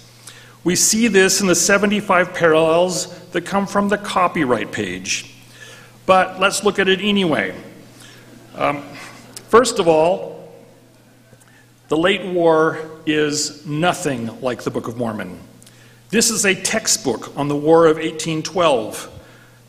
We 0.64 0.74
see 0.74 1.06
this 1.06 1.40
in 1.40 1.46
the 1.46 1.54
75 1.54 2.32
parallels 2.32 3.18
that 3.30 3.42
come 3.42 3.66
from 3.66 3.88
the 3.88 3.98
copyright 3.98 4.72
page. 4.72 5.34
But 6.06 6.40
let's 6.40 6.64
look 6.64 6.78
at 6.78 6.88
it 6.88 7.00
anyway. 7.00 7.54
Um, 8.54 8.82
first 9.48 9.78
of 9.78 9.86
all, 9.86 10.50
the 11.88 11.96
late 11.96 12.24
war 12.24 12.78
is 13.04 13.66
nothing 13.66 14.40
like 14.40 14.62
the 14.62 14.70
Book 14.70 14.88
of 14.88 14.96
Mormon. 14.96 15.38
This 16.08 16.30
is 16.30 16.46
a 16.46 16.54
textbook 16.54 17.36
on 17.36 17.48
the 17.48 17.56
War 17.56 17.86
of 17.86 17.96
1812. 17.96 19.08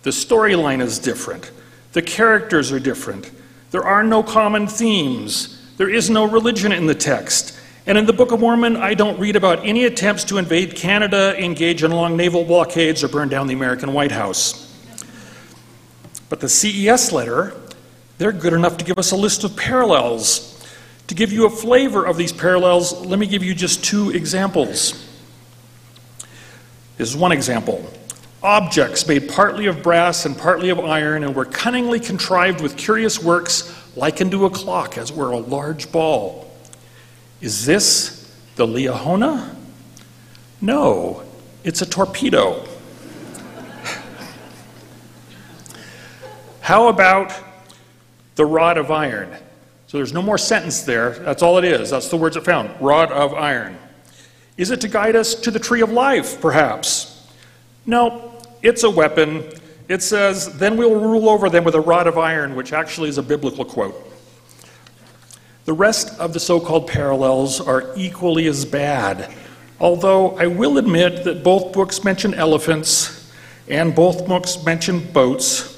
The 0.03 0.09
storyline 0.09 0.81
is 0.81 0.99
different, 0.99 1.51
the 1.91 2.01
characters 2.01 2.71
are 2.71 2.79
different. 2.79 3.29
There 3.71 3.83
are 3.83 4.03
no 4.03 4.21
common 4.21 4.67
themes. 4.67 5.57
There 5.77 5.89
is 5.89 6.09
no 6.09 6.25
religion 6.25 6.71
in 6.71 6.85
the 6.85 6.95
text. 6.95 7.57
And 7.87 7.97
in 7.97 8.05
the 8.05 8.13
Book 8.13 8.31
of 8.31 8.39
Mormon, 8.39 8.77
I 8.77 8.93
don't 8.93 9.19
read 9.19 9.35
about 9.35 9.65
any 9.65 9.85
attempts 9.85 10.23
to 10.25 10.37
invade 10.37 10.75
Canada, 10.75 11.35
engage 11.41 11.83
in 11.83 11.91
long 11.91 12.15
naval 12.15 12.43
blockades, 12.43 13.03
or 13.03 13.07
burn 13.07 13.29
down 13.29 13.47
the 13.47 13.53
American 13.53 13.93
White 13.93 14.11
House. 14.11 14.67
But 16.29 16.41
the 16.41 16.49
CES 16.49 17.11
letter, 17.11 17.53
they're 18.17 18.31
good 18.31 18.53
enough 18.53 18.77
to 18.77 18.85
give 18.85 18.99
us 18.99 19.11
a 19.11 19.15
list 19.15 19.43
of 19.43 19.55
parallels. 19.57 20.47
To 21.07 21.15
give 21.15 21.33
you 21.33 21.45
a 21.45 21.49
flavor 21.49 22.05
of 22.05 22.17
these 22.17 22.31
parallels, 22.31 22.93
let 23.05 23.19
me 23.19 23.25
give 23.25 23.43
you 23.43 23.55
just 23.55 23.83
two 23.83 24.11
examples. 24.11 24.91
This 26.97 27.09
is 27.09 27.17
one 27.17 27.31
example 27.31 27.91
objects 28.43 29.07
made 29.07 29.29
partly 29.29 29.67
of 29.67 29.83
brass 29.83 30.25
and 30.25 30.37
partly 30.37 30.69
of 30.69 30.79
iron 30.79 31.23
and 31.23 31.35
were 31.35 31.45
cunningly 31.45 31.99
contrived 31.99 32.61
with 32.61 32.75
curious 32.75 33.21
works 33.21 33.77
likened 33.95 34.31
to 34.31 34.45
a 34.45 34.49
clock, 34.49 34.97
as 34.97 35.11
were 35.11 35.31
a 35.31 35.37
large 35.37 35.91
ball. 35.91 36.51
Is 37.39 37.65
this 37.65 38.35
the 38.55 38.65
Liahona? 38.65 39.55
No, 40.59 41.23
it's 41.63 41.81
a 41.81 41.85
torpedo. 41.85 42.65
How 46.61 46.87
about 46.87 47.33
the 48.35 48.45
rod 48.45 48.77
of 48.77 48.91
iron? 48.91 49.35
So 49.87 49.97
there's 49.97 50.13
no 50.13 50.21
more 50.21 50.37
sentence 50.37 50.83
there. 50.83 51.11
That's 51.11 51.43
all 51.43 51.57
it 51.57 51.65
is. 51.65 51.89
That's 51.89 52.07
the 52.07 52.17
words 52.17 52.37
it 52.37 52.45
found 52.45 52.71
rod 52.79 53.11
of 53.11 53.33
iron. 53.33 53.77
Is 54.57 54.71
it 54.71 54.81
to 54.81 54.87
guide 54.87 55.15
us 55.15 55.35
to 55.35 55.51
the 55.51 55.59
tree 55.59 55.81
of 55.81 55.91
life, 55.91 56.39
perhaps? 56.39 57.27
No, 57.85 58.30
it's 58.61 58.83
a 58.83 58.89
weapon. 58.89 59.43
It 59.87 60.01
says, 60.03 60.57
Then 60.57 60.77
we'll 60.77 60.99
rule 60.99 61.29
over 61.29 61.49
them 61.49 61.63
with 61.63 61.75
a 61.75 61.81
rod 61.81 62.07
of 62.07 62.17
iron, 62.17 62.55
which 62.55 62.73
actually 62.73 63.09
is 63.09 63.17
a 63.17 63.23
biblical 63.23 63.65
quote. 63.65 63.95
The 65.65 65.73
rest 65.73 66.19
of 66.19 66.33
the 66.33 66.39
so 66.39 66.59
called 66.59 66.87
parallels 66.87 67.61
are 67.61 67.93
equally 67.95 68.47
as 68.47 68.65
bad, 68.65 69.31
although 69.79 70.37
I 70.37 70.47
will 70.47 70.77
admit 70.77 71.23
that 71.23 71.43
both 71.43 71.71
books 71.71 72.03
mention 72.03 72.33
elephants 72.33 73.31
and 73.67 73.95
both 73.95 74.27
books 74.27 74.63
mention 74.65 75.11
boats. 75.11 75.71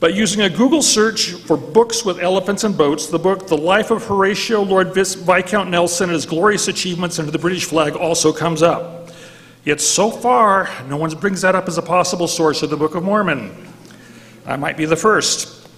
But 0.00 0.14
using 0.14 0.40
a 0.40 0.50
Google 0.50 0.82
search 0.82 1.30
for 1.30 1.56
books 1.56 2.04
with 2.04 2.18
elephants 2.18 2.64
and 2.64 2.76
boats, 2.76 3.06
the 3.06 3.18
book 3.18 3.46
The 3.46 3.56
Life 3.56 3.92
of 3.92 4.04
Horatio 4.04 4.62
Lord 4.62 4.92
Viscount 4.92 5.70
Nelson 5.70 6.10
and 6.10 6.14
His 6.14 6.26
Glorious 6.26 6.66
Achievements 6.66 7.20
Under 7.20 7.30
the 7.30 7.38
British 7.38 7.64
Flag 7.64 7.94
also 7.94 8.32
comes 8.32 8.62
up. 8.62 9.01
Yet 9.64 9.80
so 9.80 10.10
far, 10.10 10.68
no 10.88 10.96
one 10.96 11.10
brings 11.10 11.42
that 11.42 11.54
up 11.54 11.68
as 11.68 11.78
a 11.78 11.82
possible 11.82 12.26
source 12.26 12.62
of 12.62 12.70
the 12.70 12.76
Book 12.76 12.96
of 12.96 13.04
Mormon. 13.04 13.68
I 14.44 14.56
might 14.56 14.76
be 14.76 14.86
the 14.86 14.96
first. 14.96 15.68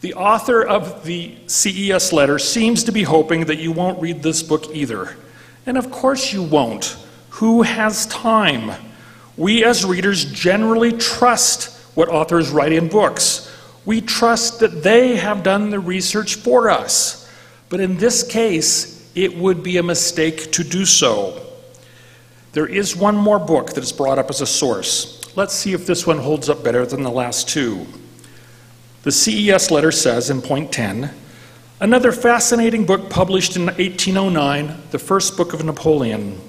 The 0.00 0.14
author 0.14 0.62
of 0.62 1.04
the 1.04 1.36
CES 1.48 2.12
letter 2.12 2.38
seems 2.38 2.84
to 2.84 2.92
be 2.92 3.02
hoping 3.02 3.46
that 3.46 3.58
you 3.58 3.72
won't 3.72 4.00
read 4.00 4.22
this 4.22 4.44
book 4.44 4.66
either. 4.72 5.16
And 5.66 5.76
of 5.76 5.90
course 5.90 6.32
you 6.32 6.44
won't. 6.44 6.96
Who 7.30 7.62
has 7.62 8.06
time? 8.06 8.80
We 9.36 9.64
as 9.64 9.84
readers 9.84 10.24
generally 10.24 10.92
trust 10.92 11.76
what 11.96 12.08
authors 12.08 12.50
write 12.50 12.72
in 12.72 12.88
books. 12.88 13.52
We 13.84 14.00
trust 14.00 14.60
that 14.60 14.84
they 14.84 15.16
have 15.16 15.42
done 15.42 15.70
the 15.70 15.80
research 15.80 16.36
for 16.36 16.70
us. 16.70 17.28
But 17.68 17.80
in 17.80 17.96
this 17.96 18.22
case, 18.22 18.97
it 19.24 19.36
would 19.36 19.64
be 19.64 19.78
a 19.78 19.82
mistake 19.82 20.52
to 20.52 20.62
do 20.62 20.84
so. 20.84 21.44
There 22.52 22.68
is 22.68 22.94
one 22.94 23.16
more 23.16 23.40
book 23.40 23.72
that 23.74 23.82
is 23.82 23.92
brought 23.92 24.18
up 24.18 24.30
as 24.30 24.40
a 24.40 24.46
source. 24.46 25.36
Let's 25.36 25.54
see 25.54 25.72
if 25.72 25.86
this 25.86 26.06
one 26.06 26.18
holds 26.18 26.48
up 26.48 26.62
better 26.62 26.86
than 26.86 27.02
the 27.02 27.10
last 27.10 27.48
two. 27.48 27.86
The 29.02 29.10
CES 29.10 29.72
letter 29.72 29.90
says 29.90 30.30
in 30.30 30.40
point 30.40 30.70
10 30.72 31.12
another 31.80 32.12
fascinating 32.12 32.86
book 32.86 33.10
published 33.10 33.56
in 33.56 33.66
1809, 33.66 34.82
the 34.90 34.98
first 34.98 35.36
book 35.36 35.52
of 35.52 35.64
Napoleon. 35.64 36.40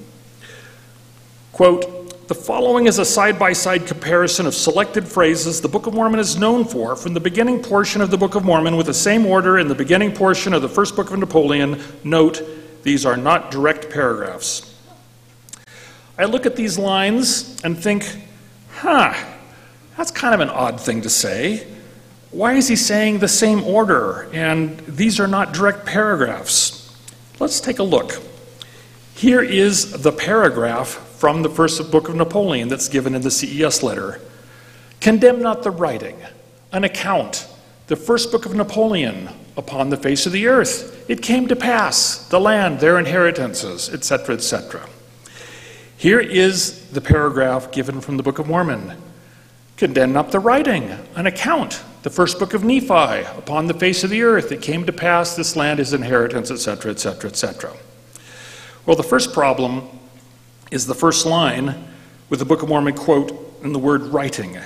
Quote, 1.52 2.28
the 2.28 2.36
following 2.36 2.86
is 2.86 3.00
a 3.00 3.06
side 3.06 3.40
by 3.40 3.54
side 3.54 3.88
comparison 3.88 4.46
of 4.46 4.54
selected 4.54 5.08
phrases 5.08 5.62
the 5.62 5.68
Book 5.68 5.88
of 5.88 5.96
Mormon 5.96 6.20
is 6.20 6.38
known 6.38 6.64
for 6.64 6.96
from 6.96 7.16
the 7.16 7.20
beginning 7.20 7.60
portion 7.60 8.02
of 8.02 8.12
the 8.12 8.20
Book 8.20 8.36
of 8.36 8.46
Mormon 8.46 8.78
with 8.78 8.86
the 8.86 8.94
same 8.94 9.26
order 9.26 9.58
in 9.58 9.68
the 9.68 9.74
beginning 9.74 10.12
portion 10.12 10.54
of 10.54 10.62
the 10.62 10.70
first 10.70 10.96
book 10.96 11.12
of 11.12 11.18
Napoleon. 11.18 11.82
Note, 12.04 12.44
these 12.84 13.06
are 13.06 13.18
not 13.18 13.52
direct 13.52 13.90
paragraphs. 13.90 14.76
I 16.18 16.26
look 16.26 16.46
at 16.46 16.56
these 16.56 16.78
lines 16.78 17.62
and 17.64 17.78
think, 17.78 18.06
huh, 18.72 19.14
that's 19.96 20.12
kind 20.12 20.34
of 20.34 20.42
an 20.42 20.50
odd 20.50 20.80
thing 20.80 21.02
to 21.02 21.10
say. 21.10 21.68
Why 22.32 22.54
is 22.54 22.68
he 22.68 22.76
saying 22.76 23.20
the 23.20 23.28
same 23.28 23.64
order? 23.64 24.30
And 24.34 24.80
these 24.82 25.20
are 25.20 25.28
not 25.28 25.54
direct 25.54 25.86
paragraphs. 25.86 26.94
Let's 27.40 27.60
take 27.60 27.80
a 27.80 27.84
look. 27.84 28.22
Here 29.16 29.42
is 29.42 30.02
the 30.02 30.12
paragraph 30.12 30.88
from 30.88 31.42
the 31.42 31.50
first 31.50 31.92
book 31.92 32.08
of 32.08 32.16
Napoleon 32.16 32.68
that's 32.68 32.88
given 32.88 33.16
in 33.16 33.22
the 33.22 33.32
CES 33.32 33.84
letter. 33.84 34.22
Condemn 35.02 35.42
not 35.42 35.64
the 35.64 35.72
writing, 35.72 36.18
an 36.72 36.84
account, 36.84 37.48
the 37.88 37.96
first 37.96 38.32
book 38.32 38.46
of 38.46 38.54
Napoleon 38.54 39.30
upon 39.60 39.89
the 39.89 39.97
face 39.97 40.26
of 40.26 40.32
the 40.32 40.47
earth. 40.47 41.05
It 41.10 41.22
came 41.22 41.47
to 41.49 41.55
pass, 41.55 42.26
the 42.30 42.39
land, 42.39 42.80
their 42.80 42.97
inheritances, 42.97 43.89
etc., 43.93 44.36
etc. 44.36 44.88
Here 45.97 46.22
is 46.22 46.88
the 46.91 47.01
paragraph 47.01 47.72
given 47.72 47.99
from 47.99 48.16
the 48.16 48.24
Book 48.24 48.39
of 48.39 48.47
Mormon. 48.47 48.93
Condemn 49.76 50.16
up 50.16 50.32
the 50.32 50.39
writing, 50.39 50.89
an 51.16 51.28
account, 51.28 51.84
the 52.03 52.10
first 52.10 52.39
book 52.39 52.53
of 52.53 52.64
Nephi, 52.64 53.26
upon 53.38 53.68
the 53.68 53.74
face 53.74 54.03
of 54.05 54.10
the 54.10 54.24
earth. 54.24 54.51
It 54.51 54.62
came 54.62 54.86
to 54.86 54.93
pass, 54.93 55.36
this 55.36 55.57
land 55.57 55.82
is 55.82 55.91
inheritance, 55.91 56.49
etc., 56.51 56.91
etc., 56.91 57.30
etc. 57.30 57.74
Well, 58.86 58.95
the 58.95 59.03
first 59.03 59.34
problem 59.34 59.89
is 60.72 60.88
the 60.88 60.95
first 60.95 61.26
line 61.26 61.86
with 62.30 62.39
the 62.39 62.45
Book 62.45 62.64
of 62.64 62.70
Mormon 62.70 62.95
quote 62.95 63.32
in 63.62 63.74
the 63.74 63.80
word 63.80 64.03
writing. 64.03 64.57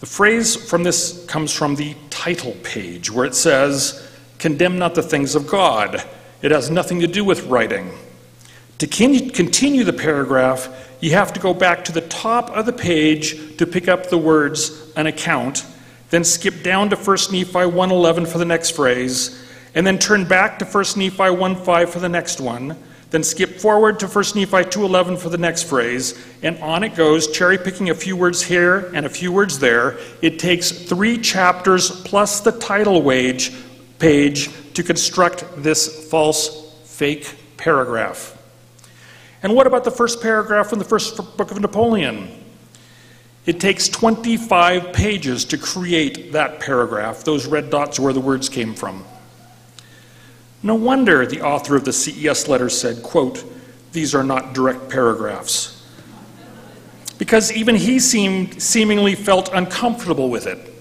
The 0.00 0.06
phrase 0.06 0.54
from 0.54 0.82
this 0.82 1.24
comes 1.26 1.52
from 1.52 1.76
the 1.76 1.94
title 2.12 2.54
page 2.62 3.10
where 3.10 3.24
it 3.24 3.34
says, 3.34 4.06
Condemn 4.38 4.78
not 4.78 4.94
the 4.94 5.02
things 5.02 5.34
of 5.34 5.46
God. 5.46 6.04
It 6.42 6.50
has 6.50 6.70
nothing 6.70 7.00
to 7.00 7.06
do 7.06 7.24
with 7.24 7.46
writing. 7.46 7.90
To 8.78 8.86
continue 8.86 9.84
the 9.84 9.92
paragraph, 9.92 10.68
you 11.00 11.12
have 11.12 11.32
to 11.32 11.40
go 11.40 11.54
back 11.54 11.84
to 11.86 11.92
the 11.92 12.00
top 12.02 12.50
of 12.50 12.66
the 12.66 12.72
page 12.72 13.56
to 13.56 13.66
pick 13.66 13.88
up 13.88 14.10
the 14.10 14.18
words 14.18 14.92
an 14.96 15.06
account, 15.06 15.64
then 16.10 16.24
skip 16.24 16.62
down 16.62 16.90
to 16.90 16.96
1 16.96 17.32
Nephi 17.32 17.52
1:11 17.52 18.26
for 18.26 18.38
the 18.38 18.44
next 18.44 18.70
phrase, 18.70 19.40
and 19.74 19.86
then 19.86 19.98
turn 19.98 20.24
back 20.24 20.58
to 20.58 20.64
1 20.64 20.96
Nephi 20.96 21.30
1:5 21.30 21.90
for 21.90 22.00
the 22.00 22.08
next 22.08 22.40
one, 22.40 22.76
then 23.12 23.22
skip 23.22 23.60
forward 23.60 24.00
to 24.00 24.08
1 24.08 24.34
Nephi 24.34 24.64
2:11 24.64 25.16
for 25.16 25.28
the 25.28 25.38
next 25.38 25.64
phrase, 25.64 26.14
and 26.42 26.58
on 26.58 26.82
it 26.82 26.96
goes, 26.96 27.30
cherry 27.30 27.58
picking 27.58 27.90
a 27.90 27.94
few 27.94 28.16
words 28.16 28.42
here 28.42 28.90
and 28.94 29.06
a 29.06 29.10
few 29.10 29.30
words 29.30 29.60
there. 29.60 29.98
It 30.22 30.38
takes 30.38 30.72
3 30.72 31.18
chapters 31.18 31.90
plus 31.90 32.40
the 32.40 32.52
title 32.52 33.02
wage 33.02 33.52
page 33.98 34.50
to 34.74 34.82
construct 34.82 35.44
this 35.56 36.08
false 36.08 36.74
fake 36.84 37.36
paragraph. 37.58 38.36
And 39.42 39.54
what 39.54 39.66
about 39.66 39.84
the 39.84 39.90
first 39.90 40.22
paragraph 40.22 40.68
from 40.68 40.78
the 40.78 40.84
first 40.84 41.16
book 41.36 41.50
of 41.50 41.60
Napoleon? 41.60 42.30
It 43.44 43.60
takes 43.60 43.88
25 43.88 44.92
pages 44.92 45.44
to 45.46 45.58
create 45.58 46.32
that 46.32 46.60
paragraph. 46.60 47.24
Those 47.24 47.46
red 47.46 47.70
dots 47.70 47.98
are 47.98 48.02
where 48.02 48.12
the 48.12 48.20
words 48.20 48.48
came 48.48 48.72
from. 48.74 49.04
No 50.62 50.74
wonder 50.74 51.26
the 51.26 51.42
author 51.42 51.76
of 51.76 51.84
the 51.84 51.92
CES 51.92 52.48
letter 52.48 52.68
said, 52.68 53.02
quote, 53.02 53.44
these 53.92 54.14
are 54.14 54.22
not 54.22 54.54
direct 54.54 54.88
paragraphs. 54.88 55.86
Because 57.18 57.52
even 57.52 57.74
he 57.76 58.00
seemed, 58.00 58.62
seemingly 58.62 59.14
felt 59.14 59.52
uncomfortable 59.52 60.30
with 60.30 60.46
it. 60.46 60.72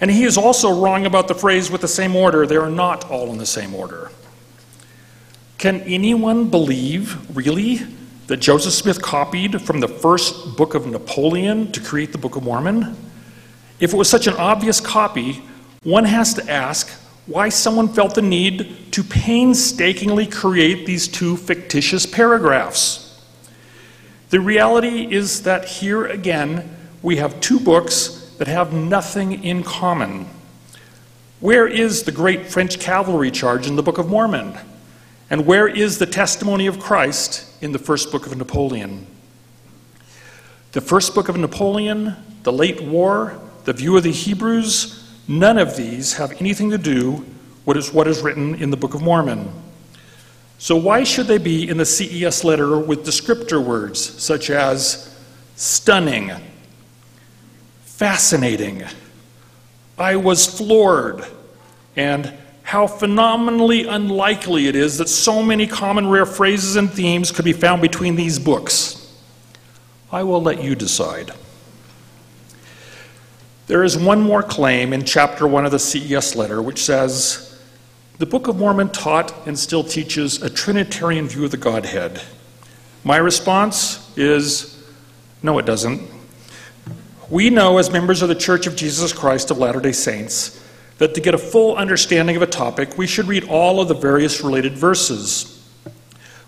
And 0.00 0.10
he 0.10 0.24
is 0.24 0.36
also 0.36 0.82
wrong 0.82 1.06
about 1.06 1.28
the 1.28 1.34
phrase 1.34 1.70
with 1.70 1.80
the 1.80 1.88
same 1.88 2.14
order. 2.16 2.46
They 2.46 2.56
are 2.56 2.70
not 2.70 3.10
all 3.10 3.30
in 3.30 3.38
the 3.38 3.46
same 3.46 3.74
order. 3.74 4.10
Can 5.58 5.80
anyone 5.82 6.50
believe, 6.50 7.34
really, 7.34 7.80
that 8.26 8.38
Joseph 8.38 8.74
Smith 8.74 9.00
copied 9.00 9.62
from 9.62 9.80
the 9.80 9.88
first 9.88 10.56
book 10.56 10.74
of 10.74 10.86
Napoleon 10.86 11.72
to 11.72 11.80
create 11.80 12.12
the 12.12 12.18
Book 12.18 12.36
of 12.36 12.42
Mormon? 12.42 12.96
If 13.80 13.94
it 13.94 13.96
was 13.96 14.10
such 14.10 14.26
an 14.26 14.34
obvious 14.34 14.80
copy, 14.80 15.42
one 15.82 16.04
has 16.04 16.34
to 16.34 16.50
ask 16.50 16.90
why 17.26 17.48
someone 17.48 17.88
felt 17.88 18.14
the 18.14 18.22
need 18.22 18.92
to 18.92 19.02
painstakingly 19.02 20.26
create 20.26 20.86
these 20.86 21.08
two 21.08 21.36
fictitious 21.36 22.06
paragraphs. 22.06 23.20
The 24.30 24.40
reality 24.40 25.12
is 25.12 25.42
that 25.42 25.66
here 25.66 26.06
again, 26.06 26.76
we 27.02 27.16
have 27.16 27.40
two 27.40 27.60
books 27.60 28.34
that 28.38 28.48
have 28.48 28.72
nothing 28.72 29.44
in 29.44 29.62
common. 29.62 30.28
Where 31.40 31.66
is 31.66 32.04
the 32.04 32.12
great 32.12 32.46
French 32.46 32.78
cavalry 32.78 33.30
charge 33.30 33.66
in 33.66 33.76
the 33.76 33.82
Book 33.82 33.98
of 33.98 34.08
Mormon? 34.08 34.58
And 35.28 35.46
where 35.46 35.68
is 35.68 35.98
the 35.98 36.06
testimony 36.06 36.66
of 36.66 36.78
Christ 36.78 37.44
in 37.62 37.72
the 37.72 37.78
first 37.78 38.12
book 38.12 38.26
of 38.26 38.36
Napoleon? 38.36 39.06
The 40.72 40.80
first 40.80 41.14
book 41.14 41.28
of 41.28 41.36
Napoleon, 41.36 42.16
the 42.42 42.52
late 42.52 42.80
war, 42.80 43.40
the 43.64 43.72
view 43.72 43.96
of 43.96 44.04
the 44.04 44.12
Hebrews, 44.12 45.05
none 45.28 45.58
of 45.58 45.76
these 45.76 46.14
have 46.14 46.32
anything 46.40 46.70
to 46.70 46.78
do 46.78 47.24
with 47.64 47.92
what 47.92 48.06
is 48.06 48.20
written 48.20 48.54
in 48.54 48.70
the 48.70 48.76
Book 48.76 48.94
of 48.94 49.02
Mormon. 49.02 49.50
So, 50.58 50.76
why 50.76 51.04
should 51.04 51.26
they 51.26 51.38
be 51.38 51.68
in 51.68 51.76
the 51.76 51.84
CES 51.84 52.44
letter 52.44 52.78
with 52.78 53.04
descriptor 53.04 53.62
words 53.62 54.00
such 54.00 54.48
as 54.48 55.14
stunning, 55.56 56.32
fascinating, 57.82 58.84
I 59.98 60.16
was 60.16 60.46
floored, 60.46 61.26
and 61.94 62.32
how 62.62 62.86
phenomenally 62.86 63.86
unlikely 63.86 64.66
it 64.66 64.76
is 64.76 64.98
that 64.98 65.08
so 65.08 65.42
many 65.42 65.66
common 65.66 66.08
rare 66.08 66.26
phrases 66.26 66.76
and 66.76 66.90
themes 66.90 67.30
could 67.30 67.44
be 67.44 67.52
found 67.52 67.80
between 67.80 68.16
these 68.16 68.38
books. 68.38 69.14
I 70.10 70.22
will 70.22 70.42
let 70.42 70.62
you 70.62 70.74
decide. 70.74 71.32
There 73.66 73.82
is 73.82 73.98
one 73.98 74.22
more 74.22 74.44
claim 74.44 74.92
in 74.92 75.04
chapter 75.04 75.44
1 75.44 75.66
of 75.66 75.72
the 75.72 75.80
CES 75.80 76.36
letter 76.36 76.62
which 76.62 76.84
says 76.84 77.60
the 78.18 78.26
Book 78.26 78.46
of 78.46 78.56
Mormon 78.56 78.90
taught 78.90 79.34
and 79.44 79.58
still 79.58 79.82
teaches 79.82 80.40
a 80.40 80.48
Trinitarian 80.48 81.26
view 81.26 81.44
of 81.46 81.50
the 81.50 81.56
Godhead. 81.56 82.22
My 83.02 83.16
response 83.16 84.16
is 84.16 84.84
no, 85.42 85.58
it 85.58 85.66
doesn't. 85.66 86.00
We 87.28 87.50
know, 87.50 87.78
as 87.78 87.90
members 87.90 88.22
of 88.22 88.28
the 88.28 88.36
Church 88.36 88.68
of 88.68 88.76
Jesus 88.76 89.12
Christ 89.12 89.50
of 89.50 89.58
Latter 89.58 89.80
day 89.80 89.90
Saints, 89.90 90.62
that 90.98 91.14
to 91.16 91.20
get 91.20 91.34
a 91.34 91.38
full 91.38 91.74
understanding 91.74 92.36
of 92.36 92.42
a 92.42 92.46
topic, 92.46 92.96
we 92.96 93.08
should 93.08 93.26
read 93.26 93.48
all 93.48 93.80
of 93.80 93.88
the 93.88 93.94
various 93.94 94.42
related 94.42 94.78
verses. 94.78 95.68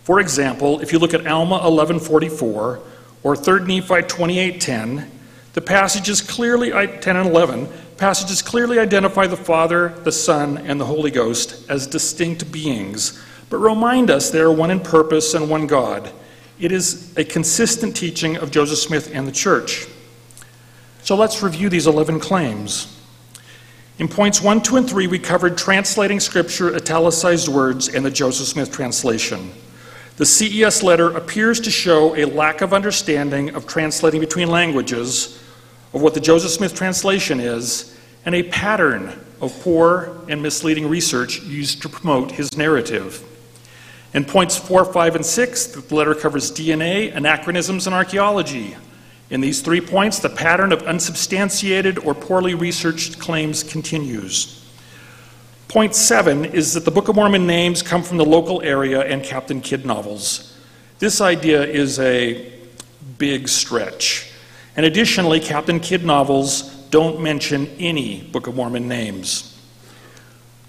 For 0.04 0.20
example, 0.20 0.80
if 0.80 0.92
you 0.92 1.00
look 1.00 1.14
at 1.14 1.26
Alma 1.26 1.58
11:44 1.64 2.80
or 3.24 3.36
3 3.36 3.66
Nephi 3.66 4.02
28:10, 4.02 5.17
the 5.54 5.60
passages 5.60 6.20
clearly 6.20 6.70
10 6.70 7.16
and 7.16 7.28
11 7.28 7.68
passages 7.98 8.42
clearly 8.42 8.78
identify 8.78 9.26
the 9.26 9.36
Father, 9.36 9.88
the 10.04 10.12
Son, 10.12 10.58
and 10.58 10.80
the 10.80 10.84
Holy 10.84 11.10
Ghost 11.10 11.68
as 11.68 11.86
distinct 11.86 12.50
beings, 12.50 13.22
but 13.50 13.58
remind 13.58 14.10
us 14.10 14.30
they 14.30 14.40
are 14.40 14.52
one 14.52 14.70
in 14.70 14.80
purpose 14.80 15.34
and 15.34 15.50
one 15.50 15.66
God. 15.66 16.12
It 16.60 16.72
is 16.72 17.16
a 17.16 17.24
consistent 17.24 17.96
teaching 17.96 18.36
of 18.36 18.50
Joseph 18.50 18.78
Smith 18.78 19.10
and 19.12 19.26
the 19.26 19.32
church. 19.32 19.86
So 21.02 21.16
let's 21.16 21.42
review 21.42 21.68
these 21.68 21.86
11 21.86 22.20
claims. 22.20 22.94
In 23.98 24.06
points 24.06 24.40
1, 24.40 24.62
2, 24.62 24.76
and 24.76 24.88
3, 24.88 25.08
we 25.08 25.18
covered 25.18 25.58
translating 25.58 26.20
scripture, 26.20 26.74
italicized 26.74 27.48
words, 27.48 27.88
and 27.88 28.04
the 28.04 28.10
Joseph 28.10 28.46
Smith 28.46 28.70
translation. 28.70 29.52
The 30.18 30.26
CES 30.26 30.82
letter 30.82 31.16
appears 31.16 31.60
to 31.60 31.70
show 31.70 32.16
a 32.16 32.24
lack 32.24 32.60
of 32.60 32.74
understanding 32.74 33.54
of 33.54 33.68
translating 33.68 34.18
between 34.18 34.48
languages, 34.48 35.40
of 35.94 36.02
what 36.02 36.14
the 36.14 36.20
Joseph 36.20 36.50
Smith 36.50 36.74
translation 36.74 37.38
is, 37.38 37.96
and 38.24 38.34
a 38.34 38.42
pattern 38.42 39.24
of 39.40 39.56
poor 39.62 40.18
and 40.28 40.42
misleading 40.42 40.88
research 40.88 41.40
used 41.42 41.82
to 41.82 41.88
promote 41.88 42.32
his 42.32 42.58
narrative. 42.58 43.22
In 44.12 44.24
points 44.24 44.56
four, 44.56 44.84
five, 44.84 45.14
and 45.14 45.24
six, 45.24 45.66
the 45.66 45.94
letter 45.94 46.16
covers 46.16 46.50
DNA, 46.50 47.14
anachronisms, 47.14 47.86
and 47.86 47.94
archaeology. 47.94 48.76
In 49.30 49.40
these 49.40 49.60
three 49.62 49.80
points, 49.80 50.18
the 50.18 50.30
pattern 50.30 50.72
of 50.72 50.82
unsubstantiated 50.82 51.96
or 51.96 52.12
poorly 52.12 52.54
researched 52.54 53.20
claims 53.20 53.62
continues. 53.62 54.67
Point 55.68 55.94
seven 55.94 56.46
is 56.46 56.72
that 56.72 56.86
the 56.86 56.90
Book 56.90 57.08
of 57.08 57.16
Mormon 57.16 57.46
names 57.46 57.82
come 57.82 58.02
from 58.02 58.16
the 58.16 58.24
local 58.24 58.62
area 58.62 59.02
and 59.02 59.22
Captain 59.22 59.60
Kidd 59.60 59.84
novels. 59.84 60.58
This 60.98 61.20
idea 61.20 61.62
is 61.62 61.98
a 61.98 62.50
big 63.18 63.48
stretch. 63.48 64.32
And 64.76 64.86
additionally, 64.86 65.40
Captain 65.40 65.78
Kidd 65.78 66.06
novels 66.06 66.62
don't 66.88 67.20
mention 67.20 67.66
any 67.78 68.22
Book 68.22 68.46
of 68.46 68.56
Mormon 68.56 68.88
names. 68.88 69.60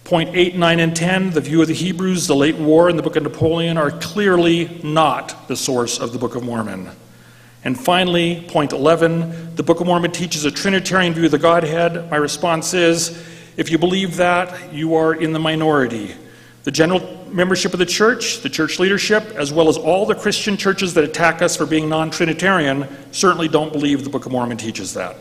Point 0.04 0.36
8, 0.36 0.58
9, 0.58 0.80
and 0.82 0.94
10, 0.94 1.30
the 1.32 1.40
view 1.40 1.62
of 1.62 1.70
the 1.70 1.74
Hebrews, 1.74 2.28
the 2.28 2.36
late 2.36 2.58
war, 2.58 2.90
and 2.90 3.00
the 3.00 3.04
Book 3.04 3.16
of 3.16 3.24
Napoleon 3.24 3.78
are 3.78 3.92
clearly 3.92 4.82
not 4.84 5.48
the 5.48 5.56
source 5.56 5.98
of 5.98 6.12
the 6.12 6.20
Book 6.20 6.36
of 6.36 6.44
Mormon. 6.44 6.90
And 7.64 7.80
finally, 7.80 8.44
point 8.50 8.74
11, 8.74 9.56
the 9.56 9.64
Book 9.64 9.80
of 9.80 9.88
Mormon 9.88 10.12
teaches 10.12 10.44
a 10.44 10.52
Trinitarian 10.52 11.14
view 11.14 11.26
of 11.26 11.32
the 11.32 11.38
Godhead. 11.38 12.10
My 12.10 12.18
response 12.18 12.74
is 12.74 13.29
if 13.60 13.70
you 13.70 13.78
believe 13.78 14.16
that, 14.16 14.74
you 14.74 14.96
are 14.96 15.14
in 15.14 15.34
the 15.34 15.40
minority. 15.40 16.16
The 16.64 16.72
general 16.72 17.02
membership 17.30 17.74
of 17.74 17.80
the 17.80 17.86
church, 17.86 18.40
the 18.40 18.50
church 18.50 18.80
leadership, 18.80 19.22
as 19.36 19.52
well 19.52 19.68
as 19.68 19.76
all 19.76 20.06
the 20.06 20.16
Christian 20.16 20.56
churches 20.56 20.94
that 20.94 21.04
attack 21.04 21.42
us 21.42 21.58
for 21.58 21.66
being 21.66 21.90
non 21.90 22.10
Trinitarian, 22.10 22.88
certainly 23.12 23.50
don't 23.50 23.74
believe 23.74 24.06
the 24.06 24.10
Book 24.10 24.26
of 24.26 24.32
Mormon 24.32 24.56
teaches 24.56 24.94
that. 24.94 25.18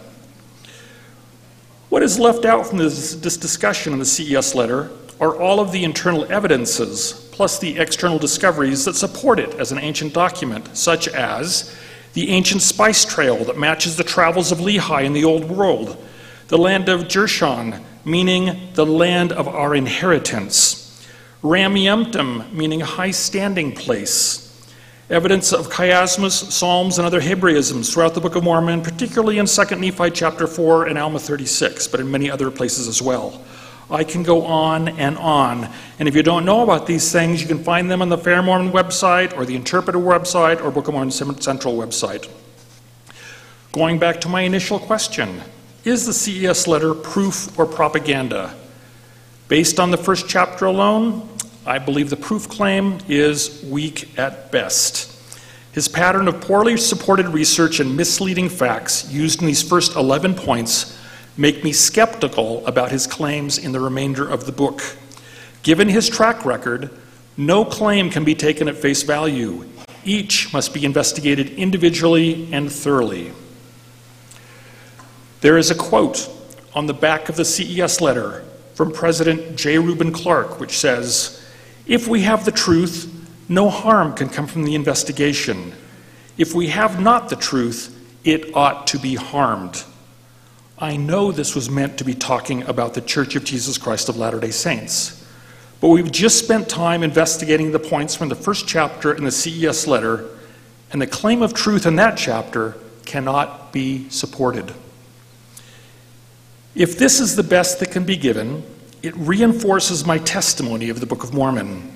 What 1.89 2.05
is 2.05 2.21
left 2.21 2.45
out 2.45 2.69
from 2.69 2.79
this, 2.79 3.17
this, 3.17 3.37
discussion 3.37 3.93
in 3.93 3.99
the 3.99 4.07
CES 4.07 4.55
letter 4.55 4.93
are 5.21 5.37
all 5.37 5.59
of 5.59 5.73
the 5.73 5.83
internal 5.83 6.31
evidences, 6.31 7.29
plus 7.33 7.59
the 7.59 7.77
external 7.77 8.21
discoveries 8.21 8.85
that 8.85 8.95
support 8.95 9.41
it 9.41 9.53
as 9.55 9.73
an 9.73 9.79
ancient 9.79 10.15
document, 10.15 10.77
such 10.77 11.09
as 11.09 11.77
the 12.13 12.31
ancient 12.31 12.63
spice 12.63 13.05
trail 13.05 13.45
that 13.47 13.59
matches 13.59 13.97
the 13.97 14.05
travels 14.05 14.53
of 14.53 14.59
Lehi 14.59 15.05
in 15.05 15.13
the 15.13 15.25
Old 15.25 15.51
World, 15.51 16.01
the 16.47 16.59
land 16.59 16.89
of 16.89 17.09
Jershon, 17.09 17.83
meaning 18.09 18.71
the 18.75 18.87
land 18.87 19.33
of 19.33 19.47
our 19.47 19.75
inheritance, 19.75 21.07
Rameumptom, 21.43 22.53
meaning 22.53 22.81
high 22.81 23.13
standing 23.13 23.73
place, 23.73 24.49
Evidence 25.11 25.55
of 25.55 25.69
chiasmus, 25.69 26.53
psalms, 26.53 26.99
and 26.99 27.07
other 27.07 27.23
Hebraisms 27.23 27.91
throughout 27.91 28.13
the 28.13 28.21
Book 28.21 28.37
of 28.37 28.45
Mormon, 28.45 28.83
particularly 28.83 29.39
in 29.39 29.47
2 29.47 29.77
Nephi 29.77 30.11
chapter 30.11 30.47
4 30.47 30.87
and 30.87 30.99
Alma 30.99 31.19
36, 31.19 31.89
but 31.89 31.99
in 31.99 32.11
many 32.11 32.31
other 32.31 32.51
places 32.51 32.87
as 32.89 33.01
well. 33.01 33.43
I 33.91 34.05
can 34.05 34.23
go 34.23 34.45
on 34.45 34.89
and 34.89 35.17
on. 35.17 35.71
And 35.99 36.09
if 36.09 36.15
you 36.15 36.23
don't 36.23 36.45
know 36.45 36.63
about 36.63 36.87
these 36.87 37.11
things, 37.11 37.41
you 37.41 37.49
can 37.49 37.65
find 37.65 37.91
them 37.91 38.03
on 38.03 38.11
the 38.11 38.19
Fair 38.19 38.43
Mormon 38.43 38.71
website 38.71 39.35
or 39.35 39.47
the 39.47 39.57
Interpreter 39.57 39.99
website 39.99 40.63
or 40.63 40.71
Book 40.71 40.89
of 40.89 40.93
Mormon 40.93 41.11
Central 41.11 41.75
website. 41.75 42.29
Going 43.73 43.99
back 43.99 44.21
to 44.21 44.29
my 44.29 44.43
initial 44.43 44.79
question 44.79 45.41
Is 45.85 46.07
the 46.07 46.13
CES 46.13 46.67
letter 46.67 46.93
proof 46.93 47.57
or 47.59 47.65
propaganda? 47.65 48.55
Based 49.47 49.79
on 49.79 49.93
the 49.93 49.97
first 49.97 50.29
chapter 50.29 50.65
alone, 50.65 51.29
I 51.65 51.79
believe 51.79 52.11
the 52.11 52.17
proof 52.17 52.49
claim 52.49 52.99
is 53.09 53.65
weak 53.65 54.19
at 54.19 54.51
best. 54.51 55.15
His 55.73 55.87
pattern 55.87 56.27
of 56.27 56.41
poorly 56.41 56.77
supported 56.77 57.29
research 57.29 57.79
and 57.79 57.97
misleading 57.97 58.49
facts 58.49 59.09
used 59.13 59.41
in 59.41 59.47
these 59.47 59.63
first 59.63 59.95
11 59.95 60.35
points 60.35 60.99
make 61.37 61.63
me 61.63 61.73
skeptical 61.73 62.67
about 62.67 62.91
his 62.91 63.07
claims 63.07 63.57
in 63.57 63.71
the 63.71 63.81
remainder 63.81 64.29
of 64.29 64.47
the 64.47 64.53
book. 64.53 64.83
Given 65.63 65.89
his 65.89 66.09
track 66.09 66.45
record, 66.45 66.91
no 67.37 67.65
claim 67.65 68.11
can 68.11 68.25
be 68.25 68.35
taken 68.35 68.67
at 68.67 68.77
face 68.77 69.05
value. 69.05 69.65
Each 70.05 70.53
must 70.53 70.75
be 70.75 70.85
investigated 70.85 71.51
individually 71.51 72.53
and 72.53 72.73
thoroughly. 72.73 73.33
There 75.41 75.57
is 75.57 75.71
a 75.71 75.75
quote 75.77 76.29
on 76.75 76.87
the 76.87 76.95
back 76.95 77.29
of 77.29 77.37
the 77.37 77.45
CES 77.45 78.01
letter 78.01 78.45
from 78.75 78.93
President 78.93 79.57
J. 79.57 79.79
Reuben 79.79 80.13
Clark, 80.13 80.59
which 80.59 80.77
says, 80.79 81.45
if 81.87 82.09
we 82.09 82.23
have 82.23 82.45
the 82.45 82.51
truth, 82.51 83.15
no 83.49 83.71
harm 83.71 84.15
can 84.15 84.29
come 84.29 84.47
from 84.47 84.65
the 84.65 84.75
investigation. 84.75 85.73
If 86.37 86.55
we 86.55 86.69
have 86.69 87.01
not 87.01 87.29
the 87.29 87.37
truth, 87.37 87.95
it 88.25 88.55
ought 88.55 88.89
to 88.89 88.99
be 88.99 89.15
harmed. 89.15 89.85
I 90.77 90.97
know 90.97 91.33
this 91.33 91.55
was 91.55 91.71
meant 91.71 91.99
to 91.99 92.05
be 92.05 92.15
talking 92.15 92.63
about 92.65 92.95
the 92.95 93.01
Church 93.01 93.37
of 93.37 93.45
Jesus 93.45 93.79
Christ 93.79 94.09
of 94.09 94.17
Latter 94.17 94.41
day 94.41 94.51
Saints, 94.51 95.25
but 95.81 95.89
we've 95.89 96.11
just 96.11 96.39
spent 96.39 96.69
time 96.69 97.03
investigating 97.05 97.71
the 97.71 97.79
points 97.79 98.15
from 98.15 98.29
the 98.29 98.35
first 98.35 98.67
chapter 98.67 99.15
in 99.15 99.25
the 99.25 99.31
CES 99.31 99.87
letter, 99.87 100.29
and 100.93 101.01
the 101.01 101.07
claim 101.07 101.43
of 101.43 101.55
truth 101.55 101.87
in 101.87 101.97
that 101.97 102.19
chapter 102.19 102.75
cannot 103.07 103.73
be 103.73 104.09
supported. 104.11 104.73
If 106.79 106.97
this 106.97 107.19
is 107.19 107.35
the 107.35 107.43
best 107.43 107.81
that 107.81 107.91
can 107.91 108.05
be 108.05 108.17
given, 108.17 108.63
it 109.03 109.13
reinforces 109.17 110.07
my 110.07 110.19
testimony 110.19 110.91
of 110.91 111.01
the 111.01 111.07
Book 111.07 111.25
of 111.25 111.35
Mormon. 111.35 111.93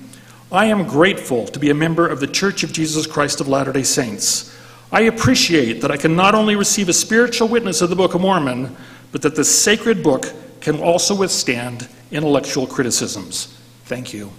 I 0.51 0.65
am 0.65 0.85
grateful 0.85 1.45
to 1.47 1.57
be 1.57 1.69
a 1.69 1.73
member 1.73 2.05
of 2.05 2.19
the 2.19 2.27
Church 2.27 2.63
of 2.63 2.73
Jesus 2.73 3.07
Christ 3.07 3.39
of 3.39 3.47
Latter 3.47 3.71
day 3.71 3.83
Saints. 3.83 4.53
I 4.91 5.03
appreciate 5.03 5.79
that 5.81 5.89
I 5.89 5.95
can 5.95 6.17
not 6.17 6.35
only 6.35 6.57
receive 6.57 6.89
a 6.89 6.93
spiritual 6.93 7.47
witness 7.47 7.81
of 7.81 7.91
the 7.91 7.95
Book 7.95 8.13
of 8.13 8.19
Mormon, 8.19 8.75
but 9.13 9.21
that 9.21 9.37
this 9.37 9.57
sacred 9.57 10.03
book 10.03 10.25
can 10.59 10.81
also 10.81 11.15
withstand 11.15 11.87
intellectual 12.11 12.67
criticisms. 12.67 13.57
Thank 13.85 14.13
you. 14.13 14.33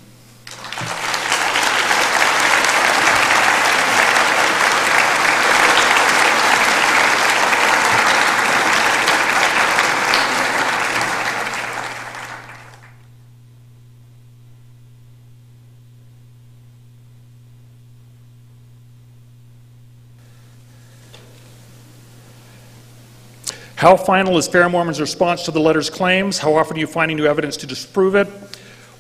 How 23.85 23.99
final 23.99 24.39
is 24.39 24.49
Fair 24.49 24.66
Mormon's 24.70 24.99
response 24.99 25.43
to 25.43 25.51
the 25.51 25.61
letter's 25.61 25.91
claims? 25.91 26.39
How 26.39 26.55
often 26.55 26.78
are 26.78 26.80
you 26.80 26.87
finding 26.87 27.18
new 27.18 27.26
evidence 27.26 27.59
to 27.59 27.66
disprove 27.66 28.14
it? 28.14 28.26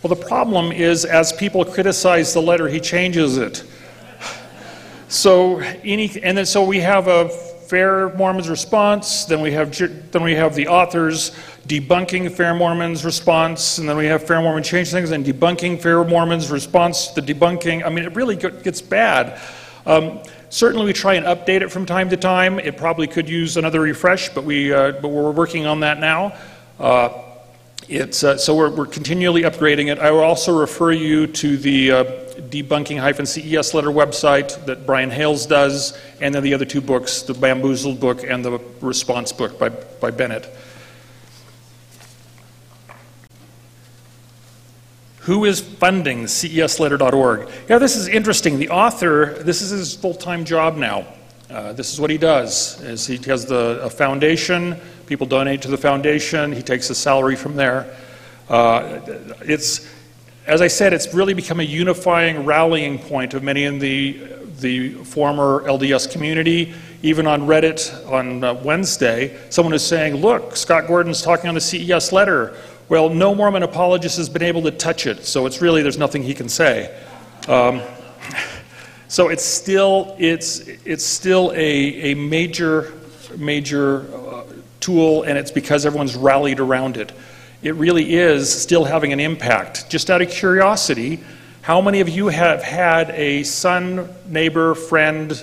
Well, 0.02 0.14
the 0.14 0.26
problem 0.26 0.72
is, 0.72 1.06
as 1.06 1.32
people 1.32 1.64
criticize 1.64 2.34
the 2.34 2.42
letter, 2.42 2.68
he 2.68 2.80
changes 2.80 3.38
it. 3.38 3.64
So, 5.08 5.60
any, 5.60 6.20
and 6.22 6.36
then 6.36 6.44
so 6.44 6.62
we 6.62 6.80
have 6.80 7.08
a 7.08 7.30
Fair 7.30 8.10
Mormon's 8.10 8.50
response, 8.50 9.24
then 9.24 9.40
we 9.40 9.52
have 9.52 9.74
then 10.10 10.22
we 10.22 10.34
have 10.34 10.54
the 10.54 10.68
authors 10.68 11.30
debunking 11.66 12.30
Fair 12.30 12.52
Mormon's 12.52 13.06
response, 13.06 13.78
and 13.78 13.88
then 13.88 13.96
we 13.96 14.04
have 14.04 14.26
Fair 14.26 14.42
Mormon 14.42 14.62
change 14.62 14.90
things 14.90 15.12
and 15.12 15.24
debunking 15.24 15.80
Fair 15.80 16.04
Mormon's 16.04 16.50
response 16.50 17.08
the 17.08 17.22
debunking. 17.22 17.86
I 17.86 17.88
mean, 17.88 18.04
it 18.04 18.14
really 18.14 18.36
gets 18.36 18.82
bad. 18.82 19.40
Um, 19.86 20.20
Certainly, 20.54 20.86
we 20.86 20.92
try 20.92 21.14
and 21.14 21.26
update 21.26 21.62
it 21.62 21.72
from 21.72 21.84
time 21.84 22.10
to 22.10 22.16
time. 22.16 22.60
It 22.60 22.76
probably 22.76 23.08
could 23.08 23.28
use 23.28 23.56
another 23.56 23.80
refresh, 23.80 24.28
but, 24.28 24.44
we, 24.44 24.72
uh, 24.72 24.92
but 24.92 25.08
we're 25.08 25.32
working 25.32 25.66
on 25.66 25.80
that 25.80 25.98
now. 25.98 26.32
Uh, 26.78 27.22
it's, 27.88 28.22
uh, 28.22 28.38
so 28.38 28.54
we're, 28.54 28.70
we're, 28.70 28.86
continually 28.86 29.42
upgrading 29.42 29.90
it. 29.90 29.98
I 29.98 30.12
will 30.12 30.20
also 30.20 30.56
refer 30.56 30.92
you 30.92 31.26
to 31.26 31.56
the 31.56 31.90
uh, 31.90 32.04
debunking-ces 32.50 33.74
letter 33.74 33.88
website 33.88 34.64
that 34.66 34.86
Brian 34.86 35.10
Hales 35.10 35.44
does, 35.44 35.98
and 36.20 36.32
then 36.32 36.44
the 36.44 36.54
other 36.54 36.64
two 36.64 36.80
books, 36.80 37.22
the 37.22 37.34
Bamboozled 37.34 37.98
book 37.98 38.22
and 38.22 38.44
the 38.44 38.60
Response 38.80 39.32
book 39.32 39.58
by, 39.58 39.70
by 39.70 40.12
Bennett. 40.12 40.48
Who 45.24 45.46
is 45.46 45.58
funding 45.58 46.24
cesletter.org? 46.24 47.48
Yeah, 47.66 47.78
this 47.78 47.96
is 47.96 48.08
interesting. 48.08 48.58
The 48.58 48.68
author, 48.68 49.32
this 49.42 49.62
is 49.62 49.70
his 49.70 49.96
full-time 49.96 50.44
job 50.44 50.76
now. 50.76 51.06
Uh, 51.48 51.72
this 51.72 51.94
is 51.94 52.00
what 52.00 52.10
he 52.10 52.18
does. 52.18 52.78
Is 52.82 53.06
he 53.06 53.16
has 53.28 53.46
the 53.46 53.80
a 53.82 53.88
foundation. 53.88 54.78
People 55.06 55.26
donate 55.26 55.62
to 55.62 55.68
the 55.68 55.78
foundation. 55.78 56.52
He 56.52 56.60
takes 56.60 56.90
a 56.90 56.94
salary 56.94 57.36
from 57.36 57.56
there. 57.56 57.96
Uh, 58.50 59.00
it's, 59.40 59.90
as 60.46 60.60
I 60.60 60.66
said, 60.66 60.92
it's 60.92 61.14
really 61.14 61.32
become 61.32 61.60
a 61.60 61.64
unifying 61.64 62.44
rallying 62.44 62.98
point 62.98 63.32
of 63.32 63.42
many 63.42 63.64
in 63.64 63.78
the 63.78 64.20
the 64.60 64.90
former 65.04 65.62
LDS 65.62 66.10
community. 66.12 66.74
Even 67.02 67.26
on 67.26 67.42
Reddit 67.42 68.10
on 68.10 68.44
uh, 68.44 68.54
Wednesday, 68.54 69.38
someone 69.48 69.74
is 69.74 69.86
saying, 69.86 70.16
"Look, 70.16 70.54
Scott 70.56 70.86
Gordon's 70.86 71.22
talking 71.22 71.48
on 71.48 71.54
the 71.54 71.62
CES 71.62 72.12
letter." 72.12 72.56
Well, 72.88 73.08
no 73.08 73.34
Mormon 73.34 73.62
apologist 73.62 74.18
has 74.18 74.28
been 74.28 74.42
able 74.42 74.62
to 74.62 74.70
touch 74.70 75.06
it, 75.06 75.24
so 75.24 75.46
it's 75.46 75.62
really, 75.62 75.82
there's 75.82 75.98
nothing 75.98 76.22
he 76.22 76.34
can 76.34 76.48
say. 76.48 76.94
Um, 77.48 77.80
so 79.08 79.28
it's 79.28 79.44
still, 79.44 80.14
it's, 80.18 80.60
it's 80.84 81.04
still 81.04 81.50
a, 81.52 82.12
a 82.12 82.14
major, 82.14 82.92
major 83.38 84.02
uh, 84.14 84.44
tool, 84.80 85.22
and 85.22 85.38
it's 85.38 85.50
because 85.50 85.86
everyone's 85.86 86.14
rallied 86.14 86.60
around 86.60 86.96
it. 86.98 87.12
It 87.62 87.74
really 87.76 88.14
is 88.14 88.52
still 88.52 88.84
having 88.84 89.14
an 89.14 89.20
impact. 89.20 89.88
Just 89.88 90.10
out 90.10 90.20
of 90.20 90.28
curiosity, 90.28 91.20
How 91.64 91.80
many 91.80 92.00
of 92.00 92.10
you 92.10 92.28
have 92.28 92.62
had 92.62 93.08
a 93.12 93.42
son, 93.42 94.10
neighbor, 94.28 94.74
friend, 94.74 95.42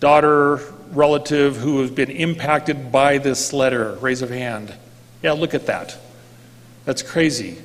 daughter, 0.00 0.60
relative 0.92 1.58
who 1.58 1.82
has 1.82 1.90
been 1.90 2.10
impacted 2.10 2.90
by 2.90 3.18
this 3.18 3.52
letter? 3.52 3.92
Raise 3.96 4.22
of 4.22 4.30
hand. 4.30 4.74
Yeah, 5.22 5.32
look 5.32 5.52
at 5.52 5.66
that. 5.66 5.98
That's 6.88 7.02
crazy. 7.02 7.58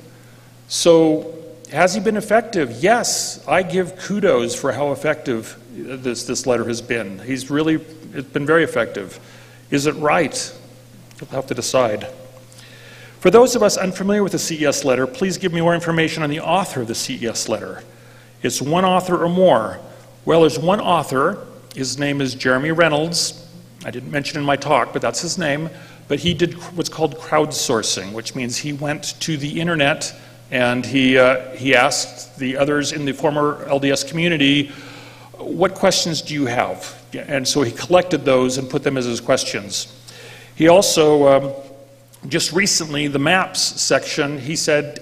So, 0.68 1.34
has 1.72 1.94
he 1.94 2.00
been 2.02 2.18
effective? 2.18 2.82
Yes, 2.82 3.42
I 3.48 3.62
give 3.62 3.96
kudos 3.96 4.54
for 4.54 4.70
how 4.70 4.92
effective 4.92 5.56
this, 5.72 6.24
this 6.24 6.46
letter 6.46 6.64
has 6.64 6.82
been. 6.82 7.20
He's 7.20 7.50
really 7.50 7.76
it's 8.12 8.28
been 8.28 8.44
very 8.44 8.64
effective. 8.64 9.18
Is 9.70 9.86
it 9.86 9.92
right? 9.92 10.54
You'll 11.18 11.30
have 11.30 11.46
to 11.46 11.54
decide. 11.54 12.06
For 13.20 13.30
those 13.30 13.56
of 13.56 13.62
us 13.62 13.78
unfamiliar 13.78 14.22
with 14.22 14.32
the 14.32 14.38
CES 14.38 14.84
letter, 14.84 15.06
please 15.06 15.38
give 15.38 15.54
me 15.54 15.62
more 15.62 15.74
information 15.74 16.22
on 16.22 16.28
the 16.28 16.40
author 16.40 16.82
of 16.82 16.88
the 16.88 16.94
CES 16.94 17.48
letter. 17.48 17.82
It's 18.42 18.60
one 18.60 18.84
author 18.84 19.24
or 19.24 19.30
more. 19.30 19.80
Well, 20.26 20.42
there's 20.42 20.58
one 20.58 20.80
author. 20.82 21.46
His 21.74 21.98
name 21.98 22.20
is 22.20 22.34
Jeremy 22.34 22.72
Runnells. 22.72 23.42
I 23.86 23.90
didn't 23.90 24.10
mention 24.10 24.38
in 24.38 24.44
my 24.44 24.56
talk, 24.56 24.92
but 24.92 25.00
that's 25.00 25.22
his 25.22 25.38
name. 25.38 25.70
But 26.06 26.20
he 26.20 26.34
did 26.34 26.54
what's 26.76 26.88
called 26.88 27.16
crowdsourcing, 27.16 28.12
which 28.12 28.34
means 28.34 28.58
he 28.58 28.72
went 28.72 29.18
to 29.20 29.36
the 29.36 29.60
internet 29.60 30.14
and 30.50 30.84
he, 30.84 31.18
uh, 31.18 31.50
he 31.56 31.74
asked 31.74 32.38
the 32.38 32.56
others 32.56 32.92
in 32.92 33.04
the 33.04 33.12
former 33.12 33.64
LDS 33.66 34.08
community, 34.08 34.70
What 35.32 35.74
questions 35.74 36.20
do 36.20 36.34
you 36.34 36.46
have? 36.46 37.02
And 37.14 37.46
so 37.46 37.62
he 37.62 37.72
collected 37.72 38.24
those 38.24 38.58
and 38.58 38.68
put 38.68 38.82
them 38.82 38.96
as 38.96 39.04
his 39.04 39.20
questions. 39.20 39.92
He 40.54 40.68
also, 40.68 41.28
um, 41.28 41.52
just 42.28 42.52
recently, 42.52 43.08
the 43.08 43.18
maps 43.18 43.60
section, 43.60 44.38
he 44.38 44.56
said, 44.56 45.00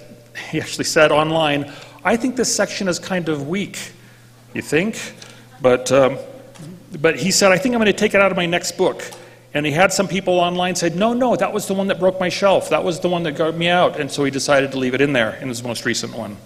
he 0.49 0.59
actually 0.59 0.85
said 0.85 1.11
online, 1.11 1.71
I 2.03 2.17
think 2.17 2.35
this 2.35 2.53
section 2.53 2.87
is 2.87 2.99
kind 2.99 3.29
of 3.29 3.47
weak. 3.47 3.77
You 4.53 4.61
think? 4.61 5.13
But, 5.61 5.91
um, 5.91 6.17
but 6.99 7.17
he 7.17 7.31
said, 7.31 7.51
I 7.51 7.57
think 7.57 7.75
I'm 7.75 7.79
going 7.79 7.91
to 7.91 7.97
take 7.97 8.13
it 8.13 8.21
out 8.21 8.31
of 8.31 8.37
my 8.37 8.45
next 8.45 8.77
book. 8.77 9.03
And 9.53 9.65
he 9.65 9.71
had 9.71 9.93
some 9.93 10.07
people 10.07 10.39
online 10.39 10.75
said, 10.75 10.95
no, 10.95 11.13
no, 11.13 11.35
that 11.35 11.53
was 11.53 11.67
the 11.67 11.75
one 11.75 11.87
that 11.87 11.99
broke 11.99 12.19
my 12.19 12.29
shelf. 12.29 12.69
That 12.69 12.83
was 12.83 12.99
the 12.99 13.09
one 13.09 13.23
that 13.23 13.33
got 13.33 13.55
me 13.55 13.67
out. 13.67 13.99
And 13.99 14.11
so 14.11 14.23
he 14.23 14.31
decided 14.31 14.71
to 14.71 14.79
leave 14.79 14.95
it 14.95 15.01
in 15.01 15.13
there 15.13 15.35
in 15.35 15.47
his 15.47 15.63
most 15.63 15.85
recent 15.85 16.15
one. 16.15 16.31
Do 16.33 16.37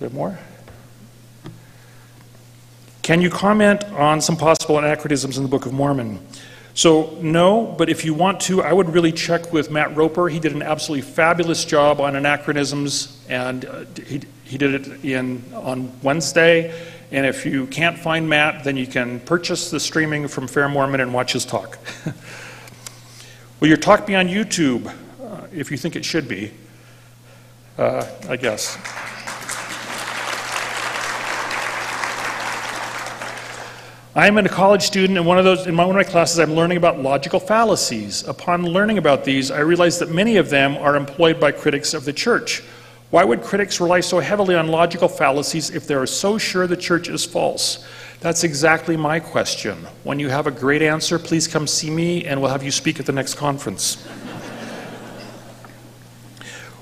we 0.00 0.04
have 0.04 0.14
more? 0.14 0.38
Can 3.02 3.20
you 3.20 3.30
comment 3.30 3.84
on 3.84 4.20
some 4.20 4.36
possible 4.36 4.78
anachronisms 4.78 5.36
in 5.36 5.42
the 5.42 5.48
Book 5.48 5.66
of 5.66 5.72
Mormon? 5.72 6.26
So, 6.74 7.16
no, 7.22 7.74
but 7.78 7.88
if 7.88 8.04
you 8.04 8.12
want 8.12 8.40
to, 8.42 8.62
I 8.62 8.72
would 8.72 8.92
really 8.92 9.12
check 9.12 9.52
with 9.52 9.70
Matt 9.70 9.96
Roper. 9.96 10.28
He 10.28 10.38
did 10.38 10.52
an 10.52 10.62
absolutely 10.62 11.10
fabulous 11.10 11.64
job 11.64 12.00
on 12.00 12.16
anachronisms, 12.16 13.24
and 13.28 13.64
uh, 13.64 13.84
he, 14.04 14.20
he 14.44 14.58
did 14.58 14.74
it 14.74 15.04
in, 15.04 15.42
on 15.54 15.90
Wednesday. 16.02 16.74
And 17.16 17.24
if 17.24 17.46
you 17.46 17.66
can't 17.68 17.98
find 17.98 18.28
Matt, 18.28 18.62
then 18.62 18.76
you 18.76 18.86
can 18.86 19.20
purchase 19.20 19.70
the 19.70 19.80
streaming 19.80 20.28
from 20.28 20.46
Fair 20.46 20.68
Mormon 20.68 21.00
and 21.00 21.14
watch 21.14 21.32
his 21.32 21.46
talk. 21.46 21.78
Will 23.60 23.68
your 23.68 23.78
talk 23.78 24.06
be 24.06 24.14
on 24.14 24.28
YouTube? 24.28 24.94
Uh, 25.18 25.46
if 25.50 25.70
you 25.70 25.78
think 25.78 25.96
it 25.96 26.04
should 26.04 26.28
be, 26.28 26.52
uh, 27.78 28.06
I 28.28 28.36
guess. 28.36 28.76
I'm 34.14 34.36
a 34.36 34.46
college 34.46 34.82
student, 34.82 35.16
and 35.16 35.26
one 35.26 35.38
of 35.38 35.46
those 35.46 35.66
in 35.66 35.74
one 35.74 35.88
of 35.88 35.94
my 35.94 36.04
classes, 36.04 36.38
I'm 36.38 36.52
learning 36.52 36.76
about 36.76 37.00
logical 37.00 37.40
fallacies. 37.40 38.28
Upon 38.28 38.62
learning 38.62 38.98
about 38.98 39.24
these, 39.24 39.50
I 39.50 39.60
realized 39.60 40.00
that 40.00 40.10
many 40.10 40.36
of 40.36 40.50
them 40.50 40.76
are 40.76 40.96
employed 40.96 41.40
by 41.40 41.52
critics 41.52 41.94
of 41.94 42.04
the 42.04 42.12
church. 42.12 42.62
Why 43.10 43.24
would 43.24 43.42
critics 43.42 43.80
rely 43.80 44.00
so 44.00 44.18
heavily 44.18 44.54
on 44.54 44.68
logical 44.68 45.08
fallacies 45.08 45.70
if 45.70 45.86
they 45.86 45.94
are 45.94 46.06
so 46.06 46.38
sure 46.38 46.66
the 46.66 46.76
church 46.76 47.08
is 47.08 47.24
false? 47.24 47.86
That's 48.20 48.42
exactly 48.42 48.96
my 48.96 49.20
question. 49.20 49.86
When 50.02 50.18
you 50.18 50.28
have 50.28 50.46
a 50.46 50.50
great 50.50 50.82
answer, 50.82 51.18
please 51.18 51.46
come 51.46 51.66
see 51.66 51.90
me, 51.90 52.24
and 52.24 52.40
we'll 52.40 52.50
have 52.50 52.62
you 52.62 52.70
speak 52.72 52.98
at 52.98 53.06
the 53.06 53.12
next 53.12 53.34
conference. 53.34 54.04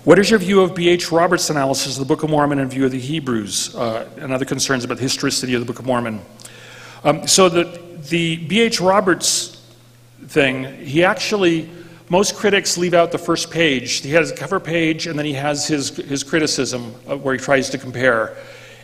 What 0.05 0.18
is 0.18 0.29
your 0.29 0.39
view 0.39 0.61
of 0.61 0.75
B.H. 0.75 1.11
Roberts' 1.11 1.49
analysis 1.49 1.95
of 1.95 2.01
the 2.01 2.05
Book 2.05 2.22
of 2.22 2.29
Mormon 2.29 2.59
in 2.59 2.68
view 2.68 2.85
of 2.85 2.91
the 2.91 3.01
Hebrews 3.01 3.75
uh, 3.75 4.07
and 4.18 4.35
other 4.35 4.45
concerns 4.45 4.85
about 4.85 4.99
the 4.99 5.03
historicity 5.03 5.55
of 5.55 5.61
the 5.61 5.66
Book 5.66 5.79
of 5.79 5.87
Mormon? 5.87 6.20
Um, 7.05 7.27
so 7.27 7.49
the, 7.49 7.81
the 8.11 8.37
B.H. 8.37 8.83
Roberts 8.83 9.62
thing, 10.27 10.64
he 10.85 11.05
actually, 11.05 11.70
most 12.15 12.37
critics 12.37 12.79
leave 12.79 12.95
out 12.95 13.11
the 13.11 13.19
first 13.19 13.51
page. 13.51 14.01
He 14.01 14.12
has 14.12 14.31
a 14.31 14.37
cover 14.37 14.61
page 14.61 15.09
and 15.09 15.19
then 15.19 15.27
he 15.27 15.33
has 15.33 15.67
his, 15.67 15.97
his 15.97 16.23
criticism 16.23 16.93
where 17.25 17.35
he 17.35 17.41
tries 17.41 17.69
to 17.71 17.79
compare. 17.79 18.37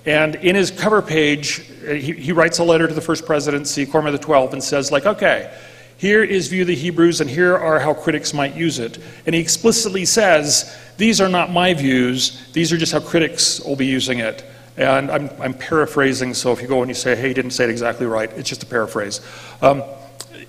And 0.05 0.35
in 0.35 0.57
his 0.57 0.72
cover 0.72 1.01
page, 1.01 1.70
uh, 1.87 1.93
he, 1.93 2.12
he 2.12 2.33
writes 2.33 2.59
a 2.59 2.64
letter 2.64 2.89
to 2.89 2.95
the 2.95 3.01
first 3.01 3.24
presidency, 3.24 3.85
the 3.85 4.18
Twelve, 4.20 4.53
and 4.53 4.64
says, 4.64 4.91
like, 4.91 5.07
okay, 5.07 5.57
here 5.97 6.24
is 6.24 6.49
view 6.49 6.62
of 6.62 6.66
the 6.66 6.74
Hebrews, 6.74 7.20
and 7.20 7.31
here 7.31 7.57
are 7.57 7.78
how 7.78 7.95
critics 7.95 8.35
might 8.35 8.57
use 8.57 8.81
it. 8.81 8.99
And 9.26 9.35
he 9.35 9.41
explicitly 9.41 10.07
says, 10.07 10.76
these 10.97 11.20
are 11.20 11.28
not 11.28 11.53
my 11.53 11.72
views, 11.72 12.51
these 12.53 12.72
are 12.72 12.78
just 12.78 12.93
how 12.93 13.01
critics 13.01 13.61
will 13.61 13.76
be 13.76 13.87
using 13.87 14.18
it. 14.18 14.45
And 14.76 15.09
I'm, 15.09 15.31
I'm, 15.39 15.55
paraphrasing, 15.55 16.35
so 16.35 16.51
if 16.53 16.62
you 16.62 16.66
go 16.66 16.81
and 16.83 16.89
you 16.89 16.95
say, 16.95 17.14
hey, 17.14 17.28
he 17.28 17.35
didn't 17.35 17.53
say 17.53 17.64
it 17.64 17.70
exactly 17.70 18.07
right, 18.07 18.33
it's 18.33 18.49
just 18.49 18.64
a 18.64 18.66
paraphrase. 18.66 19.20
Um, 19.62 19.85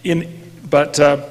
in, 0.04 0.42
but 0.70 1.00
uh, 1.00 1.28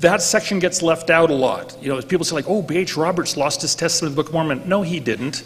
that 0.00 0.22
section 0.22 0.58
gets 0.58 0.82
left 0.82 1.10
out 1.10 1.30
a 1.30 1.34
lot. 1.34 1.76
You 1.80 1.90
know, 1.90 2.00
people 2.02 2.24
say, 2.24 2.34
like, 2.34 2.48
oh, 2.48 2.62
B.H. 2.62 2.96
Roberts 2.96 3.36
lost 3.36 3.62
his 3.62 3.74
testimony 3.74 4.10
in 4.10 4.16
the 4.16 4.22
Book 4.22 4.28
of 4.28 4.34
Mormon. 4.34 4.68
No, 4.68 4.82
he 4.82 4.98
didn't. 4.98 5.44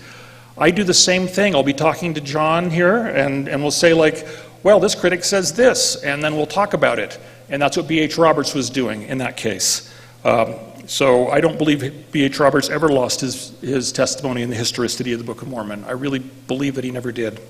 I 0.57 0.71
do 0.71 0.85
the 0.85 0.95
same 0.95 1.27
thing. 1.27 1.55
I'll 1.55 1.65
be 1.65 1.73
talking 1.73 2.15
to 2.15 2.21
John 2.21 2.71
here, 2.71 3.07
and, 3.07 3.49
and 3.49 3.61
we'll 3.61 3.73
say, 3.73 3.93
like, 3.93 4.27
well, 4.63 4.79
this 4.79 4.95
critic 4.95 5.25
says 5.25 5.53
this, 5.53 5.97
and 6.03 6.23
then 6.23 6.37
we'll 6.37 6.47
talk 6.47 6.73
about 6.73 6.99
it. 7.01 7.19
And 7.49 7.61
that's 7.61 7.77
what 7.77 7.89
B.H. 7.89 8.17
Roberts 8.17 8.55
was 8.55 8.71
doing 8.71 9.03
in 9.03 9.19
that 9.19 9.37
case. 9.37 9.93
Um, 10.25 10.55
so 10.87 11.29
I 11.29 11.41
don't 11.41 11.59
believe 11.59 12.13
B.H. 12.13 12.39
Roberts 12.39 12.71
ever 12.71 12.89
lost 12.89 13.21
his, 13.21 13.59
his 13.61 13.91
testimony 13.91 14.43
in 14.43 14.51
the 14.51 14.57
historicity 14.57 15.13
of 15.13 15.19
the 15.19 15.25
Book 15.25 15.43
of 15.43 15.49
Mormon. 15.49 15.85
I 15.85 15.93
really 15.93 16.21
believe 16.21 16.77
that 16.77 16.85
he 16.85 16.93
never 16.93 17.11
did. 17.11 17.41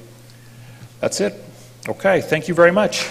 That's 1.00 1.20
it. 1.20 1.34
Okay, 1.86 2.22
thank 2.22 2.48
you 2.48 2.54
very 2.54 2.72
much. 2.72 3.06